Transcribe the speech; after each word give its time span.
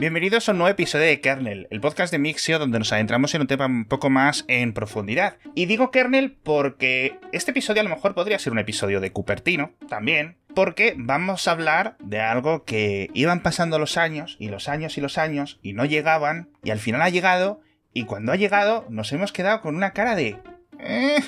Bienvenidos 0.00 0.48
a 0.48 0.52
un 0.52 0.58
nuevo 0.58 0.72
episodio 0.72 1.04
de 1.04 1.20
Kernel, 1.20 1.68
el 1.70 1.82
podcast 1.82 2.10
de 2.10 2.18
Mixio 2.18 2.58
donde 2.58 2.78
nos 2.78 2.90
adentramos 2.90 3.34
en 3.34 3.42
un 3.42 3.46
tema 3.46 3.66
un 3.66 3.84
poco 3.84 4.08
más 4.08 4.46
en 4.48 4.72
profundidad. 4.72 5.36
Y 5.54 5.66
digo 5.66 5.90
Kernel 5.90 6.38
porque 6.42 7.18
este 7.32 7.50
episodio 7.50 7.82
a 7.82 7.84
lo 7.84 7.90
mejor 7.90 8.14
podría 8.14 8.38
ser 8.38 8.54
un 8.54 8.58
episodio 8.58 9.02
de 9.02 9.12
Cupertino, 9.12 9.72
también, 9.90 10.38
porque 10.54 10.94
vamos 10.96 11.46
a 11.46 11.50
hablar 11.50 11.96
de 11.98 12.18
algo 12.18 12.64
que 12.64 13.10
iban 13.12 13.42
pasando 13.42 13.78
los 13.78 13.98
años 13.98 14.36
y 14.38 14.48
los 14.48 14.70
años 14.70 14.96
y 14.96 15.02
los 15.02 15.18
años 15.18 15.58
y 15.60 15.74
no 15.74 15.84
llegaban 15.84 16.48
y 16.64 16.70
al 16.70 16.78
final 16.78 17.02
ha 17.02 17.10
llegado 17.10 17.60
y 17.92 18.04
cuando 18.04 18.32
ha 18.32 18.36
llegado 18.36 18.86
nos 18.88 19.12
hemos 19.12 19.32
quedado 19.32 19.60
con 19.60 19.76
una 19.76 19.92
cara 19.92 20.16
de... 20.16 20.38
Eh, 20.78 21.18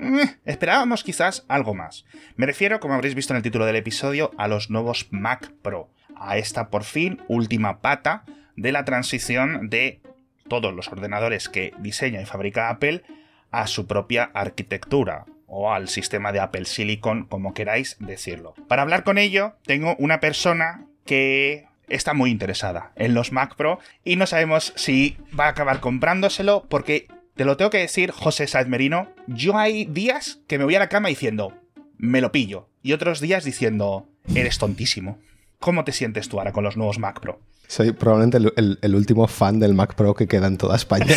eh, 0.00 0.36
esperábamos 0.44 1.02
quizás 1.02 1.44
algo 1.48 1.74
más. 1.74 2.04
Me 2.36 2.46
refiero, 2.46 2.78
como 2.78 2.94
habréis 2.94 3.16
visto 3.16 3.32
en 3.32 3.38
el 3.38 3.42
título 3.42 3.66
del 3.66 3.74
episodio, 3.74 4.30
a 4.38 4.46
los 4.46 4.70
nuevos 4.70 5.08
Mac 5.10 5.50
Pro 5.62 5.90
a 6.16 6.38
esta 6.38 6.68
por 6.68 6.84
fin 6.84 7.20
última 7.28 7.80
pata 7.80 8.24
de 8.56 8.72
la 8.72 8.84
transición 8.84 9.68
de 9.68 10.00
todos 10.48 10.74
los 10.74 10.88
ordenadores 10.88 11.48
que 11.48 11.72
diseña 11.78 12.20
y 12.20 12.26
fabrica 12.26 12.68
Apple 12.68 13.02
a 13.50 13.66
su 13.66 13.86
propia 13.86 14.30
arquitectura 14.34 15.26
o 15.46 15.72
al 15.72 15.88
sistema 15.88 16.32
de 16.32 16.40
Apple 16.40 16.64
Silicon, 16.64 17.26
como 17.26 17.54
queráis 17.54 17.96
decirlo. 18.00 18.54
Para 18.68 18.82
hablar 18.82 19.04
con 19.04 19.18
ello, 19.18 19.54
tengo 19.64 19.94
una 19.98 20.20
persona 20.20 20.86
que 21.04 21.66
está 21.88 22.14
muy 22.14 22.30
interesada 22.30 22.92
en 22.96 23.14
los 23.14 23.30
Mac 23.30 23.54
Pro 23.56 23.78
y 24.04 24.16
no 24.16 24.26
sabemos 24.26 24.72
si 24.76 25.16
va 25.38 25.46
a 25.46 25.50
acabar 25.50 25.80
comprándoselo 25.80 26.64
porque 26.68 27.06
te 27.36 27.44
lo 27.44 27.56
tengo 27.56 27.70
que 27.70 27.78
decir, 27.78 28.10
José 28.10 28.46
Saez 28.46 28.68
Merino, 28.68 29.08
yo 29.26 29.56
hay 29.58 29.84
días 29.86 30.40
que 30.46 30.58
me 30.58 30.64
voy 30.64 30.76
a 30.76 30.78
la 30.78 30.88
cama 30.88 31.08
diciendo, 31.08 31.52
me 31.98 32.20
lo 32.20 32.32
pillo, 32.32 32.68
y 32.82 32.92
otros 32.92 33.20
días 33.20 33.44
diciendo, 33.44 34.08
eres 34.34 34.58
tontísimo. 34.58 35.18
¿Cómo 35.64 35.82
te 35.82 35.92
sientes 35.92 36.28
tú 36.28 36.38
ahora 36.38 36.52
con 36.52 36.62
los 36.62 36.76
nuevos 36.76 36.98
Mac 36.98 37.20
Pro? 37.20 37.40
Soy 37.68 37.92
probablemente 37.92 38.36
el, 38.36 38.94
último 38.94 39.26
fan 39.26 39.58
del 39.58 39.72
Mac 39.72 39.94
Pro 39.94 40.12
que 40.14 40.28
queda 40.28 40.46
en 40.46 40.58
toda 40.58 40.76
España. 40.76 41.16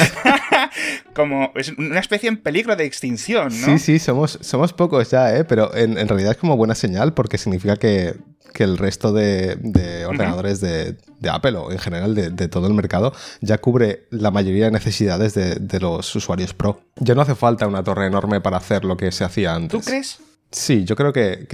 como 1.14 1.52
es 1.56 1.74
una 1.78 2.00
especie 2.00 2.30
en 2.30 2.38
peligro 2.38 2.78
de 2.78 2.86
extinción, 2.86 3.50
¿no? 3.60 3.68
Sí, 3.68 3.78
sí, 3.78 4.00
somos, 4.00 4.40
somos 4.40 4.72
pocos 4.72 5.12
ya, 5.12 5.36
¿eh? 5.36 5.44
Pero 5.44 5.76
en, 5.76 5.96
realidad 6.08 6.32
es 6.32 6.38
como 6.38 6.56
buena 6.56 6.76
señal 6.76 7.14
porque 7.14 7.38
significa 7.38 7.76
que, 7.76 8.16
el 8.54 8.78
resto 8.78 9.12
de, 9.12 10.06
ordenadores 10.08 10.62
de, 10.62 10.96
Apple 11.30 11.58
o 11.58 11.70
en 11.74 11.80
general 11.80 12.16
de, 12.16 12.48
todo 12.48 12.68
el 12.68 12.74
mercado 12.74 13.12
ya 13.42 13.58
cubre 13.58 14.08
la 14.12 14.32
mayoría 14.32 14.66
de 14.66 14.72
necesidades 14.72 15.34
de, 15.34 15.80
los 15.82 16.16
usuarios 16.16 16.54
Pro. 16.54 16.80
Ya 16.96 17.16
no 17.16 17.22
hace 17.22 17.36
falta 17.36 17.68
una 17.68 17.84
torre 17.84 18.08
enorme 18.08 18.40
para 18.40 18.56
hacer 18.56 18.86
lo 18.86 18.96
que 18.96 19.12
se 19.12 19.26
hacía 19.26 19.56
antes. 19.56 19.78
¿Tú 19.78 19.86
crees? 19.86 20.20
Sí, 20.52 20.86
yo 20.86 20.96
creo 20.96 21.12
que... 21.12 21.46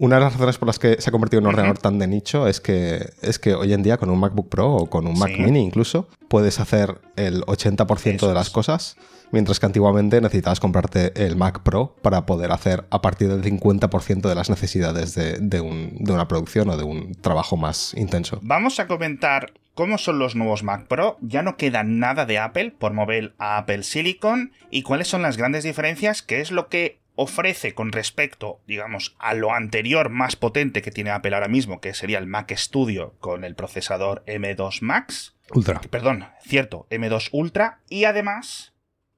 Una 0.00 0.16
de 0.16 0.22
las 0.22 0.32
razones 0.32 0.56
por 0.56 0.66
las 0.66 0.78
que 0.78 0.98
se 0.98 1.10
ha 1.10 1.12
convertido 1.12 1.40
en 1.40 1.46
un 1.46 1.52
ordenador 1.52 1.76
tan 1.76 1.98
de 1.98 2.06
nicho 2.06 2.48
es 2.48 2.62
que, 2.62 3.10
es 3.20 3.38
que 3.38 3.52
hoy 3.52 3.74
en 3.74 3.82
día 3.82 3.98
con 3.98 4.08
un 4.08 4.18
MacBook 4.18 4.48
Pro 4.48 4.72
o 4.72 4.86
con 4.88 5.06
un 5.06 5.18
Mac 5.18 5.38
Mini 5.38 5.60
incluso 5.60 6.08
puedes 6.28 6.58
hacer 6.58 7.02
el 7.16 7.42
80% 7.42 8.26
de 8.26 8.32
las 8.32 8.48
cosas, 8.48 8.96
mientras 9.30 9.60
que 9.60 9.66
antiguamente 9.66 10.18
necesitabas 10.22 10.58
comprarte 10.58 11.12
el 11.22 11.36
Mac 11.36 11.62
Pro 11.62 11.96
para 12.00 12.24
poder 12.24 12.50
hacer 12.50 12.86
a 12.88 13.02
partir 13.02 13.28
del 13.28 13.42
50% 13.42 14.26
de 14.26 14.34
las 14.34 14.48
necesidades 14.48 15.14
de, 15.14 15.36
de, 15.38 15.60
una 15.60 16.26
producción 16.28 16.70
o 16.70 16.78
de 16.78 16.84
un 16.84 17.12
trabajo 17.16 17.58
más 17.58 17.92
intenso. 17.92 18.38
Vamos 18.40 18.80
a 18.80 18.86
comentar 18.86 19.52
cómo 19.74 19.98
son 19.98 20.18
los 20.18 20.34
nuevos 20.34 20.62
Mac 20.62 20.86
Pro, 20.86 21.18
ya 21.20 21.42
no 21.42 21.58
queda 21.58 21.84
nada 21.84 22.24
de 22.24 22.38
Apple 22.38 22.70
por 22.78 22.94
mover 22.94 23.34
a 23.36 23.58
Apple 23.58 23.82
Silicon 23.82 24.52
y 24.70 24.80
cuáles 24.80 25.08
son 25.08 25.20
las 25.20 25.36
grandes 25.36 25.62
diferencias, 25.62 26.22
qué 26.22 26.40
es 26.40 26.52
lo 26.52 26.68
que 26.68 26.99
ofrece 27.22 27.74
con 27.74 27.92
respecto, 27.92 28.62
digamos, 28.66 29.14
a 29.18 29.34
lo 29.34 29.52
anterior 29.52 30.08
más 30.08 30.36
potente 30.36 30.80
que 30.80 30.90
tiene 30.90 31.10
Apple 31.10 31.34
ahora 31.34 31.48
mismo, 31.48 31.78
que 31.78 31.92
sería 31.92 32.16
el 32.16 32.26
Mac 32.26 32.50
Studio 32.56 33.14
con 33.20 33.44
el 33.44 33.54
procesador 33.54 34.24
M2 34.26 34.80
Max. 34.80 35.36
Ultra. 35.50 35.82
Perdón, 35.90 36.24
cierto, 36.42 36.86
M2 36.88 37.28
Ultra. 37.32 37.80
Y 37.90 38.04
además, 38.04 38.72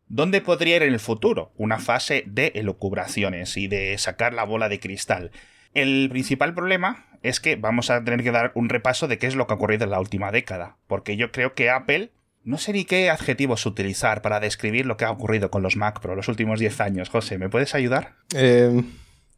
¿dónde 0.08 0.40
podría 0.40 0.74
ir 0.74 0.82
en 0.82 0.94
el 0.94 0.98
futuro? 0.98 1.52
Una 1.56 1.78
fase 1.78 2.24
de 2.26 2.50
elucubraciones 2.56 3.56
y 3.56 3.68
de 3.68 3.96
sacar 3.98 4.34
la 4.34 4.42
bola 4.42 4.68
de 4.68 4.80
cristal. 4.80 5.30
El 5.72 6.08
principal 6.10 6.54
problema 6.54 7.06
es 7.22 7.38
que 7.38 7.54
vamos 7.54 7.88
a 7.88 8.02
tener 8.02 8.24
que 8.24 8.32
dar 8.32 8.50
un 8.56 8.68
repaso 8.68 9.06
de 9.06 9.18
qué 9.18 9.28
es 9.28 9.36
lo 9.36 9.46
que 9.46 9.52
ha 9.52 9.56
ocurrido 9.56 9.84
en 9.84 9.90
la 9.90 10.00
última 10.00 10.32
década, 10.32 10.76
porque 10.88 11.16
yo 11.16 11.30
creo 11.30 11.54
que 11.54 11.70
Apple 11.70 12.10
no 12.44 12.58
sé 12.58 12.72
ni 12.72 12.84
qué 12.84 13.10
adjetivos 13.10 13.66
utilizar 13.66 14.22
para 14.22 14.40
describir 14.40 14.86
lo 14.86 14.96
que 14.96 15.04
ha 15.04 15.10
ocurrido 15.10 15.50
con 15.50 15.62
los 15.62 15.76
Mac 15.76 16.00
Pro 16.00 16.16
los 16.16 16.28
últimos 16.28 16.58
10 16.60 16.80
años. 16.80 17.08
José, 17.08 17.38
¿me 17.38 17.48
puedes 17.48 17.74
ayudar? 17.74 18.14
Eh, 18.34 18.82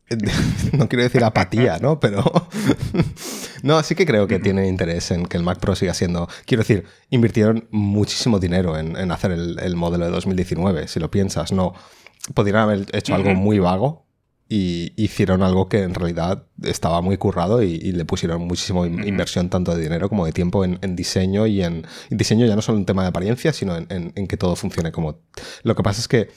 no 0.73 0.89
quiero 0.89 1.03
decir 1.03 1.25
apatía, 1.25 1.79
¿no? 1.79 2.01
Pero. 2.01 2.25
no, 3.63 3.83
sí 3.83 3.95
que 3.95 4.07
creo 4.07 4.27
que 4.27 4.39
tiene 4.39 4.69
interés 4.69 5.11
en 5.11 5.27
que 5.27 5.37
el 5.37 5.43
Mac 5.43 5.59
Pro 5.59 5.75
siga 5.75 5.95
siendo. 5.95 6.29
Quiero 6.47 6.63
decir, 6.63 6.85
invirtieron 7.11 7.67
muchísimo 7.71 8.39
dinero 8.39 8.79
en, 8.79 9.11
hacer 9.11 9.33
el, 9.33 9.77
modelo 9.77 10.05
de 10.05 10.11
2019, 10.11 10.89
si 10.89 11.01
lo 11.01 11.11
piensas. 11.11 11.53
No. 11.53 11.75
Podrían 12.33 12.57
haber 12.57 12.87
hecho 12.93 13.15
algo 13.15 13.35
muy 13.35 13.59
vago, 13.59 14.04
y 14.57 14.93
hicieron 14.95 15.43
algo 15.43 15.69
que 15.69 15.83
en 15.83 15.95
realidad 15.95 16.47
estaba 16.63 17.01
muy 17.01 17.17
currado 17.17 17.61
y, 17.61 17.91
le 17.91 18.05
pusieron 18.05 18.43
muchísima 18.43 18.87
inversión 18.87 19.51
tanto 19.51 19.75
de 19.75 19.83
dinero 19.83 20.09
como 20.09 20.27
de 20.27 20.33
tiempo 20.33 20.65
en, 20.65 20.95
diseño 20.95 21.49
y 21.49 21.65
en 21.65 21.85
diseño 22.11 22.47
ya 22.47 22.55
no 22.55 22.63
solo 22.63 22.79
un 22.79 22.87
tema 22.87 23.03
de 23.03 23.09
apariencia, 23.09 23.53
sino 23.53 23.77
en, 23.77 24.13
que 24.29 24.37
todo 24.37 24.55
funcione 24.55 24.93
como... 24.93 25.19
Lo 25.65 25.75
que 25.75 25.83
pasa 25.83 26.01
es 26.01 26.07
que 26.07 26.29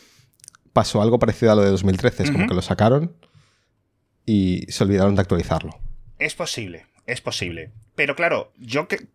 pasó 0.74 1.04
algo 1.04 1.20
parecido 1.20 1.52
a 1.52 1.56
lo 1.56 1.62
de 1.62 1.70
2013, 1.70 2.24
es 2.24 2.32
como 2.32 2.48
que 2.48 2.56
lo 2.56 2.64
sacaron 2.64 3.16
y 4.26 4.66
se 4.68 4.84
olvidaron 4.84 5.14
de 5.14 5.22
actualizarlo. 5.22 5.78
Es 6.18 6.34
posible, 6.34 6.88
es 7.06 7.22
posible. 7.22 7.70
Pero 7.94 8.16
claro, 8.16 8.52
yo 8.58 8.88
que 8.88 9.10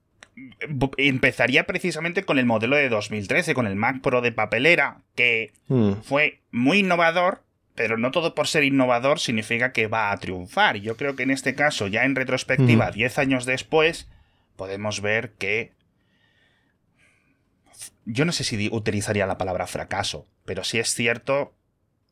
empezaría 0.97 1.67
precisamente 1.67 2.23
con 2.23 2.39
el 2.39 2.47
modelo 2.47 2.77
de 2.77 2.89
2013, 2.89 3.53
con 3.55 3.67
el 3.67 3.75
Mac 3.75 4.01
Pro 4.01 4.21
de 4.21 4.31
papelera, 4.31 5.03
que 5.17 5.55
hmm. 5.67 6.03
fue 6.05 6.41
muy 6.53 6.79
innovador, 6.79 7.43
pero 7.75 7.97
no 7.97 8.11
todo 8.11 8.35
por 8.35 8.49
ser 8.49 8.65
innovador 8.65 9.19
significa 9.19 9.73
que 9.73 9.87
va 9.87 10.13
a 10.13 10.17
triunfar. 10.19 10.77
Yo 10.77 10.97
creo 10.97 11.17
que 11.17 11.23
en 11.23 11.31
este 11.31 11.55
caso, 11.55 11.87
ya 11.87 12.05
en 12.05 12.15
retrospectiva, 12.15 12.91
10 12.91 13.19
años 13.19 13.47
después, 13.47 14.09
podemos 14.57 15.01
ver 15.01 15.33
que... 15.33 15.73
Yo 18.05 18.25
no 18.25 18.33
sé 18.33 18.45
si 18.45 18.69
utilizaría 18.73 19.27
la 19.27 19.39
palabra 19.39 19.67
fracaso, 19.67 20.27
pero 20.45 20.65
si 20.65 20.79
es 20.79 20.93
cierto... 20.95 21.55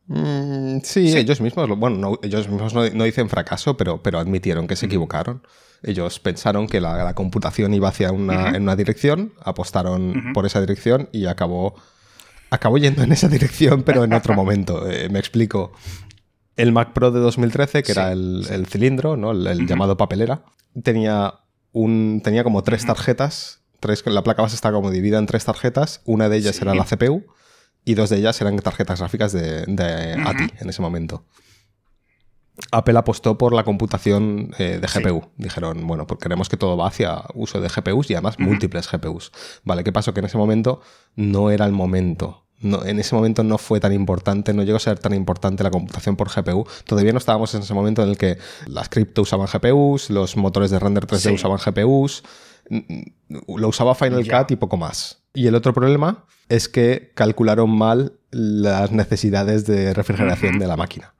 Mm, 0.06 0.78
sí, 0.82 1.16
ellos 1.16 1.41
mismos, 1.41 1.69
bueno, 1.78 2.19
ellos 2.22 2.49
mismos 2.49 2.75
no, 2.75 3.04
dicen 3.04 3.28
fracaso, 3.28 3.76
pero, 3.76 4.03
pero 4.03 4.19
admitieron 4.19 4.66
que 4.66 4.76
se 4.76 4.87
equivocaron. 4.87 5.43
Ellos 5.82 6.20
pensaron 6.20 6.69
que 6.69 6.81
la, 6.81 7.15
computación 7.15 7.75
iba 7.75 7.88
hacia 7.88 8.12
una, 8.12 8.50
en 8.50 8.62
una 8.62 8.76
dirección, 8.76 9.34
apostaron 9.43 10.32
por 10.32 10.47
esa 10.47 10.60
dirección 10.60 11.09
y 11.12 11.26
acabó 11.26 11.75
acabó 12.50 12.78
yendo 12.78 13.03
en 13.03 13.12
esa 13.12 13.28
dirección, 13.28 13.83
pero 13.83 14.05
en 14.05 14.12
otro 14.12 14.34
momento. 14.34 14.88
Eh, 14.88 15.09
me 15.09 15.19
explico. 15.19 15.72
El 16.56 16.72
Mac 16.72 16.93
Pro 16.93 17.11
de 17.11 17.21
2013, 17.21 17.83
que 17.83 17.93
era 17.93 18.12
el, 18.12 18.66
cilindro, 18.69 19.16
¿no? 19.16 19.31
el, 19.31 19.66
llamado 19.66 19.97
papelera, 19.97 20.44
tenía, 20.83 21.34
un, 21.72 22.21
tenía 22.22 22.44
como 22.44 22.62
tres 22.62 22.84
tarjetas. 22.84 23.62
Tres, 23.78 24.03
la 24.05 24.22
placa 24.22 24.43
base 24.43 24.56
estaba 24.56 24.75
como 24.75 24.91
dividida 24.91 25.19
en 25.19 25.25
tres 25.25 25.47
tarjetas. 25.47 26.03
Una 26.05 26.28
de 26.28 26.37
ellas 26.37 26.61
era 26.61 26.75
la 26.75 26.84
CPU 26.84 27.25
y 27.84 27.94
dos 27.94 28.11
de 28.11 28.19
ellas 28.19 28.38
eran 28.41 28.56
tarjetas 28.59 28.99
gráficas 28.99 29.32
de, 29.32 30.17
ATI 30.22 30.53
en 30.61 30.69
ese 30.69 30.82
momento. 30.82 31.25
Apple 32.72 32.98
apostó 32.98 33.38
por 33.38 33.53
la 33.53 33.65
computación 33.65 34.53
eh, 34.59 34.81
de 34.81 34.87
GPU. 34.87 35.28
Dijeron, 35.37 35.87
bueno, 35.87 36.06
pues 36.06 36.21
queremos 36.21 36.48
que 36.48 36.56
todo 36.56 36.76
va 36.76 36.88
hacia 36.88 37.22
uso 37.34 37.60
de 37.60 37.69
GPUs 37.69 38.10
y 38.10 38.15
además 38.15 38.38
múltiples 38.38 38.91
GPUs. 38.91 39.32
Vale, 39.65 39.84
¿qué 39.84 39.93
pasó? 39.93 40.15
Que 40.15 40.21
en 40.21 40.26
ese 40.26 40.38
momento 40.38 40.81
no 41.16 41.50
era 41.50 41.66
el 41.66 41.72
momento 41.72 42.44
en 42.62 42.99
ese 42.99 43.15
momento 43.15 43.43
no 43.43 43.56
fue 43.56 43.81
tan 43.81 43.93
importante, 43.93 44.53
no 44.53 44.62
llegó 44.62 44.76
a 44.76 44.81
ser 44.81 44.99
tan 44.99 45.15
importante 45.15 45.62
la 45.62 45.70
computación 45.70 46.16
por 46.16 46.28
GPU. 46.28 46.66
Todavía 46.84 47.12
no 47.12 47.19
estábamos 47.19 47.54
en 47.54 47.62
ese 47.62 47.72
momento 47.72 48.03
en 48.03 48.10
el 48.10 48.19
que 48.19 48.37
las 48.66 48.88
cripto 48.88 49.22
usaban 49.22 49.47
GPUs, 49.47 50.10
los 50.10 50.37
motores 50.37 50.70
de 50.70 50.78
render 50.78 51.06
3D 51.06 51.35
usaban 51.35 51.58
GPUs, 51.58 52.23
lo 53.46 53.69
usaba 53.69 53.94
Final 53.94 54.29
Cut 54.29 54.50
y 54.50 54.56
poco 54.56 54.76
más. 54.76 55.23
Y 55.32 55.46
el 55.46 55.55
otro 55.55 55.73
problema 55.73 56.26
es 56.49 56.69
que 56.69 57.12
calcularon 57.14 57.70
mal 57.70 58.19
las 58.31 58.93
necesidades 58.93 59.67
de 59.67 59.94
refrigeración 59.94 60.58
de 60.58 60.67
la 60.67 60.76
máquina. 60.76 61.14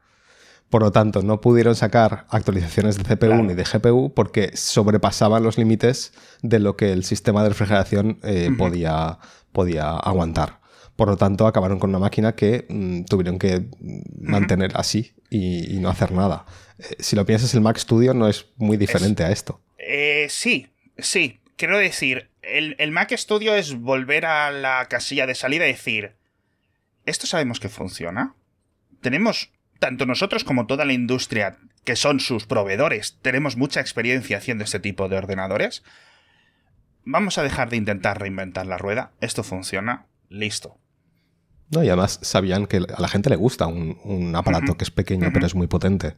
Por 0.71 0.83
lo 0.83 0.93
tanto, 0.93 1.23
no 1.23 1.41
pudieron 1.41 1.75
sacar 1.75 2.27
actualizaciones 2.31 2.97
de 2.97 3.03
CPU 3.03 3.43
ni 3.43 3.55
de 3.55 3.65
GPU 3.65 4.15
porque 4.15 4.57
sobrepasaban 4.57 5.43
los 5.43 5.59
límites 5.59 6.13
de 6.43 6.61
lo 6.61 6.77
que 6.77 6.93
el 6.93 7.05
sistema 7.05 7.43
de 7.43 7.49
refrigeración 7.49 8.21
eh, 8.23 8.51
podía, 8.57 9.19
podía 9.51 9.91
aguantar. 9.91 10.61
Por 10.95 11.09
lo 11.09 11.17
tanto, 11.17 11.49
acabaron 11.49 11.81
con 11.81 11.91
una 11.91 11.99
máquina 11.99 12.37
que 12.37 12.67
mm, 12.69 13.05
tuvieron 13.05 13.41
que 13.41 13.67
mantener 14.21 14.71
así 14.75 15.13
y, 15.29 15.79
no 15.81 15.89
hacer 15.89 16.13
nada. 16.13 16.47
Eh, 16.79 16.97
si 17.01 17.17
lo 17.17 17.27
piensas, 17.27 17.53
el 17.55 17.63
Mac 17.63 17.77
Studio 17.77 18.15
no 18.15 18.29
es 18.29 18.47
muy 18.57 18.77
diferente 18.77 19.25
a 19.25 19.33
esto. 19.33 19.61
Eh, 19.77 20.27
sí, 20.31 20.69
sí. 20.99 21.41
Quiero 21.57 21.79
decir, 21.79 22.31
el, 22.43 22.77
el, 22.79 22.93
Mac 22.93 23.13
Studio 23.17 23.55
es 23.57 23.75
volver 23.75 24.25
a 24.25 24.53
la 24.53 24.87
casilla 24.89 25.27
de 25.27 25.35
salida 25.35 25.67
y 25.67 25.73
decir, 25.73 26.13
¿esto 27.07 27.27
sabemos 27.27 27.59
que 27.59 27.69
funciona? 27.69 28.35
Tenemos, 29.01 29.51
tanto 29.81 30.07
nosotros 30.07 30.45
como 30.45 30.67
toda 30.67 30.85
la 30.85 30.93
industria, 30.93 31.57
que 31.85 31.97
son 31.97 32.21
sus 32.21 32.47
proveedores, 32.47 33.19
tenemos 33.23 33.57
mucha 33.57 33.81
experiencia 33.81 34.37
haciendo 34.37 34.63
este 34.63 34.79
tipo 34.79 35.09
de 35.09 35.17
ordenadores. 35.17 35.83
vamos 37.05 37.39
a 37.39 37.43
dejar 37.43 37.71
de 37.71 37.79
intentar 37.79 38.21
reinventar 38.21 38.67
la 38.67 38.79
rueda, 38.79 39.11
esto 39.21 39.43
funciona, 39.43 40.07
listo. 40.29 40.77
No, 41.71 41.83
y 41.83 41.89
además 41.89 42.21
sabían 42.23 42.67
que 42.67 42.77
a 42.77 43.01
la 43.01 43.09
gente 43.09 43.31
le 43.31 43.37
gusta 43.37 43.67
un, 43.67 44.33
aparato 44.37 44.77
que 44.77 44.85
es 44.85 44.91
pequeño 44.91 45.31
pero 45.33 45.47
es 45.47 45.55
muy 45.55 45.67
potente. 45.67 46.15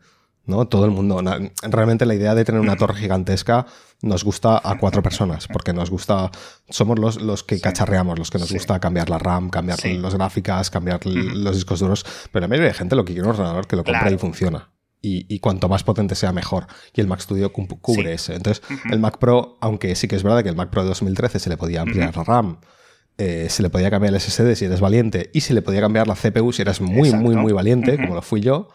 ¿No? 0.47 0.67
Todo 0.67 0.85
el 0.85 0.91
mundo. 0.91 1.23
Realmente 1.63 2.07
la 2.07 2.15
idea 2.15 2.35
de 2.35 2.45
tener 2.45 2.61
una 2.61 2.77
torre 2.77 2.97
gigantesca 2.97 3.67
nos 4.03 4.25
gusta 4.25 4.61
a 4.63 4.79
cuatro 4.79 5.03
personas, 5.03 5.47
porque 5.47 5.73
nos 5.73 5.91
gusta. 5.91 6.31
Somos 6.69 6.99
los, 6.99 7.21
los 7.21 7.45
que 7.45 7.61
cacharreamos, 7.61 8.19
los 8.19 8.31
que 8.31 8.39
nos 8.39 8.53
gusta 8.53 8.81
cambiar 8.81 9.09
la 9.09 9.19
RAM, 9.19 9.51
cambiar 9.51 9.85
las 9.85 10.15
gráficas, 10.15 10.71
cambiar 10.71 11.05
los 11.07 11.55
discos 11.55 11.81
duros. 11.81 12.05
Pero 12.33 12.43
la 12.43 12.49
mayoría 12.49 12.69
de 12.69 12.75
gente 12.75 12.97
lo 12.97 13.05
que 13.05 13.13
quiere 13.13 13.29
un 13.29 13.35
ordenador 13.35 13.67
que 13.67 13.77
lo 13.77 13.85
compra 13.85 14.11
y 14.11 14.19
funciona. 14.19 14.71
Y, 15.05 15.41
cuanto 15.41 15.69
más 15.69 15.83
potente 15.83 16.15
sea, 16.15 16.33
mejor. 16.33 16.67
Y 16.95 17.01
el 17.01 17.09
Mac 17.09 17.21
Studio 17.21 17.53
cubre 17.53 18.13
ese. 18.13 18.37
Entonces, 18.37 18.63
el 18.91 19.01
Mac 19.01 19.19
Pro, 19.19 19.59
aunque 19.61 19.97
sí 19.97 20.07
que 20.07 20.15
es 20.15 20.23
verdad 20.23 20.45
que 20.45 20.49
el 20.49 20.55
Mac 20.55 20.71
Pro 20.71 20.83
de 20.83 20.89
2013 20.91 21.41
se 21.41 21.51
le 21.51 21.57
podía 21.57 21.83
ampliar 21.83 22.17
la 22.17 22.23
RAM. 22.23 22.59
Eh, 23.19 23.49
se 23.51 23.63
le 23.63 23.71
podía 23.71 23.91
cambiar 23.91 24.15
el 24.15 24.21
SSD 24.21 24.55
si 24.55 24.65
eres 24.65 24.81
valiente 24.81 25.31
y 25.35 25.43
se 25.43 25.55
le 25.55 25.61
podía 25.61 25.81
cambiar 25.81 26.07
la 26.07 26.15
CPU 26.15 26.53
si 26.53 26.63
eres 26.63 26.81
muy, 26.81 27.13
muy, 27.13 27.37
muy 27.37 27.53
valiente, 27.53 27.97
como 27.97 28.15
lo 28.15 28.23
fui 28.23 28.41
yo. 28.41 28.69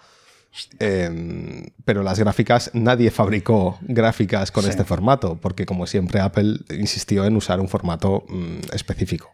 Em, 0.80 1.66
pero 1.86 2.04
las 2.04 2.20
gráficas, 2.20 2.72
nadie 2.74 3.12
fabricó 3.12 3.78
gráficas 3.82 4.52
con 4.52 4.68
este 4.68 4.84
formato, 4.84 5.38
porque 5.40 5.66
como 5.66 5.88
siempre 5.88 6.20
Apple 6.20 6.60
insistió 6.72 7.26
en 7.26 7.36
usar 7.36 7.60
un 7.60 7.68
formato 7.68 8.26
mm, 8.28 8.74
específico. 8.74 9.32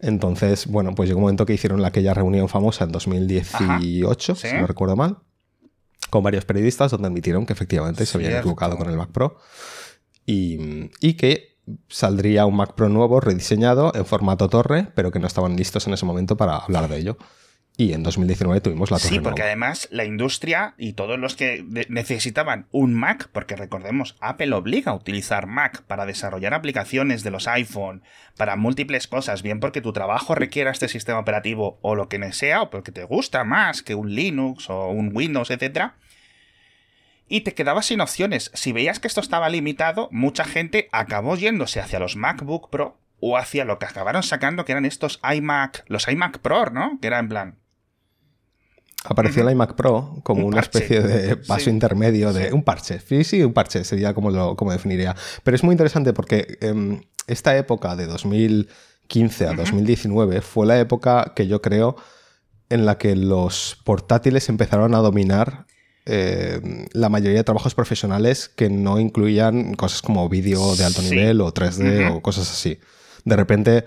Entonces, 0.00 0.66
bueno, 0.66 0.94
pues 0.96 1.08
llegó 1.08 1.18
un 1.18 1.22
momento 1.22 1.46
que 1.46 1.54
hicieron 1.54 1.84
aquella 1.84 2.12
reunión 2.12 2.48
famosa 2.48 2.84
en 2.84 2.92
2018, 2.92 4.34
si 4.34 4.52
no 4.52 4.66
recuerdo 4.66 4.96
mal, 4.96 5.18
con 6.10 6.24
varios 6.24 6.44
periodistas 6.44 6.90
donde 6.90 7.06
admitieron 7.06 7.46
que 7.46 7.52
efectivamente 7.52 8.04
se 8.04 8.18
habían 8.18 8.38
equivocado 8.38 8.76
con 8.76 8.90
el 8.90 8.96
Mac 8.96 9.10
Pro 9.10 9.38
y, 10.26 10.90
y 11.00 11.14
que 11.14 11.54
saldría 11.88 12.46
un 12.46 12.56
Mac 12.56 12.74
Pro 12.74 12.88
nuevo 12.88 13.20
rediseñado 13.20 13.92
en 13.94 14.04
formato 14.04 14.48
torre, 14.48 14.88
pero 14.94 15.10
que 15.10 15.18
no 15.18 15.26
estaban 15.26 15.56
listos 15.56 15.86
en 15.86 15.94
ese 15.94 16.04
momento 16.04 16.36
para 16.36 16.56
hablar 16.56 16.88
de 16.88 16.98
ello. 16.98 17.16
Y 17.76 17.92
en 17.92 18.04
2019 18.04 18.60
tuvimos 18.60 18.92
la 18.92 19.00
Sí, 19.00 19.18
porque 19.18 19.42
además 19.42 19.88
la 19.90 20.04
industria 20.04 20.74
y 20.78 20.92
todos 20.92 21.18
los 21.18 21.34
que 21.34 21.64
necesitaban 21.88 22.68
un 22.70 22.94
Mac, 22.94 23.28
porque 23.32 23.56
recordemos, 23.56 24.16
Apple 24.20 24.54
obliga 24.54 24.92
a 24.92 24.94
utilizar 24.94 25.48
Mac 25.48 25.82
para 25.82 26.06
desarrollar 26.06 26.54
aplicaciones 26.54 27.24
de 27.24 27.32
los 27.32 27.48
iPhone, 27.48 28.04
para 28.36 28.54
múltiples 28.54 29.08
cosas, 29.08 29.42
bien 29.42 29.58
porque 29.58 29.80
tu 29.80 29.92
trabajo 29.92 30.36
requiera 30.36 30.70
este 30.70 30.86
sistema 30.86 31.18
operativo 31.18 31.80
o 31.82 31.96
lo 31.96 32.08
que 32.08 32.32
sea, 32.32 32.62
o 32.62 32.70
porque 32.70 32.92
te 32.92 33.02
gusta 33.02 33.42
más 33.42 33.82
que 33.82 33.96
un 33.96 34.14
Linux 34.14 34.70
o 34.70 34.90
un 34.90 35.10
Windows, 35.12 35.50
etc. 35.50 35.94
Y 37.26 37.40
te 37.40 37.54
quedabas 37.54 37.86
sin 37.86 38.00
opciones. 38.00 38.52
Si 38.54 38.72
veías 38.72 39.00
que 39.00 39.08
esto 39.08 39.20
estaba 39.20 39.48
limitado, 39.48 40.08
mucha 40.12 40.44
gente 40.44 40.88
acabó 40.92 41.36
yéndose 41.36 41.80
hacia 41.80 41.98
los 41.98 42.14
MacBook 42.14 42.70
Pro 42.70 43.00
o 43.18 43.36
hacia 43.36 43.64
lo 43.64 43.80
que 43.80 43.86
acabaron 43.86 44.22
sacando, 44.22 44.64
que 44.64 44.72
eran 44.72 44.84
estos 44.84 45.20
iMac, 45.28 45.84
los 45.88 46.06
iMac 46.06 46.38
Pro, 46.38 46.66
¿no? 46.66 46.98
Que 47.00 47.08
era 47.08 47.18
en 47.18 47.28
plan, 47.28 47.63
Apareció 49.04 49.42
el 49.42 49.52
iMac 49.52 49.74
Pro 49.74 50.16
como 50.22 50.46
una 50.46 50.60
especie 50.60 51.02
de 51.02 51.36
paso 51.36 51.68
intermedio 51.68 52.32
de 52.32 52.52
un 52.54 52.62
parche. 52.62 53.00
Sí, 53.00 53.22
sí, 53.22 53.42
un 53.42 53.52
parche 53.52 53.84
sería 53.84 54.14
como 54.14 54.30
lo 54.30 54.56
como 54.56 54.72
definiría. 54.72 55.14
Pero 55.42 55.54
es 55.54 55.62
muy 55.62 55.74
interesante 55.74 56.14
porque 56.14 56.56
em, 56.62 57.02
esta 57.26 57.54
época 57.56 57.96
de 57.96 58.06
2015 58.06 59.46
a 59.46 59.52
2019 59.52 60.40
fue 60.40 60.66
la 60.66 60.80
época 60.80 61.32
que 61.36 61.46
yo 61.46 61.60
creo 61.60 61.96
en 62.70 62.86
la 62.86 62.96
que 62.96 63.14
los 63.14 63.78
portátiles 63.84 64.48
empezaron 64.48 64.94
a 64.94 64.98
dominar 64.98 65.66
em, 66.06 66.86
la 66.92 67.10
mayoría 67.10 67.38
de 67.38 67.44
trabajos 67.44 67.74
profesionales 67.74 68.48
que 68.48 68.70
no 68.70 68.98
incluían 68.98 69.74
cosas 69.74 70.00
como 70.00 70.26
vídeo 70.30 70.76
de 70.76 70.84
alto 70.84 71.02
nivel 71.02 71.42
o 71.42 71.52
3D 71.52 72.10
o 72.10 72.22
cosas 72.22 72.50
así. 72.50 72.78
De 73.26 73.36
repente 73.36 73.84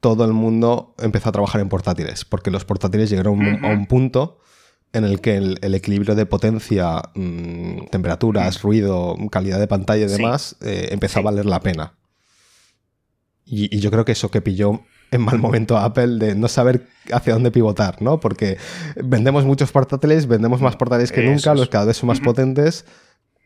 todo 0.00 0.24
el 0.24 0.32
mundo 0.32 0.94
empezó 0.98 1.28
a 1.28 1.32
trabajar 1.32 1.60
en 1.60 1.68
portátiles, 1.68 2.24
porque 2.24 2.50
los 2.50 2.64
portátiles 2.64 3.10
llegaron 3.10 3.64
a 3.64 3.68
un 3.68 3.86
punto 3.86 4.40
en 4.92 5.04
el 5.04 5.20
que 5.20 5.36
el, 5.36 5.74
equilibrio 5.74 6.14
de 6.14 6.26
potencia, 6.26 7.02
mm, 7.14 7.86
temperaturas, 7.90 8.62
ruido, 8.62 9.16
calidad 9.30 9.58
de 9.58 9.66
pantalla 9.66 10.06
y 10.06 10.08
demás 10.08 10.56
eh, 10.62 10.88
empezó 10.92 11.18
a 11.18 11.22
valer 11.22 11.46
la 11.46 11.60
pena. 11.60 11.94
Y, 13.44 13.78
yo 13.80 13.90
creo 13.90 14.04
que 14.04 14.12
eso 14.12 14.30
que 14.30 14.40
pilló 14.40 14.82
en 15.10 15.22
mal 15.22 15.38
momento 15.38 15.76
a 15.76 15.84
Apple 15.84 16.18
de 16.18 16.34
no 16.34 16.48
saber 16.48 16.86
hacia 17.12 17.32
dónde 17.32 17.50
pivotar, 17.50 18.02
¿no? 18.02 18.20
Porque 18.20 18.58
vendemos 18.96 19.44
muchos 19.44 19.72
portátiles, 19.72 20.26
vendemos 20.26 20.60
más 20.60 20.76
portátiles 20.76 21.12
que 21.12 21.22
nunca, 21.22 21.54
los 21.54 21.68
cada 21.68 21.86
vez 21.86 21.96
son 21.96 22.08
más 22.08 22.20
potentes 22.20 22.84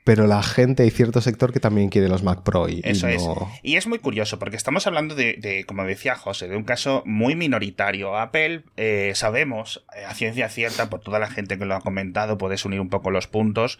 pero 0.04 0.26
la 0.26 0.43
gente, 0.43 0.82
hay 0.82 0.90
cierto 0.90 1.20
sector 1.20 1.52
que 1.52 1.60
también 1.60 1.88
quiere 1.88 2.08
los 2.08 2.25
Mac 2.25 2.43
Pro. 2.43 2.69
Y, 2.69 2.81
Eso 2.82 3.06
es. 3.06 3.22
Y 3.62 3.76
es 3.76 3.87
muy 3.87 4.00
curioso, 4.00 4.38
porque 4.38 4.56
estamos 4.56 4.87
hablando 4.87 5.14
de, 5.14 5.64
como 5.66 5.84
decía 5.84 6.16
José, 6.16 6.49
de 6.49 6.56
un 6.56 6.64
caso 6.64 7.02
muy 7.06 7.37
minoritario. 7.37 8.16
Apple, 8.16 8.64
eh, 8.76 9.12
sabemos, 9.14 9.84
eh, 9.96 10.04
a 10.04 10.14
ciencia 10.14 10.49
cierta, 10.49 10.90
por 10.90 11.00
toda 11.00 11.20
la 11.20 11.28
gente 11.28 11.56
que 11.56 11.66
lo 11.66 11.76
ha 11.76 11.81
comentado, 11.81 12.37
puedes 12.37 12.64
unir 12.64 12.81
un 12.81 12.88
poco 12.88 13.12
los 13.12 13.28
puntos, 13.28 13.78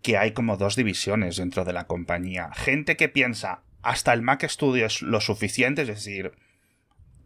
que 0.00 0.16
hay 0.16 0.32
como 0.32 0.56
dos 0.56 0.74
divisiones 0.74 1.36
dentro 1.36 1.64
de 1.66 1.74
la 1.74 1.86
compañía. 1.86 2.50
Gente 2.54 2.96
que 2.96 3.10
piensa, 3.10 3.60
hasta 3.82 4.14
el 4.14 4.22
Mac 4.22 4.44
Studio 4.48 4.86
es 4.86 5.02
lo 5.02 5.20
suficiente, 5.20 5.82
es 5.82 5.88
decir, 5.88 6.32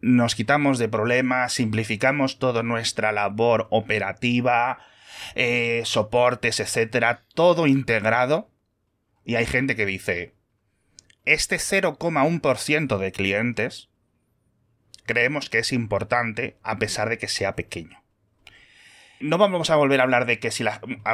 nos 0.01 0.35
quitamos 0.35 0.79
de 0.79 0.89
problemas, 0.89 1.53
simplificamos 1.53 2.39
toda 2.39 2.61
nuestra 2.61 3.13
labor 3.13 3.67
operativa, 3.69 4.79
eh, 5.35 5.81
soportes, 5.85 6.59
etcétera, 6.59 7.23
todo 7.33 7.67
integrado. 7.67 8.49
Y 9.25 9.35
hay 9.35 9.45
gente 9.45 9.75
que 9.75 9.85
dice, 9.85 10.33
este 11.25 11.57
0,1% 11.57 12.97
de 12.97 13.11
clientes 13.11 13.89
creemos 15.05 15.49
que 15.49 15.59
es 15.59 15.71
importante 15.71 16.57
a 16.63 16.77
pesar 16.77 17.09
de 17.09 17.17
que 17.17 17.27
sea 17.27 17.55
pequeño. 17.55 18.03
No 19.19 19.37
vamos 19.37 19.69
a 19.69 19.77
volver 19.77 20.01
a 20.01 20.03
hablar 20.03 20.25
de 20.25 20.39
que 20.39 20.51
si 20.51 20.65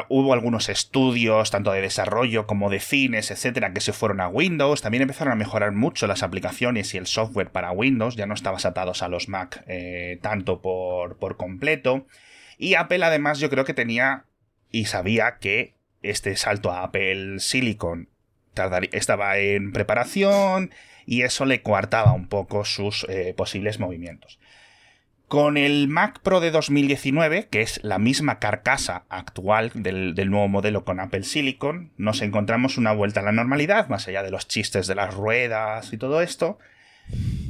hubo 0.08 0.34
algunos 0.34 0.68
estudios, 0.68 1.52
tanto 1.52 1.72
de 1.72 1.82
desarrollo 1.82 2.48
como 2.48 2.72
de 2.72 2.80
fines, 2.80 3.30
etcétera, 3.30 3.72
que 3.72 3.82
se 3.82 3.94
fueron 3.94 4.20
a 4.20 4.28
Windows. 4.28 4.82
También 4.82 5.04
empezaron 5.04 5.32
a 5.32 5.36
mejorar 5.36 5.74
mucho 5.74 6.08
las 6.08 6.24
aplicaciones 6.24 6.96
y 6.96 6.98
el 6.98 7.06
software 7.06 7.52
para 7.52 7.72
Windows. 7.72 8.16
Ya 8.16 8.26
no 8.26 8.34
estabas 8.34 8.66
atados 8.66 9.04
a 9.04 9.10
los 9.10 9.30
Mac 9.30 9.64
eh, 9.68 10.18
tanto 10.24 10.60
por, 10.60 11.20
por 11.20 11.38
completo. 11.38 12.08
Y 12.60 12.76
Apple 12.76 13.04
además 13.04 13.40
yo 13.40 13.50
creo 13.50 13.66
que 13.66 13.74
tenía 13.74 14.26
y 14.70 14.86
sabía 14.86 15.38
que 15.40 15.74
este 16.04 16.36
salto 16.36 16.72
a 16.72 16.84
Apple 16.84 17.40
Silicon 17.40 18.10
estaba 18.92 19.38
en 19.38 19.72
preparación 19.72 20.72
y 21.06 21.22
eso 21.22 21.46
le 21.46 21.62
coartaba 21.62 22.12
un 22.12 22.28
poco 22.28 22.66
sus 22.66 23.06
eh, 23.10 23.34
posibles 23.36 23.80
movimientos. 23.80 24.40
Con 25.30 25.58
el 25.58 25.88
Mac 25.88 26.20
Pro 26.22 26.42
de 26.42 26.52
2019, 26.52 27.48
que 27.50 27.62
es 27.62 27.80
la 27.84 27.98
misma 27.98 28.40
carcasa 28.40 29.06
actual 29.10 29.72
del, 29.74 30.16
nuevo 30.30 30.48
modelo 30.50 30.84
con 30.84 31.00
Apple 31.00 31.24
Silicon, 31.24 31.94
nos 31.98 32.22
encontramos 32.22 32.78
una 32.78 32.92
vuelta 32.92 33.22
a 33.22 33.24
la 33.24 33.32
normalidad, 33.32 33.88
más 33.88 34.08
allá 34.08 34.22
de 34.22 34.32
los 34.32 34.48
chistes 34.48 34.88
de 34.88 34.96
las 34.96 35.14
ruedas 35.14 35.94
y 35.94 35.98
todo 35.98 36.22
esto. 36.22 36.58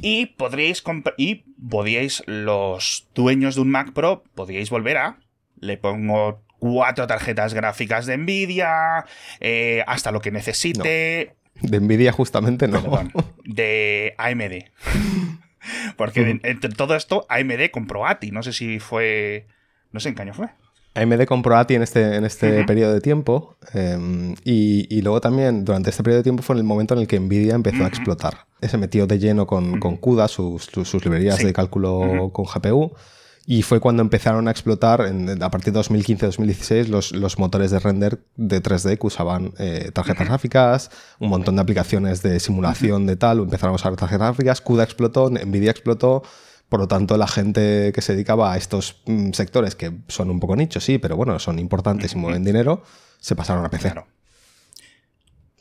Y 0.02 0.26
podríais 0.26 0.82
y 1.16 1.44
podíais, 1.68 2.22
los 2.26 3.08
dueños 3.14 3.54
de 3.54 3.60
un 3.60 3.70
Mac 3.70 3.92
Pro, 3.92 4.24
podríais 4.34 4.70
volver 4.70 4.96
a, 4.96 5.18
le 5.60 5.76
pongo 5.76 6.42
cuatro 6.58 7.06
tarjetas 7.06 7.54
gráficas 7.54 8.06
de 8.06 8.16
Nvidia, 8.16 9.04
eh, 9.40 9.84
hasta 9.86 10.10
lo 10.10 10.20
que 10.20 10.30
necesite. 10.30 11.36
De 11.60 11.80
Nvidia 11.80 12.12
justamente 12.12 12.68
no. 12.68 12.82
de 13.44 14.14
AMD. 14.16 14.64
Porque 15.96 16.40
entre 16.42 16.70
todo 16.70 16.94
esto, 16.94 17.26
AMD 17.28 17.70
compró 17.70 18.06
ATI. 18.06 18.30
No 18.30 18.42
sé 18.42 18.52
si 18.52 18.78
fue. 18.78 19.46
No 19.92 20.00
sé 20.00 20.08
en 20.08 20.14
qué 20.14 20.22
año 20.22 20.34
fue. 20.34 20.48
AMD 20.94 21.24
compró 21.26 21.56
ATI 21.56 21.76
en 21.76 21.82
este, 21.82 22.16
en 22.16 22.24
este 22.24 22.64
periodo 22.64 22.92
de 22.92 23.00
tiempo. 23.00 23.56
Em, 23.72 24.34
y, 24.44 25.00
luego 25.02 25.20
también, 25.20 25.64
durante 25.64 25.90
este 25.90 26.02
periodo 26.02 26.18
de 26.18 26.24
tiempo, 26.24 26.42
fue 26.42 26.56
el 26.56 26.64
momento 26.64 26.94
en 26.94 27.00
el 27.00 27.06
que 27.06 27.18
Nvidia 27.20 27.54
empezó 27.54 27.84
a 27.84 27.88
explotar. 27.88 28.46
Se 28.60 28.76
metió 28.76 29.06
de 29.06 29.18
lleno 29.18 29.46
con, 29.46 29.78
con 29.78 29.96
CUDA, 29.96 30.28
sus, 30.28 30.64
sus, 30.64 31.04
librerías 31.04 31.38
de 31.38 31.52
cálculo 31.52 32.30
con 32.32 32.44
GPU. 32.44 32.92
Y 33.46 33.62
fue 33.62 33.80
cuando 33.80 34.02
empezaron 34.02 34.48
a 34.48 34.50
explotar, 34.50 35.00
a 35.00 35.50
partir 35.50 35.72
de 35.72 35.80
2015-2016, 35.80 36.86
los, 36.88 37.12
los, 37.12 37.38
motores 37.38 37.70
de 37.70 37.78
render 37.78 38.20
de 38.36 38.62
3D 38.62 38.98
que 38.98 39.06
usaban 39.06 39.54
eh, 39.58 39.90
tarjetas 39.92 40.28
gráficas, 40.28 40.90
un 41.18 41.30
montón 41.30 41.56
de 41.56 41.62
aplicaciones 41.62 42.22
de 42.22 42.38
simulación 42.38 43.06
de 43.06 43.16
tal, 43.16 43.38
empezaron 43.40 43.72
a 43.72 43.76
usar 43.76 43.96
tarjetas 43.96 44.28
gráficas, 44.28 44.60
CUDA 44.60 44.84
explotó, 44.84 45.30
Nvidia 45.30 45.70
explotó, 45.70 46.22
por 46.70 46.78
lo 46.78 46.88
tanto, 46.88 47.18
la 47.18 47.26
gente 47.26 47.90
que 47.92 48.00
se 48.00 48.12
dedicaba 48.12 48.52
a 48.52 48.56
estos 48.56 49.02
mm, 49.04 49.32
sectores, 49.32 49.74
que 49.74 49.92
son 50.06 50.30
un 50.30 50.38
poco 50.38 50.54
nichos, 50.54 50.84
sí, 50.84 50.98
pero 50.98 51.16
bueno, 51.16 51.38
son 51.40 51.58
importantes 51.58 52.12
y 52.14 52.16
mueven 52.16 52.44
dinero, 52.44 52.84
se 53.18 53.34
pasaron 53.34 53.64
a 53.64 53.70
PC. 53.70 53.92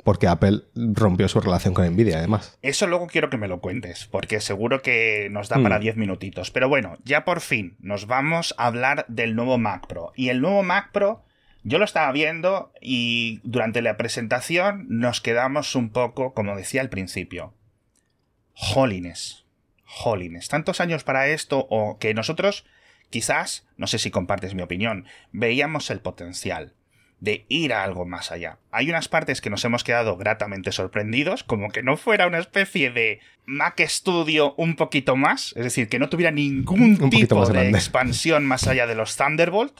Porque 0.04 0.28
Apple 0.28 0.62
rompió 0.76 1.28
su 1.28 1.42
relación 1.42 1.74
con 1.74 1.92
Nvidia, 1.92 2.20
además. 2.20 2.60
Eso 2.62 2.86
luego 2.86 3.08
quiero 3.08 3.32
que 3.32 3.38
me 3.38 3.48
lo 3.48 3.60
cuentes, 3.60 4.06
porque 4.06 4.40
seguro 4.40 4.84
que 4.84 5.30
nos 5.32 5.50
da 5.50 5.62
para 5.62 5.80
10 5.80 5.98
mm. 5.98 6.00
minutitos. 6.00 6.52
Pero 6.52 6.70
bueno, 6.70 7.00
ya 7.04 7.26
por 7.26 7.42
fin 7.42 7.76
nos 7.80 8.06
vamos 8.06 8.54
a 8.60 8.68
hablar 8.68 9.06
del 9.08 9.36
nuevo 9.36 9.58
Mac 9.58 9.88
Pro. 9.88 10.14
Y 10.16 10.30
el 10.30 10.42
nuevo 10.42 10.62
Mac 10.62 10.92
Pro, 10.92 11.26
yo 11.64 11.80
lo 11.80 11.86
estaba 11.86 12.12
viendo 12.12 12.72
y 12.80 13.42
durante 13.44 13.82
la 13.82 13.98
presentación 13.98 14.86
nos 14.90 15.22
quedamos 15.22 15.76
un 15.76 15.90
poco, 15.90 16.36
como 16.36 16.56
decía 16.56 16.82
al 16.82 16.90
principio, 16.90 17.56
Holiness. 18.54 19.49
Holiness. 20.04 20.50
Tantos 20.50 20.82
años 20.82 21.04
para 21.04 21.28
esto 21.28 21.68
o 21.70 21.98
que 21.98 22.14
nosotros, 22.14 22.66
quizás, 23.10 23.68
no 23.78 23.88
sé 23.88 24.00
si 24.00 24.12
compartes 24.12 24.54
mi 24.54 24.62
opinión, 24.62 25.06
veíamos 25.32 25.90
el 25.90 26.00
potencial 26.00 26.74
de 27.20 27.46
ir 27.50 27.74
a 27.74 27.84
algo 27.84 28.06
más 28.06 28.32
allá. 28.32 28.60
Hay 28.72 28.90
unas 28.90 29.10
partes 29.10 29.42
que 29.42 29.50
nos 29.50 29.66
hemos 29.66 29.84
quedado 29.84 30.16
gratamente 30.16 30.72
sorprendidos, 30.72 31.44
como 31.44 31.70
que 31.70 31.84
no 31.84 31.98
fuera 31.98 32.28
una 32.28 32.40
especie 32.40 32.92
de 32.92 33.20
Mac 33.46 33.82
Studio 33.88 34.54
un 34.56 34.76
poquito 34.76 35.16
más, 35.16 35.54
es 35.58 35.64
decir, 35.64 35.90
que 35.90 36.00
no 36.00 36.10
tuviera 36.10 36.32
ningún 36.32 37.10
tipo 37.10 37.46
de 37.46 37.70
expansión 37.70 38.46
más 38.46 38.68
allá 38.68 38.88
de 38.88 38.96
los 38.96 39.18
Thunderbolt, 39.18 39.80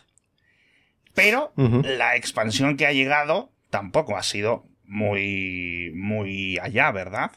pero 1.14 1.54
la 1.56 2.16
expansión 2.16 2.78
que 2.78 2.86
ha 2.86 2.92
llegado 2.92 3.52
tampoco 3.70 4.18
ha 4.18 4.24
sido 4.24 4.66
muy, 4.84 5.92
muy 5.96 6.58
allá, 6.60 6.92
¿verdad? 6.92 7.32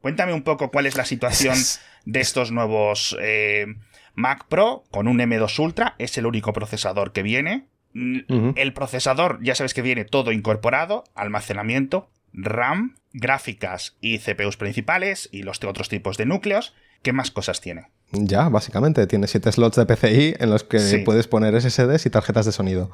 Cuéntame 0.00 0.32
un 0.32 0.42
poco 0.42 0.70
cuál 0.70 0.86
es 0.86 0.96
la 0.96 1.04
situación 1.04 1.56
de 2.04 2.20
estos 2.20 2.50
nuevos 2.50 3.16
eh, 3.20 3.66
Mac 4.14 4.46
Pro 4.48 4.84
con 4.90 5.08
un 5.08 5.18
M2 5.18 5.58
Ultra. 5.58 5.94
Es 5.98 6.16
el 6.18 6.26
único 6.26 6.52
procesador 6.52 7.12
que 7.12 7.22
viene. 7.22 7.66
El 7.92 8.72
procesador, 8.72 9.40
ya 9.42 9.56
sabes 9.56 9.74
que 9.74 9.82
viene 9.82 10.04
todo 10.04 10.30
incorporado, 10.30 11.02
almacenamiento, 11.16 12.08
RAM, 12.32 12.94
gráficas 13.12 13.96
y 14.00 14.20
CPUs 14.20 14.56
principales 14.56 15.28
y 15.32 15.42
los 15.42 15.62
otros 15.64 15.88
tipos 15.88 16.16
de 16.16 16.26
núcleos. 16.26 16.72
¿Qué 17.02 17.12
más 17.12 17.30
cosas 17.30 17.60
tiene? 17.60 17.88
Ya, 18.12 18.48
básicamente, 18.48 19.06
tiene 19.06 19.26
7 19.26 19.50
slots 19.52 19.76
de 19.76 19.86
PCI 19.86 20.36
en 20.38 20.50
los 20.50 20.64
que 20.64 21.02
puedes 21.04 21.26
poner 21.26 21.60
SSDs 21.60 22.06
y 22.06 22.10
tarjetas 22.10 22.46
de 22.46 22.52
sonido. 22.52 22.90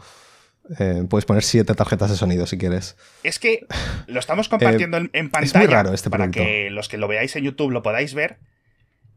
Eh, 0.78 1.04
puedes 1.08 1.24
poner 1.24 1.42
7 1.42 1.74
tarjetas 1.74 2.10
de 2.10 2.16
sonido 2.16 2.46
si 2.46 2.58
quieres. 2.58 2.96
Es 3.22 3.38
que 3.38 3.66
lo 4.06 4.20
estamos 4.20 4.48
compartiendo 4.48 4.96
en, 4.96 5.08
pantalla 5.30 5.44
es 5.44 5.54
muy 5.54 5.66
raro 5.66 5.94
este 5.94 6.10
para 6.10 6.30
que 6.30 6.70
los 6.70 6.88
que 6.88 6.98
lo 6.98 7.08
veáis 7.08 7.36
en 7.36 7.44
YouTube 7.44 7.70
lo 7.70 7.82
podáis 7.82 8.14
ver. 8.14 8.38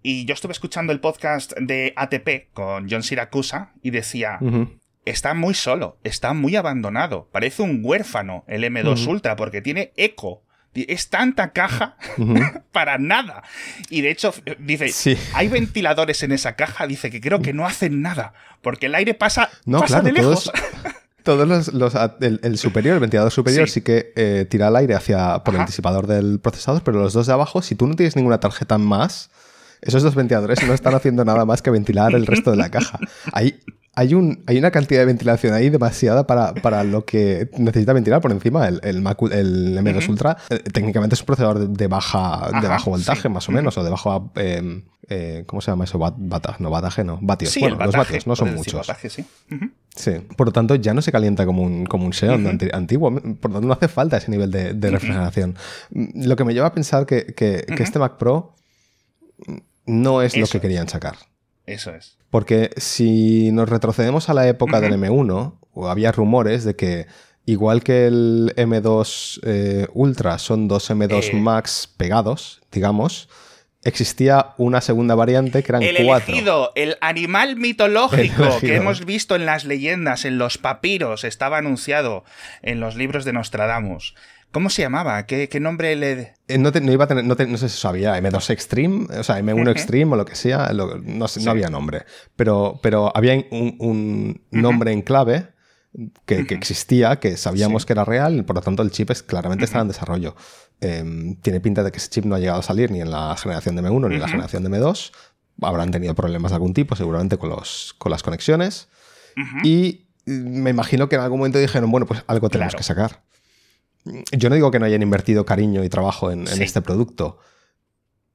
Y 0.01 0.25
yo 0.25 0.33
estuve 0.33 0.53
escuchando 0.53 0.93
el 0.93 0.99
podcast 0.99 1.53
de 1.57 1.93
ATP 1.95 2.53
con 2.53 2.89
John 2.89 3.03
Siracusa 3.03 3.73
y 3.81 3.89
decía, 3.89 4.39
está 5.03 5.33
muy 5.33 5.53
solo, 5.53 5.97
está 6.03 6.33
muy 6.33 6.55
abandonado, 6.55 7.27
parece 7.31 7.63
un 7.63 7.81
huérfano 7.83 8.45
el 8.47 8.63
M2 8.63 9.07
Ultra 9.07 9.35
porque 9.35 9.61
tiene 9.61 9.91
eco. 9.97 10.43
Es 10.73 11.09
tanta 11.09 11.51
caja 11.51 11.97
para 12.71 12.97
nada. 12.97 13.43
Y 13.89 14.01
de 14.01 14.11
hecho, 14.11 14.33
dice, 14.59 15.17
hay 15.33 15.49
ventiladores 15.49 16.23
en 16.23 16.31
esa 16.31 16.55
caja, 16.55 16.87
dice 16.87 17.09
que 17.09 17.19
creo 17.19 17.41
que 17.41 17.51
no 17.51 17.65
hacen 17.65 18.01
nada, 18.01 18.33
porque 18.61 18.85
el 18.85 18.95
aire 18.95 19.13
pasa, 19.13 19.49
no, 19.65 19.81
pasa 19.81 20.01
de 20.01 20.13
lejos. 20.13 20.45
Todos, 20.45 20.93
los, 21.35 21.71
el, 22.21 22.57
superior, 22.57 22.95
el 22.95 22.99
ventilador 22.99 23.31
superior, 23.31 23.69
sí, 23.69 23.81
que 23.81 24.13
eh, 24.15 24.45
tira 24.49 24.67
el 24.67 24.75
aire 24.75 24.95
hacia 24.95 25.43
por 25.43 25.55
el 25.55 25.65
disipador 25.65 26.07
del 26.07 26.39
procesador, 26.39 26.83
pero 26.83 26.99
los 26.99 27.13
dos 27.13 27.27
de 27.27 27.33
abajo, 27.33 27.61
si 27.61 27.75
tú 27.75 27.87
no 27.87 27.95
tienes 27.95 28.15
ninguna 28.15 28.39
tarjeta 28.39 28.77
más, 28.77 29.29
esos 29.81 30.03
dos 30.03 30.15
ventiladores 30.15 30.65
no 30.65 30.73
están 30.73 30.93
haciendo 30.95 31.23
nada 31.23 31.45
más 31.45 31.61
que 31.61 31.71
ventilar 31.71 32.13
el 32.13 32.25
resto 32.25 32.51
de 32.51 32.57
la 32.57 32.69
caja. 32.69 32.99
Hay, 33.31 33.59
hay, 33.95 34.13
un, 34.13 34.43
hay 34.45 34.57
una 34.57 34.71
cantidad 34.71 35.01
de 35.01 35.05
ventilación 35.05 35.53
ahí 35.53 35.69
demasiada 35.69 36.27
para, 36.27 36.53
para 36.53 36.83
lo 36.83 37.05
que 37.05 37.49
necesita 37.57 37.93
ventilar 37.93 38.21
por 38.21 38.31
encima. 38.31 38.67
El, 38.67 38.79
el, 38.83 38.97
el 38.97 39.77
M2 39.77 40.09
Ultra 40.09 40.37
eh, 40.49 40.59
técnicamente 40.59 41.15
es 41.15 41.21
un 41.21 41.25
procesador 41.25 41.69
de, 41.69 41.87
baja, 41.87 42.49
de 42.61 42.67
bajo 42.67 42.91
voltaje, 42.91 43.29
más 43.29 43.47
o 43.49 43.51
menos, 43.51 43.77
o 43.77 43.83
de 43.83 43.89
bajo... 43.89 44.31
Em, 44.35 44.83
eh, 45.11 45.43
¿Cómo 45.47 45.59
se 45.59 45.71
llama 45.71 45.85
eso? 45.85 45.97
Bata, 45.97 46.55
no, 46.59 46.69
bataje 46.69 47.03
no. 47.03 47.17
Vatios. 47.19 47.57
bueno, 47.59 47.77
los 47.83 47.95
vatios 47.95 48.27
no 48.27 48.35
son 48.35 48.53
muchos. 48.53 48.85
sí. 49.07 49.25
sí. 49.95 50.11
Por 50.37 50.45
lo 50.45 50.53
tanto, 50.53 50.75
ya 50.75 50.93
no 50.93 51.01
se 51.01 51.11
calienta 51.11 51.47
como 51.47 51.63
un, 51.63 51.87
como 51.87 52.05
un 52.05 52.13
Xeon 52.13 52.59
antiguo. 52.71 53.11
Por 53.11 53.49
lo 53.49 53.55
tanto, 53.55 53.61
no 53.61 53.73
hace 53.73 53.87
falta 53.87 54.17
ese 54.17 54.29
nivel 54.29 54.51
de, 54.51 54.91
refrigeración. 54.91 55.55
Lo 55.89 56.35
que 56.35 56.43
me 56.43 56.53
lleva 56.53 56.67
a 56.67 56.73
pensar 56.73 57.07
que, 57.07 57.25
que, 57.25 57.65
que 57.75 57.81
este 57.81 57.97
Mac 57.97 58.17
Pro 58.17 58.53
no 59.89 60.21
es 60.21 60.37
lo 60.37 60.47
que 60.47 60.61
querían 60.61 60.87
sacar. 60.87 61.15
Eso 61.65 61.93
es. 61.93 62.17
Porque 62.29 62.69
si 62.77 63.51
nos 63.51 63.69
retrocedemos 63.69 64.29
a 64.29 64.33
la 64.33 64.47
época 64.47 64.81
del 64.81 64.93
M1, 64.93 65.59
había 65.87 66.11
rumores 66.11 66.63
de 66.63 66.75
que 66.75 67.07
igual 67.45 67.83
que 67.83 68.07
el 68.07 68.53
M2 68.55 69.39
eh, 69.43 69.87
Ultra 69.93 70.37
son 70.37 70.67
dos 70.67 70.89
M2 70.89 71.33
eh. 71.33 71.35
Max 71.35 71.91
pegados, 71.97 72.61
digamos, 72.71 73.29
existía 73.83 74.53
una 74.57 74.81
segunda 74.81 75.15
variante 75.15 75.63
que 75.63 75.71
eran 75.71 75.83
el 75.83 75.97
Elegido, 75.97 76.71
el 76.75 76.97
animal 77.01 77.55
mitológico 77.55 78.59
que 78.59 78.75
hemos 78.75 79.05
visto 79.05 79.35
en 79.35 79.45
las 79.45 79.65
leyendas, 79.65 80.25
en 80.25 80.37
los 80.37 80.57
papiros, 80.57 81.23
estaba 81.23 81.57
anunciado 81.57 82.23
en 82.61 82.79
los 82.79 82.95
libros 82.95 83.25
de 83.25 83.33
Nostradamus. 83.33 84.15
¿Cómo 84.51 84.69
se 84.71 84.81
llamaba? 84.81 85.25
¿Qué, 85.27 85.47
nombre 85.59 85.95
le.? 85.95 86.33
Eh, 86.47 86.57
no, 86.57 86.71
iba 86.91 87.03
a 87.03 87.07
tener, 87.07 87.23
no, 87.23 87.57
sé 87.57 87.69
si 87.69 87.77
sabía, 87.77 88.17
M2 88.19 88.49
Extreme, 88.49 89.05
o 89.19 89.23
sea, 89.23 89.39
M1 89.39 89.69
Extreme 89.69 90.13
o 90.13 90.15
lo 90.15 90.25
que 90.25 90.35
sea, 90.35 90.71
no, 90.73 90.95
no, 90.97 91.51
había 91.51 91.69
nombre. 91.69 92.05
Pero, 92.35 92.79
pero 92.81 93.15
había 93.15 93.33
un, 93.51 94.41
nombre 94.49 94.91
en 94.91 95.03
clave 95.03 95.49
que, 96.25 96.45
existía, 96.49 97.19
que 97.19 97.37
sabíamos 97.37 97.85
que 97.85 97.93
era 97.93 98.05
real, 98.05 98.43
por 98.43 98.55
lo 98.55 98.61
tanto 98.61 98.81
el 98.81 98.89
chip 98.89 99.11
es, 99.11 99.21
claramente 99.21 99.65
estaba 99.65 99.83
en 99.83 99.89
desarrollo. 99.89 100.35
Em, 100.81 101.35
tiene 101.35 101.59
pinta 101.59 101.83
de 101.83 101.91
que 101.91 101.97
ese 101.97 102.09
chip 102.09 102.25
no 102.25 102.35
ha 102.35 102.39
llegado 102.39 102.59
a 102.59 102.63
salir 102.63 102.89
ni 102.89 103.01
en 103.01 103.11
la 103.11 103.35
generación 103.37 103.75
de 103.75 103.83
M1 103.83 104.09
ni 104.09 104.15
en 104.15 104.21
la 104.21 104.27
generación 104.27 104.63
de 104.63 104.69
M2. 104.69 105.11
Habrán 105.61 105.91
tenido 105.91 106.15
problemas 106.15 106.51
de 106.51 106.55
algún 106.55 106.73
tipo, 106.73 106.95
seguramente, 106.95 107.37
con, 107.37 107.49
los, 107.49 107.93
con 107.99 108.11
las 108.11 108.23
conexiones. 108.23 108.87
Y 109.63 110.07
me 110.25 110.71
imagino 110.71 111.07
que 111.07 111.15
en 111.15 111.21
algún 111.21 111.39
momento 111.39 111.59
dijeron, 111.59 111.91
bueno, 111.91 112.07
pues 112.07 112.23
algo 112.27 112.49
tenemos 112.49 112.75
que 112.75 112.83
sacar. 112.83 113.21
Yo 114.05 114.49
no 114.49 114.55
digo 114.55 114.71
que 114.71 114.79
no 114.79 114.85
hayan 114.85 115.01
invertido 115.01 115.45
cariño 115.45 115.83
y 115.83 115.89
trabajo 115.89 116.31
en, 116.31 116.47
este 116.47 116.81
producto, 116.81 117.39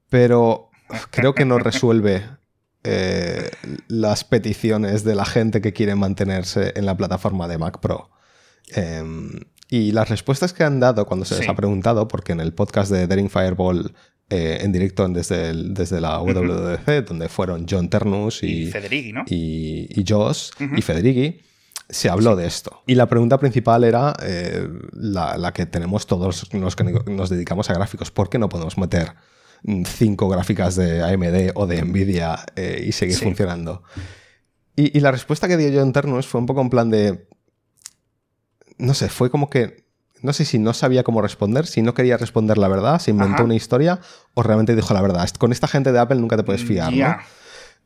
pero 0.09 0.69
creo 1.09 1.33
que 1.33 1.45
no 1.45 1.57
resuelve 1.57 2.23
eh, 2.83 3.49
las 3.87 4.23
peticiones 4.23 5.03
de 5.03 5.15
la 5.15 5.25
gente 5.25 5.61
que 5.61 5.73
quiere 5.73 5.95
mantenerse 5.95 6.73
en 6.75 6.85
la 6.85 6.95
plataforma 6.95 7.47
de 7.47 7.57
Mac 7.57 7.79
Pro. 7.79 8.11
Em, 8.73 9.31
y 9.69 9.91
las 9.91 10.09
respuestas 10.09 10.53
que 10.53 10.63
han 10.63 10.79
dado 10.79 11.05
cuando 11.05 11.25
se 11.25 11.37
les 11.39 11.49
ha 11.49 11.55
preguntado, 11.55 12.07
porque 12.07 12.33
en 12.33 12.39
el 12.39 12.53
podcast 12.53 12.91
de 12.91 13.07
Daring 13.07 13.29
Fireball 13.29 13.93
eh, 14.29 14.57
en 14.61 14.71
directo 14.71 15.07
desde, 15.07 15.53
desde 15.53 16.01
la 16.01 16.19
WWDC, 16.19 17.07
donde 17.07 17.29
fueron 17.29 17.67
John 17.69 17.89
Ternus 17.89 18.41
y, 18.41 18.71
y 18.71 19.13
¿no? 19.13 19.23
Y, 19.27 20.03
Josh 20.07 20.49
y 20.75 20.81
Federighi, 20.81 21.41
se 21.89 22.09
habló 22.09 22.35
de 22.35 22.47
esto. 22.47 22.83
Y 22.87 22.95
la 22.95 23.07
pregunta 23.07 23.39
principal 23.39 23.83
era 23.83 24.15
eh, 24.21 24.67
la, 24.93 25.51
que 25.53 25.65
tenemos 25.65 26.07
todos 26.07 26.47
los 26.53 26.75
que 26.75 26.83
nos 26.83 27.29
dedicamos 27.29 27.69
a 27.69 27.73
gráficos. 27.73 28.11
¿Por 28.11 28.29
qué 28.29 28.39
no 28.39 28.49
podemos 28.49 28.77
meter 28.77 29.13
cinco 29.85 30.29
gráficas 30.29 30.75
de 30.75 31.03
AMD 31.03 31.51
o 31.55 31.67
de 31.67 31.81
Nvidia 31.83 32.45
eh, 32.55 32.83
y 32.87 32.91
seguir 32.91 33.17
funcionando? 33.17 33.83
Y, 34.75 34.99
la 34.99 35.11
respuesta 35.11 35.47
que 35.47 35.57
dio 35.57 35.69
yo 35.69 35.81
en 35.81 35.93
Ternus 35.93 36.27
fue 36.27 36.41
un 36.41 36.47
poco 36.47 36.61
en 36.61 36.69
plan 36.69 36.89
de... 36.89 37.27
No 38.77 38.93
sé, 38.93 39.09
fue 39.09 39.29
como 39.29 39.49
que... 39.49 39.85
No 40.21 40.33
sé 40.33 40.43
si 40.43 40.57
no 40.57 40.73
sabía 40.73 41.03
cómo 41.03 41.21
responder, 41.21 41.67
si 41.67 41.81
no 41.81 41.93
quería 41.93 42.17
responder 42.17 42.57
la 42.57 42.67
verdad, 42.67 42.99
se 42.99 43.11
inventó 43.11 43.43
una 43.43 43.53
historia 43.53 43.99
o 44.33 44.41
realmente 44.41 44.75
dijo 44.75 44.93
la 44.93 45.01
verdad. 45.01 45.29
Con 45.37 45.51
esta 45.51 45.67
gente 45.67 45.91
de 45.91 45.99
Apple 45.99 46.19
nunca 46.19 46.35
te 46.35 46.43
puedes 46.43 46.63
fiar, 46.63 46.91
¿no? 46.91 47.15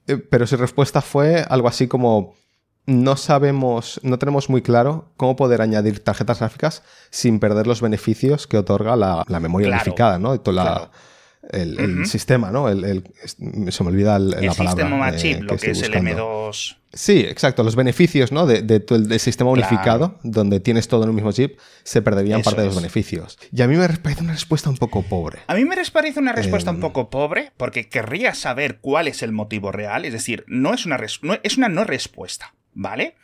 Eh, 0.08 0.18
pero 0.18 0.48
su 0.48 0.56
respuesta 0.56 1.01
fue 1.01 1.46
algo 1.50 1.68
así 1.68 1.88
como 1.88 2.34
no 2.86 3.18
sabemos, 3.18 4.00
no 4.04 4.18
tenemos 4.18 4.50
muy 4.50 4.62
claro 4.62 5.12
cómo 5.16 5.36
poder 5.36 5.62
añadir 5.62 6.04
tarjetas 6.04 6.40
gráficas 6.40 6.84
sin 7.12 7.40
perder 7.40 7.68
los 7.68 7.82
beneficios 7.82 8.48
que 8.48 8.58
otorga 8.58 8.96
la, 8.96 9.26
memoria 9.40 9.70
unificada, 9.70 10.18
¿no? 10.18 10.34
el, 11.52 12.06
sistema, 12.06 12.52
¿no? 12.52 12.70
El, 12.70 13.04
se 13.26 13.84
me 13.84 13.90
olvida 13.90 14.20
la 14.20 14.54
palabra. 14.54 15.12
El 15.12 15.16
sistema 15.16 15.16
chip, 15.16 15.42
lo 15.42 15.58
que 15.58 15.72
es 15.72 15.82
el 15.82 15.94
M2. 15.94 16.78
Sí, 16.92 17.20
exacto. 17.20 17.64
Los 17.64 17.76
beneficios, 17.76 18.32
¿no? 18.32 18.46
De, 18.46 18.62
del 18.62 19.20
sistema 19.20 19.52
unificado, 19.52 20.20
donde 20.24 20.60
tienes 20.60 20.88
todo 20.88 21.04
en 21.04 21.10
un 21.10 21.16
mismo 21.16 21.32
chip, 21.32 21.60
se 21.84 22.02
perderían 22.02 22.42
parte 22.42 22.62
de 22.62 22.68
los 22.68 22.76
beneficios. 22.76 23.38
Y 23.52 23.62
a 23.62 23.68
mí 23.68 23.76
me 23.76 23.88
parece 23.88 24.24
una 24.24 24.34
respuesta 24.34 24.70
un 24.70 24.78
poco 24.78 25.04
pobre. 25.04 25.40
A 25.48 25.56
mí 25.56 25.66
me 25.66 25.76
parece 25.92 26.20
una 26.20 26.34
respuesta 26.34 26.72
un 26.72 26.78
em. 26.78 26.82
poco 26.82 27.10
pobre, 27.10 27.52
porque 27.58 27.90
querría 27.90 28.34
saber 28.34 28.80
cuál 28.80 29.08
es 29.08 29.22
el 29.24 29.32
motivo 29.32 29.72
real. 29.72 30.06
Es 30.06 30.14
decir, 30.14 30.46
no 30.48 30.74
es 30.74 30.86
una, 30.86 31.00
no, 31.22 31.38
es 31.42 31.58
una 31.58 31.70
no 31.70 31.84
respuesta. 31.84 32.54
¿Vale? 32.80 33.16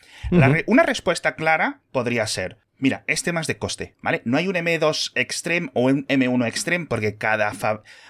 una 0.68 0.84
respuesta 0.84 1.36
clara 1.36 1.80
podría 1.92 2.28
ser, 2.28 2.58
mira, 2.78 3.04
este 3.08 3.32
más 3.32 3.48
de 3.48 3.58
coste, 3.58 3.96
¿vale? 4.02 4.22
No 4.26 4.38
hay 4.38 4.48
un 4.48 4.56
M2 4.56 5.12
Extreme 5.16 5.70
o 5.74 5.84
un 5.84 6.06
M1 6.08 6.48
Extreme 6.48 6.86
porque 6.88 7.16
cada... 7.16 7.54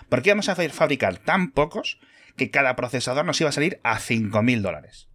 porque 0.10 0.32
vamos 0.32 0.50
a 0.50 0.56
fabricar 0.56 1.18
tan 1.18 1.52
pocos 1.52 2.00
que 2.36 2.50
cada 2.50 2.76
procesador 2.76 3.26
nos 3.26 3.40
iba 3.40 3.50
a 3.50 3.54
salir 3.54 3.80
a 3.84 4.00
5.000 4.00 4.62
dólares. 4.62 5.08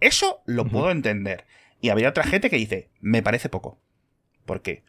Eso 0.00 0.40
lo 0.46 0.66
puedo 0.66 0.90
entender. 0.90 1.44
Y 1.80 1.90
habría 1.90 2.08
otra 2.08 2.24
gente 2.24 2.48
que 2.48 2.56
dice, 2.56 2.90
me 3.00 3.22
parece 3.22 3.48
poco. 3.48 3.78
¿Por 4.46 4.62
qué? 4.62 4.84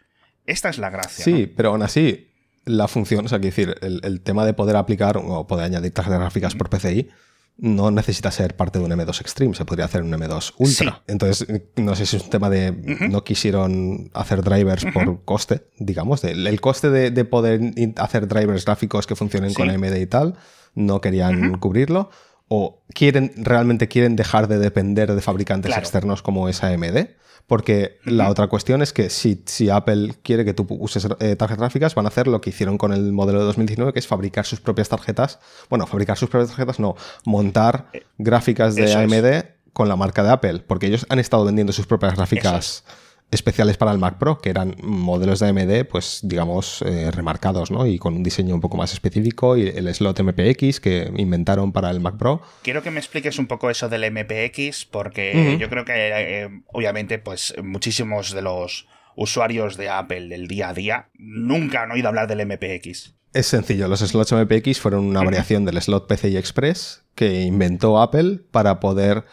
Esta 0.46 0.70
es 0.70 0.77
la 0.77 0.89
gracia. 0.89 1.25
Sí, 1.25 1.48
pero 1.48 1.70
aún 1.70 1.82
así, 1.82 2.30
la 2.65 2.88
función, 2.88 3.25
o 3.25 3.27
sea, 3.27 3.39
que 3.39 3.48
decir, 3.48 3.75
el, 3.82 4.22
tema 4.22 4.46
de 4.46 4.53
poder 4.53 4.75
aplicar 4.75 5.18
o 5.18 5.48
poder 5.48 5.65
añadir 5.65 5.91
tarjetas 5.91 6.20
gráficas 6.20 6.56
por 6.56 6.70
PCI 6.70 7.10
no 7.58 7.91
necesita 7.91 8.31
ser 8.31 8.55
parte 8.55 8.79
de 8.79 8.86
un 8.86 8.91
M2 8.91 9.22
Extreme, 9.22 9.53
se 9.53 9.65
podría 9.65 9.86
hacer 9.86 10.01
un 10.01 10.12
M2 10.12 10.53
Ultra. 10.58 11.03
Entonces, 11.08 11.48
no 11.75 11.96
sé 11.96 12.05
si 12.05 12.17
es 12.17 12.24
un 12.24 12.29
tema 12.29 12.50
de 12.50 12.72
no 13.10 13.24
quisieron 13.24 14.10
hacer 14.13 14.41
drivers 14.41 14.86
por 14.93 15.24
coste, 15.24 15.67
digamos, 15.77 16.24
el 16.24 16.62
coste 16.62 16.89
de, 16.89 17.25
poder 17.25 17.74
hacer 17.98 18.27
drivers 18.27 18.65
gráficos 18.65 19.05
que 19.05 19.15
funcionen 19.15 19.53
con 19.53 19.70
AMD 19.70 19.96
y 19.96 20.08
tal, 20.08 20.36
no 20.74 21.01
querían 21.01 21.58
cubrirlo. 21.60 22.10
O 22.53 22.84
quieren, 22.93 23.31
realmente 23.38 23.88
quieren 23.88 24.17
dejar 24.17 24.50
de 24.50 24.60
depender 24.60 25.15
de 25.15 25.22
fabricantes 25.22 25.77
externos 25.77 26.22
como 26.22 26.50
es 26.50 26.62
AMD. 26.65 27.08
Porque 27.48 27.98
la 28.03 28.29
otra 28.29 28.48
cuestión 28.48 28.81
es 28.81 28.91
que 28.91 29.10
si, 29.10 29.41
si 29.46 29.70
Apple 29.70 30.15
quiere 30.22 30.43
que 30.43 30.53
tú 30.53 30.67
uses 30.70 31.08
eh, 31.20 31.38
tarjetas 31.38 31.58
gráficas, 31.58 31.96
van 31.96 32.05
a 32.05 32.10
hacer 32.10 32.27
lo 32.27 32.41
que 32.41 32.50
hicieron 32.50 32.77
con 32.77 32.91
el 32.91 33.13
modelo 33.13 33.39
de 33.39 33.46
2019, 33.46 33.93
que 33.93 34.00
es 34.00 34.08
fabricar 34.08 34.46
sus 34.46 34.60
propias 34.60 34.89
tarjetas. 34.89 35.39
Bueno, 35.70 35.88
fabricar 35.88 36.17
sus 36.17 36.29
propias 36.29 36.50
tarjetas, 36.50 36.79
no, 36.81 36.96
montar 37.24 37.88
eh, 37.93 38.03
gráficas 38.17 38.75
de 38.75 38.93
AMD 38.93 39.72
con 39.72 39.88
la 39.88 39.96
marca 39.96 40.22
de 40.22 40.31
Apple, 40.31 40.60
porque 40.67 40.88
ellos 40.88 41.05
han 41.08 41.20
estado 41.20 41.46
vendiendo 41.46 41.72
sus 41.72 41.88
propias 41.88 42.15
gráficas 42.15 42.84
especiales 43.31 43.77
para 43.77 43.91
el 43.91 43.97
Mac 43.97 44.17
Pro, 44.17 44.39
que 44.39 44.50
eran 44.50 44.75
modelos 44.83 45.39
de 45.39 45.47
AMD, 45.47 45.85
pues 45.85 46.19
digamos, 46.23 46.81
eh, 46.81 47.09
remarcados, 47.11 47.71
¿no? 47.71 47.88
Y 47.88 47.97
con 47.97 48.15
un 48.15 48.23
diseño 48.23 48.53
un 48.53 48.61
poco 48.61 48.77
más 48.77 48.93
específico, 48.93 49.57
y 49.57 49.67
el 49.67 49.93
slot 49.93 50.21
MPX 50.21 50.79
que 50.79 51.11
inventaron 51.15 51.71
para 51.71 51.89
el 51.89 52.01
Mac 52.01 52.17
Pro. 52.17 52.41
Quiero 52.61 52.83
que 52.83 52.91
me 52.91 53.00
expliques 53.00 53.39
un 53.39 53.47
poco 53.47 53.69
eso 53.69 53.89
del 53.89 54.11
MPX, 54.11 54.85
porque 54.85 55.57
yo 55.59 55.69
creo 55.69 55.85
que, 55.85 55.93
eh, 55.95 56.50
obviamente, 56.67 57.19
pues 57.19 57.55
muchísimos 57.63 58.33
de 58.33 58.41
los 58.41 58.88
usuarios 59.15 59.77
de 59.77 59.89
Apple 59.89 60.27
del 60.27 60.47
día 60.47 60.69
a 60.69 60.73
día 60.73 61.09
nunca 61.17 61.83
han 61.83 61.91
oído 61.91 62.07
hablar 62.07 62.27
del 62.27 62.45
MPX. 62.45 63.15
Es 63.33 63.47
sencillo, 63.47 63.88
los 63.88 64.01
slots 64.01 64.33
MPX 64.33 64.79
fueron 64.79 65.05
una 65.05 65.23
variación 65.23 65.63
del 65.63 65.81
slot 65.81 66.07
PCI 66.07 66.35
Express 66.35 67.05
que 67.15 67.43
inventó 67.43 68.01
Apple 68.01 68.39
para 68.51 68.81
poder 68.81 69.23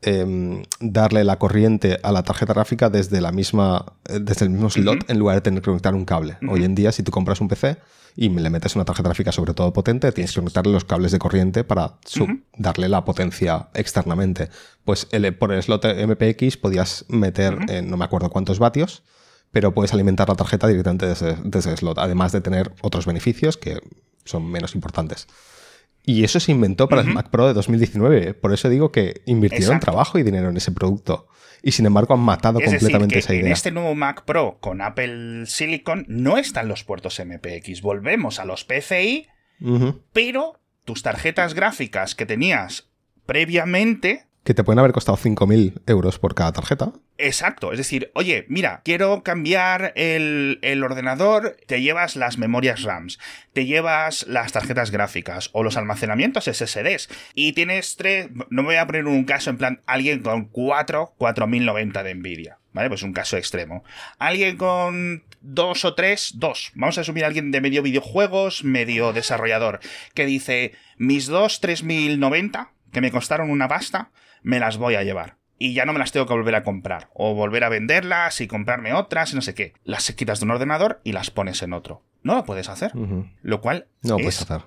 Em, 0.00 0.62
darle 0.78 1.24
la 1.24 1.40
corriente 1.40 1.98
a 2.04 2.12
la 2.12 2.22
tarjeta 2.22 2.52
gráfica 2.52 2.88
desde 2.88 3.20
la 3.20 3.32
misma 3.32 3.94
eh, 4.08 4.20
desde 4.20 4.44
el 4.44 4.50
mismo 4.52 4.70
slot 4.70 5.10
en 5.10 5.18
lugar 5.18 5.34
de 5.34 5.40
tener 5.40 5.60
que 5.60 5.64
conectar 5.64 5.92
un 5.92 6.04
cable. 6.04 6.38
Hoy 6.48 6.62
en 6.62 6.76
día, 6.76 6.92
si 6.92 7.02
tú 7.02 7.10
compras 7.10 7.40
un 7.40 7.48
PC 7.48 7.78
y 8.14 8.28
le 8.28 8.48
metes 8.48 8.76
una 8.76 8.84
tarjeta 8.84 9.08
gráfica 9.08 9.32
sobre 9.32 9.54
todo 9.54 9.72
potente, 9.72 10.12
tienes 10.12 10.30
que 10.30 10.38
conectarle 10.38 10.72
los 10.72 10.84
cables 10.84 11.10
de 11.10 11.18
corriente 11.18 11.64
para 11.64 11.98
darle 12.56 12.88
la 12.88 13.04
potencia 13.04 13.70
externamente. 13.74 14.50
Pues 14.84 15.08
por 15.36 15.52
el 15.52 15.62
slot 15.64 15.84
MPX 15.84 16.58
podías 16.58 17.04
meter, 17.08 17.58
no 17.82 17.96
me 17.96 18.04
acuerdo 18.04 18.30
cuántos 18.30 18.60
vatios, 18.60 19.02
pero 19.50 19.74
puedes 19.74 19.92
alimentar 19.92 20.28
la 20.28 20.36
tarjeta 20.36 20.68
directamente 20.68 21.06
desde, 21.06 21.36
desde 21.42 21.72
el 21.72 21.76
slot, 21.76 21.98
además 21.98 22.30
de 22.30 22.40
tener 22.40 22.72
otros 22.82 23.04
beneficios 23.04 23.56
que 23.56 23.80
son 24.24 24.48
menos 24.48 24.76
importantes. 24.76 25.26
Y 26.08 26.24
eso 26.24 26.40
se 26.40 26.52
inventó 26.52 26.88
para 26.88 27.02
el 27.02 27.08
Mac 27.08 27.28
Pro 27.28 27.46
de 27.46 27.52
2019. 27.52 28.32
Por 28.32 28.54
eso 28.54 28.70
digo 28.70 28.90
que 28.90 29.20
invirtieron 29.26 29.78
trabajo 29.78 30.18
y 30.18 30.22
dinero 30.22 30.48
en 30.48 30.56
ese 30.56 30.72
producto. 30.72 31.28
Y 31.62 31.72
sin 31.72 31.84
embargo 31.84 32.14
han 32.14 32.20
matado 32.20 32.60
completamente 32.60 33.18
esa 33.18 33.34
idea. 33.34 33.44
En 33.44 33.52
este 33.52 33.70
nuevo 33.72 33.94
Mac 33.94 34.24
Pro 34.24 34.56
con 34.58 34.80
Apple 34.80 35.44
Silicon 35.44 36.06
no 36.08 36.38
están 36.38 36.66
los 36.66 36.82
puertos 36.82 37.20
MPX. 37.22 37.82
Volvemos 37.82 38.40
a 38.40 38.46
los 38.46 38.64
PCI, 38.64 39.26
pero 40.14 40.58
tus 40.86 41.02
tarjetas 41.02 41.52
gráficas 41.52 42.14
que 42.14 42.24
tenías 42.24 42.88
previamente 43.26 44.27
que 44.48 44.54
te 44.54 44.64
pueden 44.64 44.78
haber 44.78 44.92
costado 44.92 45.18
5.000 45.18 45.82
euros 45.86 46.18
por 46.18 46.34
cada 46.34 46.52
tarjeta. 46.52 46.90
Exacto, 47.18 47.70
es 47.70 47.76
decir, 47.76 48.10
oye, 48.14 48.46
mira, 48.48 48.80
quiero 48.82 49.22
cambiar 49.22 49.92
el, 49.94 50.82
ordenador, 50.82 51.58
te 51.66 51.82
llevas 51.82 52.16
las 52.16 52.38
memorias 52.38 52.82
RAMs, 52.82 53.18
te 53.52 53.66
llevas 53.66 54.26
las 54.26 54.52
tarjetas 54.52 54.90
gráficas 54.90 55.50
o 55.52 55.62
los 55.62 55.76
almacenamientos 55.76 56.46
SSDs 56.46 57.10
y 57.34 57.52
tienes 57.52 57.96
tres, 57.96 58.30
no 58.48 58.62
me 58.62 58.68
voy 58.68 58.76
a 58.76 58.86
poner 58.86 59.04
un 59.04 59.24
caso 59.24 59.50
en 59.50 59.58
plan 59.58 59.82
alguien 59.84 60.22
con 60.22 60.46
4, 60.46 61.12
4090 61.18 62.02
de 62.02 62.14
Nvidia, 62.14 62.58
¿vale? 62.72 62.88
Pues 62.88 63.02
un 63.02 63.12
caso 63.12 63.36
extremo. 63.36 63.84
Alguien 64.18 64.56
con 64.56 65.24
dos 65.42 65.84
o 65.84 65.94
tres, 65.94 66.32
dos. 66.36 66.72
Vamos 66.74 66.96
a 66.96 67.02
asumir 67.02 67.24
a 67.24 67.26
alguien 67.26 67.50
de 67.50 67.60
medio 67.60 67.82
videojuegos, 67.82 68.64
medio 68.64 69.12
desarrollador, 69.12 69.80
que 70.14 70.24
dice, 70.24 70.72
mis 70.96 71.26
dos 71.26 71.60
3090, 71.60 72.72
que 72.92 73.02
me 73.02 73.10
costaron 73.10 73.50
una 73.50 73.68
pasta, 73.68 74.10
me 74.42 74.60
las 74.60 74.76
voy 74.76 74.94
a 74.94 75.02
llevar. 75.02 75.36
Y 75.58 75.74
ya 75.74 75.84
no 75.84 75.92
me 75.92 75.98
las 75.98 76.12
tengo 76.12 76.26
que 76.26 76.34
volver 76.34 76.54
a 76.54 76.62
comprar. 76.62 77.10
O 77.14 77.34
volver 77.34 77.64
a 77.64 77.68
venderlas 77.68 78.40
y 78.40 78.46
comprarme 78.46 78.94
otras 78.94 79.32
y 79.32 79.36
no 79.36 79.42
sé 79.42 79.54
qué. 79.54 79.72
Las 79.84 80.10
quitas 80.12 80.38
de 80.38 80.44
un 80.44 80.52
ordenador 80.52 81.00
y 81.02 81.12
las 81.12 81.30
pones 81.30 81.62
en 81.62 81.72
otro. 81.72 82.02
No 82.22 82.34
lo 82.36 82.44
puedes 82.44 82.68
hacer. 82.68 82.92
Lo 83.42 83.60
cual. 83.60 83.86
No 84.02 84.16
puedes 84.16 84.40
hacer. 84.42 84.62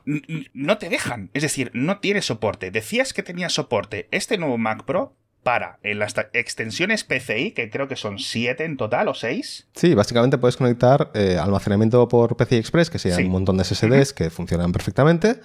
No 0.54 0.78
te 0.78 0.90
dejan. 0.90 1.30
Es 1.34 1.44
decir, 1.44 1.72
no 1.74 2.00
tiene 2.00 2.22
soporte. 2.22 2.72
Decías 2.72 3.14
que 3.14 3.24
tenía 3.24 3.50
soporte 3.50 4.08
este 4.12 4.38
nuevo 4.38 4.58
Mac 4.58 4.84
Pro 4.84 5.16
para 5.44 5.80
en 5.82 6.00
las 6.00 6.14
extensiones 6.34 7.04
PCI, 7.04 7.52
que 7.52 7.70
creo 7.70 7.88
que 7.88 7.96
son 7.96 8.20
siete 8.20 8.66
en 8.66 8.78
total 8.78 9.08
o 9.08 9.14
seis. 9.14 9.68
Sí, 9.74 9.96
básicamente 9.96 10.38
puedes 10.38 10.58
conectar 10.58 11.12
eh, 11.14 11.38
almacenamiento 11.40 12.08
por 12.08 12.38
PCI 12.38 12.58
Express, 12.58 12.90
que 12.90 13.00
sean 13.00 13.26
un 13.26 13.32
montón 13.32 13.58
de 13.58 13.64
SSDs 13.64 14.14
que 14.14 14.30
funcionan 14.30 14.72
perfectamente 14.72 15.40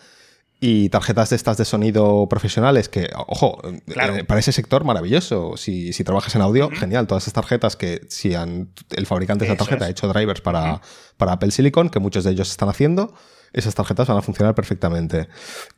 y 0.60 0.88
tarjetas 0.88 1.30
de 1.30 1.36
estas 1.36 1.58
de 1.58 1.64
sonido 1.64 2.28
profesionales 2.28 2.88
que, 2.88 3.10
ojo, 3.26 3.60
eh, 3.64 4.24
para 4.24 4.40
ese 4.40 4.52
sector 4.52 4.84
maravilloso. 4.84 5.56
Si, 5.56 5.92
si 5.92 6.02
trabajas 6.02 6.34
en 6.34 6.42
audio, 6.42 6.70
genial. 6.70 7.06
Todas 7.06 7.24
esas 7.24 7.34
tarjetas 7.34 7.76
que 7.76 8.00
si 8.08 8.34
han, 8.34 8.70
el 8.90 9.06
fabricante 9.06 9.44
de 9.44 9.52
esa 9.52 9.58
tarjeta 9.58 9.84
ha 9.84 9.90
hecho 9.90 10.08
drivers 10.08 10.40
para, 10.40 10.80
para 11.18 11.32
Apple 11.32 11.50
Silicon, 11.50 11.90
que 11.90 12.00
muchos 12.00 12.24
de 12.24 12.30
ellos 12.30 12.50
están 12.50 12.70
haciendo, 12.70 13.14
esas 13.52 13.74
tarjetas 13.74 14.08
van 14.08 14.18
a 14.18 14.22
funcionar 14.22 14.54
perfectamente. 14.54 15.28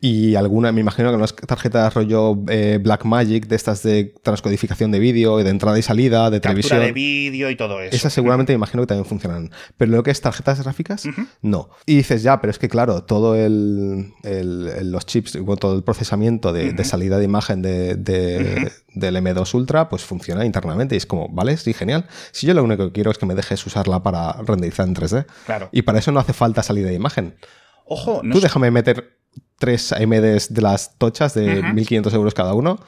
Y 0.00 0.34
alguna, 0.34 0.72
me 0.72 0.80
imagino 0.80 1.10
que 1.10 1.16
unas 1.16 1.34
tarjetas 1.34 1.94
rollo 1.94 2.36
eh, 2.48 2.78
Black 2.82 3.04
Magic, 3.04 3.46
de 3.46 3.56
estas 3.56 3.82
de 3.82 4.14
transcodificación 4.22 4.90
de 4.90 4.98
vídeo, 4.98 5.38
de 5.38 5.50
entrada 5.50 5.78
y 5.78 5.82
salida, 5.82 6.30
de 6.30 6.40
televisión. 6.40 6.80
de 6.80 6.92
vídeo 6.92 7.50
y 7.50 7.56
todo 7.56 7.80
eso. 7.80 7.94
Esas 7.94 8.12
seguramente 8.12 8.52
me 8.52 8.56
imagino 8.56 8.82
que 8.82 8.88
también 8.88 9.04
funcionan. 9.04 9.50
Pero 9.76 9.92
lo 9.92 10.02
que 10.02 10.10
es 10.10 10.20
tarjetas 10.20 10.62
gráficas, 10.62 11.04
no. 11.42 11.70
Y 11.86 11.96
dices, 11.96 12.22
ya, 12.22 12.40
pero 12.40 12.50
es 12.50 12.58
que 12.58 12.68
claro, 12.68 13.04
todo 13.04 13.34
el, 13.34 14.12
los 14.22 15.06
chips, 15.06 15.38
todo 15.58 15.76
el 15.76 15.82
procesamiento 15.82 16.52
de, 16.52 16.84
salida 16.84 17.18
de 17.18 17.24
imagen 17.24 17.62
de, 17.62 18.72
del 18.98 19.16
M2 19.16 19.54
Ultra, 19.54 19.88
pues 19.88 20.04
funciona 20.04 20.44
internamente. 20.44 20.94
Y 20.94 20.98
es 20.98 21.06
como, 21.06 21.28
vale, 21.28 21.56
sí, 21.56 21.72
genial. 21.72 22.06
Si 22.32 22.46
yo 22.46 22.54
lo 22.54 22.62
único 22.62 22.86
que 22.86 22.92
quiero 22.92 23.10
es 23.10 23.18
que 23.18 23.26
me 23.26 23.34
dejes 23.34 23.64
usarla 23.66 24.02
para 24.02 24.32
renderizar 24.42 24.86
en 24.86 24.94
3D. 24.94 25.26
Claro. 25.46 25.68
Y 25.72 25.82
para 25.82 25.98
eso 25.98 26.12
no 26.12 26.20
hace 26.20 26.32
falta 26.32 26.62
salida 26.62 26.88
de 26.88 26.94
imagen. 26.94 27.36
Ojo, 27.84 28.20
Tú 28.30 28.40
déjame 28.40 28.70
meter 28.70 29.18
tres 29.58 29.92
AMDs 29.92 30.52
de 30.54 30.62
las 30.62 30.98
tochas 30.98 31.34
de 31.34 31.62
1500 31.62 32.12
euros 32.14 32.34
cada 32.34 32.54
uno 32.54 32.78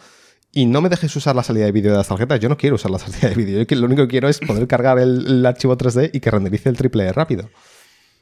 y 0.53 0.67
no 0.67 0.81
me 0.81 0.89
dejes 0.89 1.15
usar 1.15 1.37
la 1.37 1.43
salida 1.43 1.65
de 1.65 1.73
vídeo 1.73 1.93
de 1.93 1.99
las 1.99 2.09
tarjetas. 2.09 2.41
Yo 2.41 2.49
no 2.49 2.57
quiero 2.57 2.77
usar 2.77 2.91
la 2.91 2.99
salida 2.99 3.29
de 3.29 3.35
vídeo. 3.35 3.63
Yo 3.63 3.77
lo 3.77 3.87
único 3.87 4.03
que 4.03 4.09
quiero 4.09 4.29
es 4.29 4.39
poder 4.41 4.67
cargar 4.69 4.99
el, 4.99 5.45
archivo 5.47 5.77
3D 5.77 6.11
y 6.13 6.21
que 6.21 6.31
renderice 6.31 6.69
el 6.69 6.77
triple 6.77 7.07
E 7.07 7.13
rápido. 7.13 7.49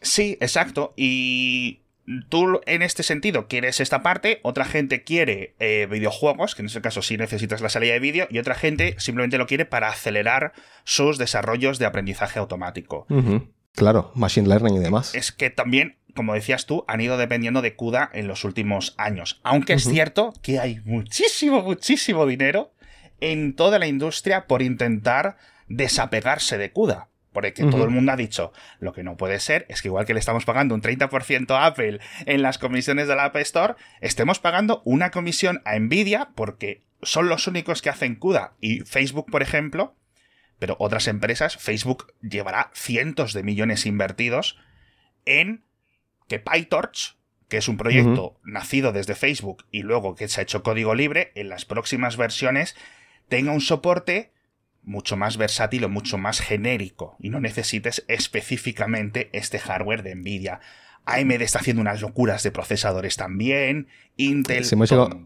Sí, 0.01 0.37
exacto. 0.40 0.92
Y 0.96 1.81
tú 2.29 2.61
en 2.66 2.83
este 2.83 3.03
sentido 3.03 3.49
quieres 3.49 3.81
esta 3.81 4.03
parte, 4.03 4.40
otra 4.42 4.64
gente 4.64 5.03
quiere 5.03 5.55
eh, 5.59 5.87
videojuegos, 5.90 6.55
que 6.55 6.62
en 6.62 6.66
este 6.66 6.81
caso 6.81 7.03
sí 7.03 7.16
necesitas 7.16 7.61
la 7.61 7.68
salida 7.68 7.92
de 7.92 8.01
vídeo, 8.01 8.27
y 8.31 8.38
otra 8.38 8.55
gente 8.55 8.94
simplemente 8.99 9.38
lo 9.38 9.47
quiere 9.47 9.64
para 9.64 9.88
acelerar 9.88 10.53
sus 10.85 11.18
desarrollos 11.18 11.79
de 11.79 11.87
aprendizaje 11.87 12.38
automático. 12.38 13.07
Claro, 13.75 14.11
machine 14.14 14.49
learning 14.49 14.77
y 14.77 14.81
demás. 14.81 15.14
Es 15.14 15.33
que 15.33 15.51
también 15.51 15.99
como 16.18 16.35
decías 16.35 16.66
tú, 16.66 16.85
han 16.88 17.01
ido 17.01 17.16
dependiendo 17.16 17.62
de 17.62 17.77
CUDA 17.77 18.11
en 18.12 18.27
los 18.27 18.42
últimos 18.42 18.94
años. 18.99 19.40
Aunque 19.44 19.75
es 19.75 19.85
cierto 19.85 20.33
que 20.42 20.59
hay 20.59 20.81
muchísimo, 20.85 21.62
muchísimo 21.62 22.27
dinero 22.27 22.73
en 23.21 23.55
toda 23.55 23.79
la 23.79 23.87
industria 23.87 24.49
por 24.49 24.61
intentar 24.61 25.37
desapegarse 25.68 26.59
de 26.59 26.73
CUDA. 26.73 27.09
Porque 27.38 27.64
todo 27.70 27.85
el 27.85 27.90
mundo 27.90 28.11
ha 28.11 28.16
dicho, 28.16 28.53
lo 28.81 28.92
que 28.92 29.05
no 29.05 29.16
puede 29.16 29.38
ser 29.38 29.64
es 29.68 29.81
que 29.81 29.88
igual 29.88 30.07
que 30.07 30.14
le 30.14 30.20
estamos 30.20 30.44
pagando 30.44 30.74
un 30.74 30.83
30% 30.83 31.51
a 31.53 31.66
Apple 31.66 32.01
en 32.27 32.42
las 32.42 32.59
comisiones 32.59 33.07
de 33.07 33.14
la 33.14 33.27
App 33.27 33.37
Store, 33.37 33.74
estemos 34.01 34.40
pagando 34.40 34.83
una 34.85 35.12
comisión 35.12 35.62
a 35.64 35.79
Nvidia 35.79 36.31
porque 36.35 36.83
son 37.03 37.29
los 37.29 37.46
únicos 37.46 37.81
que 37.81 37.90
hacen 37.90 38.16
CUDA 38.16 38.55
y 38.61 38.81
Facebook, 38.81 39.31
por 39.31 39.42
ejemplo, 39.42 39.94
pero 40.59 40.74
otras 40.81 41.07
empresas, 41.07 41.57
Facebook 41.57 42.12
llevará 42.22 42.72
cientos 42.74 43.33
de 43.33 43.44
millones 43.44 43.87
invertidos 43.87 44.59
en 45.24 45.62
que 46.27 46.40
PyTorch, 46.40 47.16
que 47.48 47.59
es 47.59 47.68
un 47.68 47.77
proyecto 47.77 48.40
nacido 48.42 48.92
desde 48.92 49.14
Facebook 49.14 49.64
y 49.70 49.83
luego 49.83 50.16
que 50.16 50.27
se 50.27 50.40
ha 50.40 50.42
hecho 50.42 50.64
código 50.64 50.96
libre, 50.96 51.31
en 51.37 51.48
las 51.48 51.64
próximas 51.64 52.16
versiones 52.16 52.74
tenga 53.29 53.53
un 53.53 53.61
soporte 53.61 54.33
mucho 54.88 55.16
más 55.16 55.37
versátil 55.37 55.85
o 55.85 55.88
mucho 55.88 56.16
más 56.18 56.40
genérico 56.40 57.16
y 57.20 57.29
no 57.29 57.40
necesites 57.40 58.05
específicamente 58.09 59.29
este 59.33 59.59
hardware 59.59 60.03
de 60.03 60.14
Nvidia. 60.14 60.61
AMD 61.09 61.42
está 61.42 61.61
haciendo 61.61 61.81
unas 61.81 62.01
locuras 62.01 62.42
de 62.42 62.51
procesadores 62.51 63.16
también. 63.16 63.88
Intel. 64.21 64.64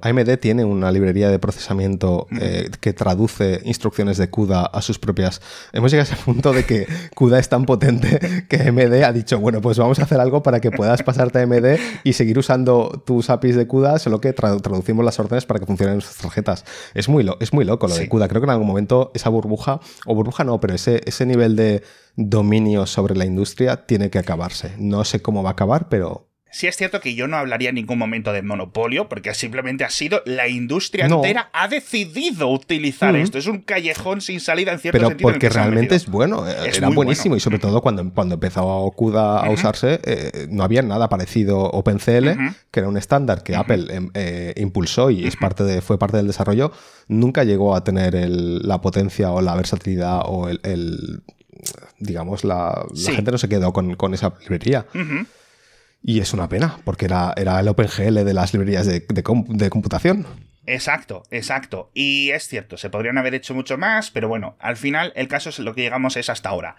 AMD 0.02 0.36
tiene 0.38 0.66
una 0.66 0.92
librería 0.92 1.30
de 1.30 1.38
procesamiento 1.38 2.26
eh, 2.38 2.68
que 2.80 2.92
traduce 2.92 3.62
instrucciones 3.64 4.18
de 4.18 4.28
CUDA 4.28 4.66
a 4.66 4.82
sus 4.82 4.98
propias. 4.98 5.40
Hemos 5.72 5.90
llegado 5.90 6.10
a 6.10 6.14
ese 6.14 6.22
punto 6.22 6.52
de 6.52 6.66
que 6.66 6.86
CUDA 7.14 7.38
es 7.38 7.48
tan 7.48 7.64
potente 7.64 8.44
que 8.48 8.56
AMD 8.56 9.02
ha 9.02 9.12
dicho, 9.12 9.40
bueno, 9.40 9.62
pues 9.62 9.78
vamos 9.78 9.98
a 9.98 10.02
hacer 10.02 10.20
algo 10.20 10.42
para 10.42 10.60
que 10.60 10.70
puedas 10.70 11.02
pasarte 11.02 11.38
a 11.38 11.42
AMD 11.42 11.78
y 12.04 12.12
seguir 12.12 12.38
usando 12.38 13.02
tus 13.06 13.30
APIs 13.30 13.56
de 13.56 13.66
CUDA, 13.66 13.98
solo 13.98 14.20
que 14.20 14.34
traducimos 14.34 15.06
las 15.06 15.18
órdenes 15.18 15.46
para 15.46 15.58
que 15.58 15.64
funcionen 15.64 16.02
sus 16.02 16.18
tarjetas. 16.18 16.66
Es 16.92 17.08
muy, 17.08 17.26
es 17.40 17.54
muy 17.54 17.64
loco 17.64 17.88
lo 17.88 17.94
de 17.94 18.10
CUDA. 18.10 18.28
Creo 18.28 18.42
que 18.42 18.46
en 18.46 18.50
algún 18.50 18.66
momento 18.66 19.10
esa 19.14 19.30
burbuja, 19.30 19.80
o 20.04 20.14
burbuja 20.14 20.44
no, 20.44 20.60
pero 20.60 20.74
ese, 20.74 21.00
ese 21.06 21.24
nivel 21.24 21.56
de 21.56 21.82
dominio 22.16 22.86
sobre 22.86 23.14
la 23.16 23.24
industria 23.24 23.86
tiene 23.86 24.10
que 24.10 24.18
acabarse. 24.18 24.74
No 24.78 25.04
sé 25.04 25.22
cómo 25.22 25.42
va 25.42 25.50
a 25.50 25.52
acabar, 25.52 25.88
pero 25.88 26.32
Sí 26.52 26.66
es 26.66 26.76
cierto 26.76 27.00
que 27.00 27.14
yo 27.14 27.26
no 27.28 27.38
hablaría 27.38 27.70
en 27.70 27.76
ningún 27.76 27.98
momento 27.98 28.30
de 28.30 28.42
monopolio, 28.42 29.08
porque 29.08 29.32
simplemente 29.32 29.84
ha 29.84 29.90
sido 29.90 30.22
la 30.26 30.48
industria 30.48 31.06
entera 31.06 31.48
ha 31.54 31.66
decidido 31.66 32.48
utilizar 32.48 33.16
esto. 33.16 33.38
Es 33.38 33.46
un 33.46 33.62
callejón 33.62 34.20
sin 34.20 34.38
salida 34.38 34.72
en 34.72 34.78
cierto 34.78 34.98
Pero 35.00 35.16
porque 35.16 35.48
realmente 35.48 35.94
es 35.94 36.06
bueno, 36.06 36.46
eh, 36.46 36.54
era 36.76 36.90
buenísimo 36.90 37.36
y 37.36 37.40
sobre 37.40 37.58
todo 37.58 37.80
cuando, 37.80 38.12
cuando 38.12 38.34
empezó 38.34 38.92
CUDA 38.94 39.38
a 39.38 39.50
usarse 39.50 40.00
eh, 40.04 40.46
no 40.50 40.62
había 40.62 40.82
nada 40.82 41.08
parecido 41.08 41.58
OpenCL, 41.58 42.28
que 42.70 42.80
era 42.80 42.88
un 42.88 42.98
estándar 42.98 43.42
que 43.42 43.56
Apple 43.56 43.86
em, 43.88 44.10
eh, 44.12 44.52
impulsó 44.58 45.10
y 45.10 45.26
es 45.26 45.36
parte 45.36 45.64
de, 45.64 45.80
fue 45.80 45.98
parte 45.98 46.18
del 46.18 46.26
desarrollo, 46.26 46.70
nunca 47.08 47.44
llegó 47.44 47.74
a 47.74 47.82
tener 47.82 48.12
la 48.14 48.82
potencia 48.82 49.30
o 49.30 49.40
la 49.40 49.54
versatilidad 49.54 50.20
o 50.26 50.50
el, 50.50 51.22
digamos, 51.98 52.44
la, 52.44 52.86
gente 52.94 53.30
no 53.30 53.38
se 53.38 53.48
quedó 53.48 53.72
con, 53.72 53.94
con 53.94 54.14
esa 54.14 54.34
librería. 54.40 54.86
Y 56.02 56.20
es 56.20 56.32
una 56.32 56.48
pena, 56.48 56.78
porque 56.84 57.04
era, 57.04 57.32
era 57.36 57.60
el 57.60 57.68
OpenGL 57.68 58.24
de 58.24 58.34
las 58.34 58.52
librerías 58.52 58.86
de, 58.86 59.22
computación. 59.70 60.26
Exacto, 60.66 61.22
exacto. 61.30 61.90
Y 61.94 62.30
es 62.30 62.48
cierto, 62.48 62.76
se 62.76 62.90
podrían 62.90 63.18
haber 63.18 63.34
hecho 63.34 63.54
mucho 63.54 63.78
más, 63.78 64.10
pero 64.10 64.28
bueno, 64.28 64.56
al 64.58 64.76
final 64.76 65.12
el 65.14 65.28
caso 65.28 65.50
es 65.50 65.58
lo 65.60 65.74
que 65.74 65.82
llegamos 65.82 66.16
es 66.16 66.28
hasta 66.28 66.48
ahora. 66.48 66.76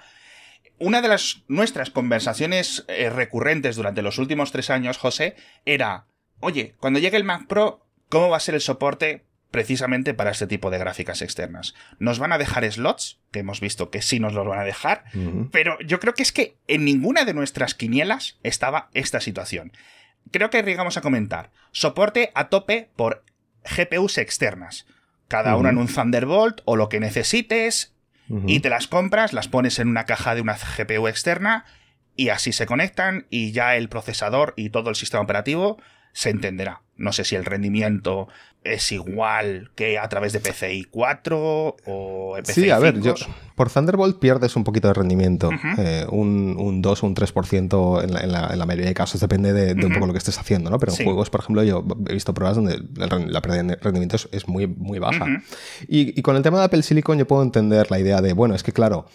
Una 0.78 1.02
de 1.02 1.08
las 1.08 1.44
nuestras 1.48 1.90
conversaciones 1.90 2.84
eh, 2.90 3.10
recurrentes 3.10 3.78
durante 3.78 4.02
los 4.02 4.18
últimos 4.18 4.52
tres 4.52 4.70
años, 4.70 4.98
José, 4.98 5.36
era, 5.66 6.08
oye, 6.40 6.76
cuando 6.80 7.00
llegue 7.00 7.16
el 7.16 7.24
Mac 7.24 7.48
Pro, 7.48 7.86
¿cómo 8.10 8.30
va 8.30 8.38
a 8.38 8.42
ser 8.42 8.56
el 8.56 8.62
soporte 8.62 9.24
precisamente 9.54 10.16
para 10.16 10.32
este 10.32 10.48
tipo 10.48 10.72
de 10.72 10.80
gráficas 10.80 11.22
externas. 11.22 11.76
Nos 12.00 12.18
van 12.18 12.32
a 12.32 12.40
dejar 12.40 12.70
slots, 12.70 13.20
que 13.32 13.40
hemos 13.40 13.62
visto 13.62 13.92
que 13.92 14.02
sí 14.02 14.20
nos 14.20 14.34
los 14.34 14.48
van 14.48 14.60
a 14.60 14.64
dejar, 14.66 15.04
pero 15.52 15.78
yo 15.86 16.00
creo 16.00 16.16
que 16.16 16.24
es 16.24 16.32
que 16.32 16.58
en 16.68 16.84
ninguna 16.84 17.24
de 17.24 17.36
nuestras 17.36 17.76
quinielas 17.76 18.40
estaba 18.42 18.90
esta 18.96 19.22
situación. 19.22 19.72
Creo 20.32 20.50
que 20.50 20.64
llegamos 20.64 20.98
a 20.98 21.02
comentar. 21.02 21.52
Soporte 21.72 22.32
a 22.34 22.50
tope 22.50 22.90
por 22.96 23.24
GPUs 23.64 24.18
externas. 24.18 24.88
Cada 25.28 25.56
una 25.56 25.70
en 25.70 25.78
un 25.78 25.88
Thunderbolt 25.88 26.62
o 26.66 26.76
lo 26.76 26.90
que 26.90 27.00
necesites 27.00 27.94
y 28.48 28.60
te 28.62 28.70
las 28.70 28.88
compras, 28.88 29.34
las 29.34 29.48
pones 29.48 29.78
en 29.78 29.88
una 29.88 30.06
caja 30.06 30.34
de 30.34 30.42
una 30.42 30.58
GPU 30.58 31.08
externa 31.08 31.66
y 32.16 32.30
así 32.30 32.54
se 32.54 32.66
conectan 32.66 33.28
y 33.30 33.52
ya 33.52 33.76
el 33.76 33.88
procesador 33.88 34.56
y 34.58 34.72
todo 34.72 34.90
el 34.90 34.96
sistema 34.96 35.22
operativo 35.22 35.78
se 36.12 36.32
entenderá. 36.32 36.82
No 36.96 37.12
sé 37.12 37.24
si 37.24 37.36
el 37.36 37.46
rendimiento 37.46 38.28
es 38.64 38.92
igual 38.92 39.72
que 39.76 39.98
a 39.98 40.08
través 40.10 40.34
de 40.34 40.40
PCI 40.40 40.86
4 40.86 41.76
o 41.86 42.38
PCI 42.44 42.54
Sí, 42.54 42.70
a 42.70 42.80
ver, 42.80 43.00
yo, 43.02 43.14
por 43.56 43.70
Thunderbolt 43.70 44.20
pierdes 44.20 44.56
un 44.56 44.64
poquito 44.64 44.88
de 44.88 44.94
rendimiento, 44.94 45.50
eh, 45.78 46.06
un, 46.10 46.56
un, 46.58 46.82
2 46.82 47.04
o 47.04 47.08
un 47.08 47.16
3% 47.16 48.04
en 48.04 48.14
la, 48.14 48.20
en, 48.22 48.32
la, 48.32 48.48
en 48.48 48.60
la 48.60 48.66
mayoría 48.66 48.88
de 48.88 48.94
casos, 48.94 49.22
depende 49.22 49.54
de, 49.54 49.86
un 49.86 49.94
poco 49.94 50.08
lo 50.08 50.14
que 50.14 50.20
estés 50.20 50.38
haciendo, 50.38 50.70
¿no? 50.70 50.80
Pero 50.80 50.94
en 50.94 51.04
juegos, 51.04 51.30
por 51.30 51.42
ejemplo, 51.42 51.64
yo 51.64 51.86
he 52.08 52.14
visto 52.14 52.34
pruebas 52.34 52.56
donde 52.56 52.82
la 52.96 53.42
pérdida 53.42 53.64
de 53.64 53.76
rendimiento 53.76 54.18
es, 54.32 54.48
muy, 54.48 54.68
muy 54.68 55.00
baja. 55.00 55.26
y, 55.88 56.18
y, 56.18 56.22
con 56.22 56.36
el 56.36 56.42
tema 56.42 56.60
de 56.60 56.66
Apple 56.66 56.84
Silicon 56.84 57.18
yo 57.18 57.28
puedo 57.28 57.44
entender 57.44 57.92
la 57.92 58.00
idea 58.00 58.22
de, 58.22 58.34
bueno, 58.34 58.56
es 58.56 58.64
que 58.64 58.72
claro, 58.72 59.06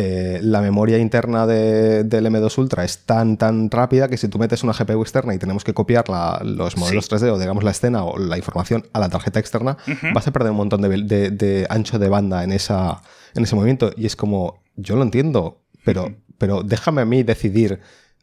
eh, 0.00 0.38
la 0.42 0.60
memoria 0.60 0.96
interna 0.98 1.44
del 1.44 2.08
M2 2.08 2.56
Ultra 2.58 2.84
es 2.84 3.00
tan, 3.00 3.36
tan 3.36 3.68
rápida 3.68 4.08
que 4.08 4.16
si 4.16 4.28
tú 4.28 4.38
metes 4.38 4.62
una 4.62 4.72
GPU 4.72 5.02
externa 5.02 5.34
y 5.34 5.38
tenemos 5.38 5.64
que 5.64 5.74
copiar 5.74 6.04
los 6.44 6.76
modelos 6.76 7.10
3D 7.10 7.32
o 7.32 7.38
digamos 7.38 7.64
la 7.64 7.72
escena 7.72 8.04
o 8.04 8.16
la 8.16 8.36
información 8.36 8.86
a 8.92 9.00
la 9.00 9.08
tarjeta 9.08 9.40
externa, 9.40 9.76
vas 10.14 10.28
a 10.28 10.32
perder 10.32 10.52
un 10.52 10.58
montón 10.58 10.82
de, 10.82 11.66
ancho 11.68 11.98
de 11.98 12.08
banda 12.08 12.44
en, 12.44 12.52
esa, 12.52 13.02
en 13.34 13.42
ese 13.42 13.56
movimiento. 13.56 13.90
Y 13.96 14.06
es 14.06 14.14
como, 14.14 14.62
yo 14.76 14.94
lo 14.94 15.02
entiendo, 15.02 15.62
pero, 15.84 16.14
pero 16.38 16.62
déjame 16.62 17.02
a 17.02 17.04
mí 17.04 17.24
decidir 17.24 17.80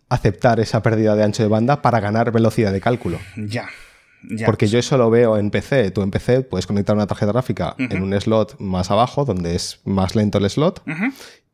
aceptar 0.08 0.62
esa 0.62 0.82
pérdida 0.82 1.18
de 1.18 1.24
ancho 1.24 1.44
de 1.44 1.50
banda 1.50 1.82
para 1.82 2.00
ganar 2.00 2.32
velocidad 2.32 2.72
de 2.72 2.80
cálculo. 2.80 3.20
Ya. 3.36 3.68
Porque 4.46 4.68
yo 4.68 4.80
eso 4.80 4.98
lo 4.98 5.10
veo 5.10 5.38
en 5.38 5.52
PC. 5.52 5.92
Tú 5.92 6.02
en 6.02 6.12
PC 6.12 6.42
puedes 6.42 6.66
conectar 6.66 6.96
una 6.96 7.06
tarjeta 7.06 7.32
gráfica 7.32 7.76
en 7.78 8.02
un 8.02 8.20
slot 8.20 8.60
más 8.60 8.92
abajo, 8.92 9.26
donde 9.26 9.56
es 9.56 9.82
más 9.84 10.16
lento 10.16 10.38
el 10.38 10.50
slot, 10.50 10.82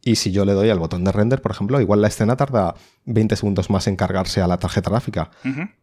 y 0.04 0.16
si 0.16 0.32
yo 0.32 0.46
le 0.46 0.54
doy 0.54 0.70
al 0.70 0.80
botón 0.80 1.04
de 1.04 1.12
render, 1.12 1.42
por 1.42 1.52
ejemplo, 1.52 1.80
igual 1.80 2.02
la 2.02 2.08
escena 2.08 2.36
tarda 2.36 2.76
20 3.06 3.36
segundos 3.36 3.70
más 3.70 3.88
en 3.88 3.96
cargarse 3.96 4.42
a 4.42 4.48
la 4.48 4.58
tarjeta 4.58 4.90
gráfica. 4.90 5.30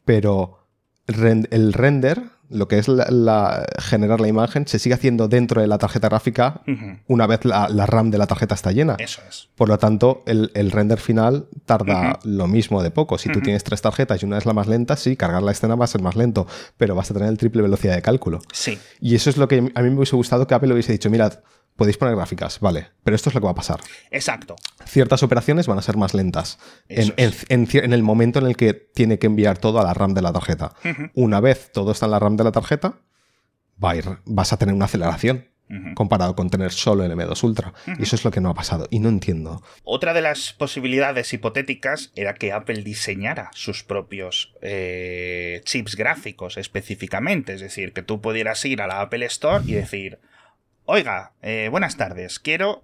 Pero 0.04 0.58
el 1.06 1.72
render, 1.72 2.22
lo 2.50 2.66
que 2.66 2.78
es 2.78 2.88
la, 2.88 3.64
generar 3.78 4.20
la 4.20 4.26
imagen, 4.26 4.66
se 4.66 4.80
sigue 4.80 4.94
haciendo 4.94 5.28
dentro 5.28 5.60
de 5.60 5.68
la 5.68 5.78
tarjeta 5.78 6.08
gráfica 6.08 6.62
una 7.06 7.28
vez 7.28 7.44
la, 7.44 7.68
RAM 7.86 8.10
de 8.10 8.18
la 8.18 8.26
tarjeta 8.26 8.56
está 8.56 8.72
llena. 8.72 8.96
Eso 8.98 9.22
es. 9.28 9.48
Por 9.54 9.68
lo 9.68 9.78
tanto, 9.78 10.24
el, 10.26 10.70
render 10.72 10.98
final 10.98 11.46
tarda 11.64 12.18
lo 12.24 12.48
mismo 12.48 12.82
de 12.82 12.90
poco. 12.90 13.18
Si 13.18 13.30
tú 13.30 13.40
tienes 13.40 13.62
tres 13.62 13.82
tarjetas 13.82 14.20
y 14.20 14.26
una 14.26 14.38
es 14.38 14.46
la 14.46 14.52
más 14.52 14.66
lenta, 14.66 14.96
sí, 14.96 15.16
cargar 15.16 15.42
la 15.42 15.52
escena 15.52 15.76
va 15.76 15.84
a 15.84 15.88
ser 15.88 16.02
más 16.02 16.16
lento, 16.16 16.48
pero 16.76 16.96
vas 16.96 17.10
a 17.12 17.14
tener 17.14 17.28
el 17.28 17.38
triple 17.38 17.62
velocidad 17.62 17.94
de 17.94 18.02
cálculo. 18.02 18.40
Sí. 18.52 18.78
Y 19.00 19.14
eso 19.14 19.30
es 19.30 19.36
lo 19.36 19.46
que 19.46 19.70
a 19.72 19.82
mí 19.82 19.90
me 19.90 19.96
hubiese 19.96 20.16
gustado 20.16 20.48
que 20.48 20.54
Apple 20.54 20.72
hubiese 20.72 20.90
dicho, 20.90 21.08
mirad, 21.08 21.34
podéis 21.78 21.96
poner 21.96 22.16
gráficas, 22.16 22.58
vale, 22.58 22.88
pero 23.04 23.14
esto 23.14 23.30
es 23.30 23.34
lo 23.36 23.40
que 23.40 23.44
va 23.44 23.52
a 23.52 23.54
pasar. 23.54 23.80
Exacto. 24.10 24.56
Ciertas 24.84 25.22
operaciones 25.22 25.68
van 25.68 25.78
a 25.78 25.82
ser 25.82 25.96
más 25.96 26.12
lentas 26.12 26.58
en, 26.88 27.92
el 27.92 28.02
momento 28.02 28.40
en 28.40 28.46
el 28.46 28.56
que 28.56 28.74
tiene 28.74 29.20
que 29.20 29.28
enviar 29.28 29.58
todo 29.58 29.78
a 29.78 29.84
la 29.84 29.94
RAM 29.94 30.12
de 30.12 30.20
la 30.20 30.32
tarjeta. 30.32 30.74
Una 31.14 31.40
vez 31.40 31.70
todo 31.72 31.92
está 31.92 32.06
en 32.06 32.10
la 32.10 32.18
RAM 32.18 32.36
de 32.36 32.42
la 32.42 32.50
tarjeta, 32.50 32.96
va 33.82 33.92
a 33.92 33.96
ir, 33.96 34.04
vas 34.24 34.52
a 34.52 34.56
tener 34.58 34.74
una 34.74 34.86
aceleración. 34.86 35.46
comparado 35.94 36.34
con 36.34 36.48
tener 36.48 36.72
solo 36.72 37.04
el 37.04 37.12
M2 37.12 37.44
Ultra. 37.44 37.74
Y 37.98 38.02
eso 38.02 38.16
es 38.16 38.24
lo 38.24 38.32
que 38.32 38.40
no 38.40 38.48
ha 38.48 38.54
pasado. 38.54 38.88
Y 38.90 38.98
no 38.98 39.08
entiendo. 39.08 39.62
Otra 39.84 40.14
de 40.14 40.22
las 40.22 40.54
posibilidades 40.54 41.32
hipotéticas 41.32 42.10
era 42.16 42.34
que 42.34 42.52
Apple 42.52 42.82
diseñara 42.82 43.50
sus 43.52 43.84
propios 43.84 44.54
eh, 44.62 45.60
chips 45.64 45.94
gráficos 45.94 46.56
específicamente. 46.56 47.54
Es 47.54 47.60
decir, 47.60 47.92
que 47.92 48.02
tú 48.02 48.20
pudieras 48.20 48.64
ir 48.64 48.80
a 48.80 48.88
la 48.88 49.02
Apple 49.02 49.26
Store 49.26 49.62
y 49.64 49.74
decir, 49.74 50.18
Oiga, 50.90 51.34
eh, 51.42 51.68
buenas 51.70 51.98
tardes. 51.98 52.38
Quiero 52.38 52.82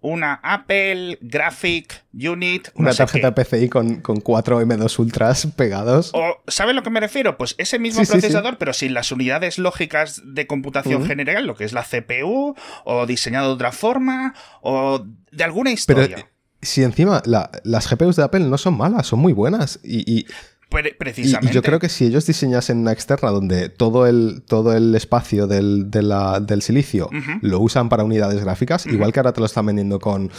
una 0.00 0.34
Apple 0.44 1.18
Graphic 1.20 2.04
Unit. 2.14 2.68
Una 2.76 2.94
tarjeta 2.94 3.34
PCI 3.34 3.68
con, 3.68 4.02
con, 4.02 4.20
cuatro 4.20 4.62
M2 4.62 4.98
Ultras 5.00 5.48
pegados. 5.56 6.12
O, 6.14 6.36
¿saben 6.46 6.76
lo 6.76 6.84
que 6.84 6.90
me 6.90 7.00
refiero? 7.00 7.36
Pues 7.36 7.56
ese 7.58 7.80
mismo 7.80 8.04
procesador, 8.04 8.56
pero 8.56 8.72
sin 8.72 8.94
las 8.94 9.10
unidades 9.10 9.58
lógicas 9.58 10.22
de 10.24 10.46
computación 10.46 11.04
general, 11.04 11.44
lo 11.44 11.56
que 11.56 11.64
es 11.64 11.72
la 11.72 11.82
CPU, 11.82 12.54
o 12.84 13.06
diseñado 13.06 13.48
de 13.48 13.54
otra 13.54 13.72
forma, 13.72 14.32
o 14.62 15.04
de 15.32 15.42
alguna 15.42 15.72
historia. 15.72 16.16
Pero 16.18 16.28
si 16.62 16.84
encima 16.84 17.20
las 17.24 17.90
GPUs 17.90 18.14
de 18.14 18.22
Apple 18.22 18.44
no 18.44 18.58
son 18.58 18.76
malas, 18.76 19.08
son 19.08 19.18
muy 19.18 19.32
buenas. 19.32 19.80
y, 19.82 20.24
Precisamente. 20.70 21.52
Y, 21.52 21.54
yo 21.54 21.62
creo 21.62 21.80
que 21.80 21.88
si 21.88 22.04
ellos 22.04 22.26
diseñasen 22.26 22.78
una 22.78 22.92
externa 22.92 23.30
donde 23.30 23.68
todo 23.68 24.06
el, 24.06 24.42
todo 24.46 24.72
el 24.72 24.94
espacio 24.94 25.48
del, 25.48 25.90
del 25.90 26.62
silicio 26.62 27.10
lo 27.40 27.60
usan 27.60 27.88
para 27.88 28.04
unidades 28.04 28.42
gráficas, 28.42 28.86
igual 28.86 29.12
que 29.12 29.18
ahora 29.18 29.32
te 29.32 29.40
lo 29.40 29.46
están 29.46 29.66
vendiendo 29.66 29.98
con 29.98 30.30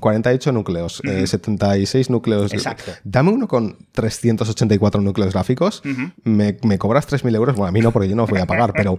48 0.00 0.52
mm, 0.52 0.54
núcleos, 0.54 1.02
76 1.24 1.94
eh, 2.08 2.12
núcleos. 2.12 2.52
Exacto. 2.52 2.92
Dame 3.02 3.30
uno 3.30 3.48
con 3.48 3.76
384 3.92 5.00
núcleos 5.00 5.32
gráficos, 5.32 5.82
me, 6.22 6.58
me, 6.62 6.78
cobras 6.78 7.08
3.000 7.08 7.34
euros. 7.34 7.56
Bueno, 7.56 7.68
a 7.68 7.72
mí 7.72 7.80
no, 7.80 7.90
porque 7.90 8.08
yo 8.08 8.16
no 8.16 8.24
os 8.24 8.30
voy 8.30 8.40
a 8.40 8.46
pagar, 8.46 8.74
pero 8.74 8.96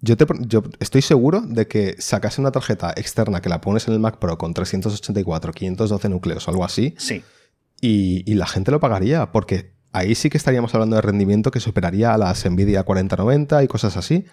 yo, 0.00 0.16
te, 0.16 0.26
yo, 0.40 0.64
estoy 0.80 1.02
seguro 1.02 1.40
de 1.40 1.66
que 1.66 1.96
sacase 1.98 2.40
una 2.40 2.50
tarjeta 2.50 2.92
externa 2.96 3.40
que 3.40 3.48
la 3.48 3.60
pones 3.60 3.88
en 3.88 3.94
el 3.94 4.00
Mac 4.00 4.18
Pro 4.18 4.36
con 4.36 4.52
384, 4.52 5.52
512 5.52 6.08
núcleos 6.08 6.46
o 6.46 6.50
algo 6.50 6.64
así. 6.64 6.94
Sí. 6.98 7.22
Y, 7.80 8.28
y, 8.30 8.34
la 8.34 8.46
gente 8.46 8.72
lo 8.72 8.80
pagaría, 8.80 9.30
porque 9.30 9.77
ahí 9.92 10.14
sí 10.14 10.30
que 10.30 10.36
estaríamos 10.36 10.74
hablando 10.74 10.96
de 10.96 11.02
rendimiento 11.02 11.50
que 11.50 11.60
superaría 11.60 12.14
a 12.14 12.18
las 12.18 12.44
Nvidia 12.48 12.82
4090 12.82 13.62
y 13.64 13.68
cosas 13.68 13.96
así. 13.96 14.24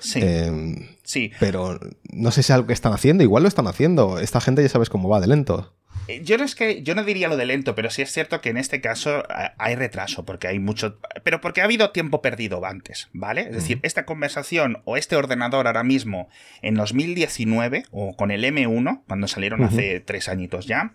Sí. 0.00 0.20
Em, 0.22 0.88
sí. 1.02 1.32
Pero 1.40 1.80
no 2.12 2.30
sé 2.30 2.42
si 2.42 2.52
es 2.52 2.56
algo 2.56 2.66
que 2.66 2.72
están 2.72 2.92
haciendo. 2.92 3.22
Igual 3.22 3.42
lo 3.42 3.48
están 3.48 3.66
haciendo. 3.66 4.18
Esta 4.18 4.40
gente 4.40 4.62
ya 4.62 4.68
sabes 4.68 4.90
cómo 4.90 5.08
va 5.08 5.20
de 5.20 5.26
lento. 5.26 5.74
Eh, 6.08 6.22
yo 6.22 6.36
no 6.36 6.44
es 6.44 6.54
que 6.54 6.82
yo 6.82 6.94
no 6.94 7.04
diría 7.04 7.28
lo 7.28 7.36
de 7.36 7.46
lento, 7.46 7.74
pero 7.74 7.90
sí 7.90 8.02
es 8.02 8.12
cierto 8.12 8.40
que 8.40 8.50
en 8.50 8.56
este 8.56 8.80
caso 8.80 9.22
hay 9.56 9.74
retraso, 9.74 10.24
porque 10.24 10.48
hay 10.48 10.58
mucho. 10.58 10.98
Pero 11.22 11.40
porque 11.40 11.60
ha 11.60 11.64
habido 11.64 11.90
tiempo 11.90 12.20
perdido 12.20 12.64
antes, 12.66 13.08
¿vale? 13.12 13.42
Es 13.42 13.52
decir, 13.52 13.80
esta 13.82 14.04
conversación 14.04 14.82
o 14.84 14.96
este 14.96 15.16
ordenador 15.16 15.66
ahora 15.66 15.84
mismo 15.84 16.28
en 16.62 16.74
2019, 16.74 17.84
o 17.90 18.16
con 18.16 18.30
el 18.30 18.44
M1, 18.44 19.02
cuando 19.06 19.28
salieron 19.28 19.64
hace 19.64 20.00
tres 20.00 20.28
añitos 20.28 20.66
ya, 20.66 20.94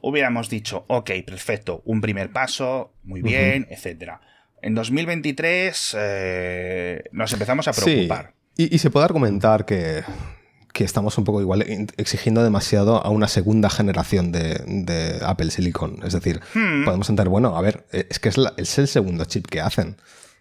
hubiéramos 0.00 0.48
dicho, 0.48 0.84
ok, 0.88 1.10
perfecto, 1.26 1.82
un 1.84 2.00
primer 2.00 2.32
paso, 2.32 2.92
muy 3.04 3.22
bien, 3.22 3.66
etcétera. 3.70 4.20
En 4.62 4.74
2023 4.74 5.96
eh, 5.98 7.04
nos 7.12 7.32
empezamos 7.32 7.68
a 7.68 7.72
preocupar. 7.72 8.34
Y, 8.56 8.78
se 8.78 8.90
puede 8.90 9.04
argumentar 9.04 9.64
que, 9.64 10.02
estamos 10.74 11.18
un 11.18 11.24
poco 11.24 11.40
igual 11.40 11.64
exigiendo 11.96 12.42
demasiado 12.44 13.04
a 13.04 13.10
una 13.10 13.26
segunda 13.28 13.68
generación 13.70 14.32
de, 14.32 15.18
Apple 15.22 15.50
Silicon. 15.50 16.00
Es 16.04 16.12
decir, 16.12 16.40
hmm. 16.54 16.84
podemos 16.84 17.08
entender, 17.08 17.28
bueno, 17.28 17.56
a 17.56 17.60
ver, 17.60 17.86
es 17.92 18.18
que 18.18 18.28
es, 18.28 18.36
es 18.56 18.78
el 18.78 18.88
segundo 18.88 19.24
chip 19.24 19.46
que 19.46 19.60
hacen. 19.60 19.96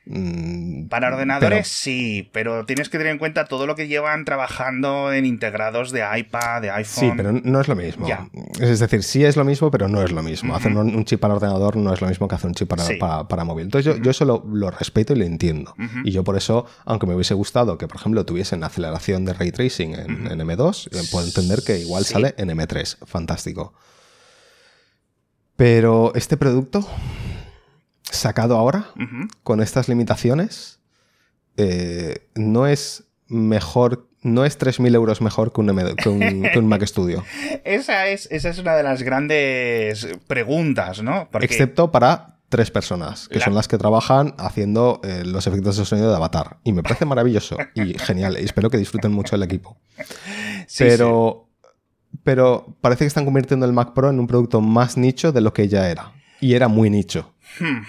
Mm, 0.09 0.87
Para 0.87 1.09
ordenadores 1.09 1.67
sí, 1.67 2.29
pero 2.31 2.65
tienes 2.65 2.89
que 2.89 2.97
tener 2.97 3.11
en 3.11 3.19
cuenta 3.19 3.45
todo 3.45 3.67
lo 3.67 3.75
que 3.75 3.87
llevan 3.87 4.25
trabajando 4.25 5.11
en 5.11 5.25
integrados 5.25 5.91
de 5.91 6.03
iPad, 6.17 6.61
de 6.61 6.71
iPhone. 6.71 7.09
Sí, 7.09 7.11
pero 7.15 7.31
no 7.31 7.59
es 7.59 7.67
lo 7.67 7.75
mismo. 7.75 8.07
Es 8.59 8.79
decir, 8.79 9.03
sí 9.03 9.25
es 9.25 9.35
lo 9.35 9.43
mismo, 9.43 9.69
pero 9.71 9.87
no 9.87 10.01
es 10.01 10.11
lo 10.11 10.23
mismo. 10.23 10.55
Hacer 10.55 10.75
un, 10.75 11.05
chip 11.05 11.19
para 11.19 11.35
ordenador 11.35 11.75
no 11.75 11.93
es 11.93 12.01
lo 12.01 12.07
mismo 12.07 12.27
que 12.27 12.35
hacer 12.35 12.47
un 12.47 12.55
chip 12.55 12.69
para, 12.69 13.27
para, 13.27 13.43
móvil. 13.43 13.65
Entonces 13.65 13.99
yo, 14.01 14.11
eso 14.11 14.25
lo, 14.25 14.71
respeto 14.71 15.13
y 15.13 15.17
lo 15.17 15.25
entiendo. 15.25 15.75
Y 16.03 16.11
yo 16.11 16.23
por 16.23 16.37
eso, 16.37 16.65
aunque 16.85 17.07
me 17.07 17.15
hubiese 17.15 17.33
gustado 17.33 17.77
que, 17.77 17.87
por 17.87 17.97
ejemplo, 17.97 18.25
tuviesen 18.25 18.63
aceleración 18.63 19.25
de 19.25 19.33
ray 19.33 19.51
tracing 19.51 19.95
en, 19.95 20.39
M2, 20.39 20.87
eh, 20.87 21.07
puedo 21.11 21.25
entender 21.25 21.61
que 21.65 21.79
igual 21.79 22.05
sale 22.05 22.33
en 22.37 22.49
M3. 22.49 22.97
Fantástico. 23.05 23.73
Pero 25.55 26.13
este 26.13 26.37
producto 26.37 26.87
sacado 28.11 28.57
ahora, 28.57 28.89
con 29.43 29.61
estas 29.61 29.89
limitaciones, 29.89 30.79
eh, 31.57 32.27
no 32.35 32.67
es 32.67 33.05
mejor, 33.27 34.07
no 34.21 34.45
es 34.45 34.59
3.000 34.59 34.95
euros 34.95 35.21
mejor 35.21 35.51
que 35.53 35.59
un, 36.09 36.67
Mac 36.67 36.83
Studio. 36.85 37.23
esa, 37.63 38.07
es, 38.07 38.27
esa 38.31 38.49
es 38.49 38.59
una 38.59 38.75
de 38.75 38.83
las 38.83 39.03
grandes 39.03 40.07
preguntas, 40.27 41.01
¿no? 41.01 41.29
Excepto 41.41 41.91
para 41.91 42.37
tres 42.49 42.71
personas, 42.71 43.27
que 43.27 43.39
son 43.39 43.55
las 43.55 43.67
que 43.67 43.77
trabajan 43.77 44.33
haciendo 44.37 45.01
eh, 45.03 45.23
los 45.25 45.47
efectos 45.47 45.77
de 45.77 45.85
sonido 45.85 46.09
de 46.09 46.15
Avatar. 46.15 46.57
Y 46.63 46.71
me 46.71 46.83
parece 46.83 47.05
maravilloso 47.05 47.57
y 47.75 47.97
genial. 47.97 48.37
Y 48.39 48.45
espero 48.45 48.69
que 48.69 48.77
disfruten 48.77 49.11
mucho 49.11 49.35
el 49.35 49.43
equipo. 49.43 49.77
pero, 50.77 51.49
pero 52.23 52.77
parece 52.81 52.99
que 52.99 53.07
están 53.07 53.25
convirtiendo 53.25 53.65
el 53.65 53.73
Mac 53.73 53.93
Pro 53.93 54.09
en 54.09 54.19
un 54.19 54.27
producto 54.27 54.61
más 54.61 54.97
nicho 54.97 55.31
de 55.31 55.41
lo 55.41 55.53
que 55.53 55.67
ya 55.67 55.89
era. 55.89 56.13
Y 56.39 56.53
era 56.53 56.67
muy 56.67 56.89
nicho. 56.89 57.33
Hmm. 57.59 57.83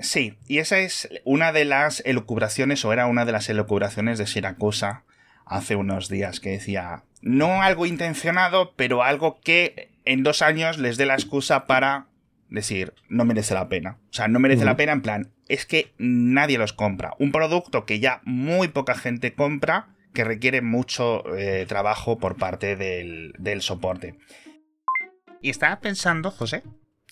Sí, 0.00 0.38
y 0.48 0.58
esa 0.58 0.78
es 0.78 1.08
una 1.24 1.52
de 1.52 1.64
las 1.64 2.02
elucubraciones, 2.04 2.84
o 2.84 2.92
era 2.92 3.06
una 3.06 3.24
de 3.24 3.32
las 3.32 3.48
elucubraciones 3.48 4.18
de 4.18 4.26
Siracusa 4.26 5.04
hace 5.46 5.76
unos 5.76 6.08
días, 6.08 6.40
que 6.40 6.50
decía, 6.50 7.04
no 7.20 7.62
algo 7.62 7.86
intencionado, 7.86 8.74
pero 8.74 9.02
algo 9.02 9.40
que 9.40 9.90
en 10.04 10.22
dos 10.22 10.42
años 10.42 10.78
les 10.78 10.96
dé 10.96 11.06
la 11.06 11.14
excusa 11.14 11.66
para 11.66 12.08
decir, 12.48 12.94
no 13.08 13.24
merece 13.24 13.54
la 13.54 13.68
pena. 13.68 13.98
O 14.10 14.12
sea, 14.12 14.28
no 14.28 14.40
merece 14.40 14.64
la 14.64 14.76
pena 14.76 14.92
en 14.92 15.02
plan, 15.02 15.32
es 15.48 15.66
que 15.66 15.92
nadie 15.98 16.58
los 16.58 16.72
compra. 16.72 17.14
Un 17.18 17.32
producto 17.32 17.86
que 17.86 18.00
ya 18.00 18.20
muy 18.24 18.68
poca 18.68 18.94
gente 18.94 19.34
compra, 19.34 19.94
que 20.12 20.24
requiere 20.24 20.60
mucho 20.60 21.24
eh, 21.36 21.64
trabajo 21.66 22.18
por 22.18 22.36
parte 22.36 22.76
del, 22.76 23.34
del 23.38 23.62
soporte. 23.62 24.18
Y 25.40 25.50
estaba 25.50 25.80
pensando, 25.80 26.30
José, 26.30 26.62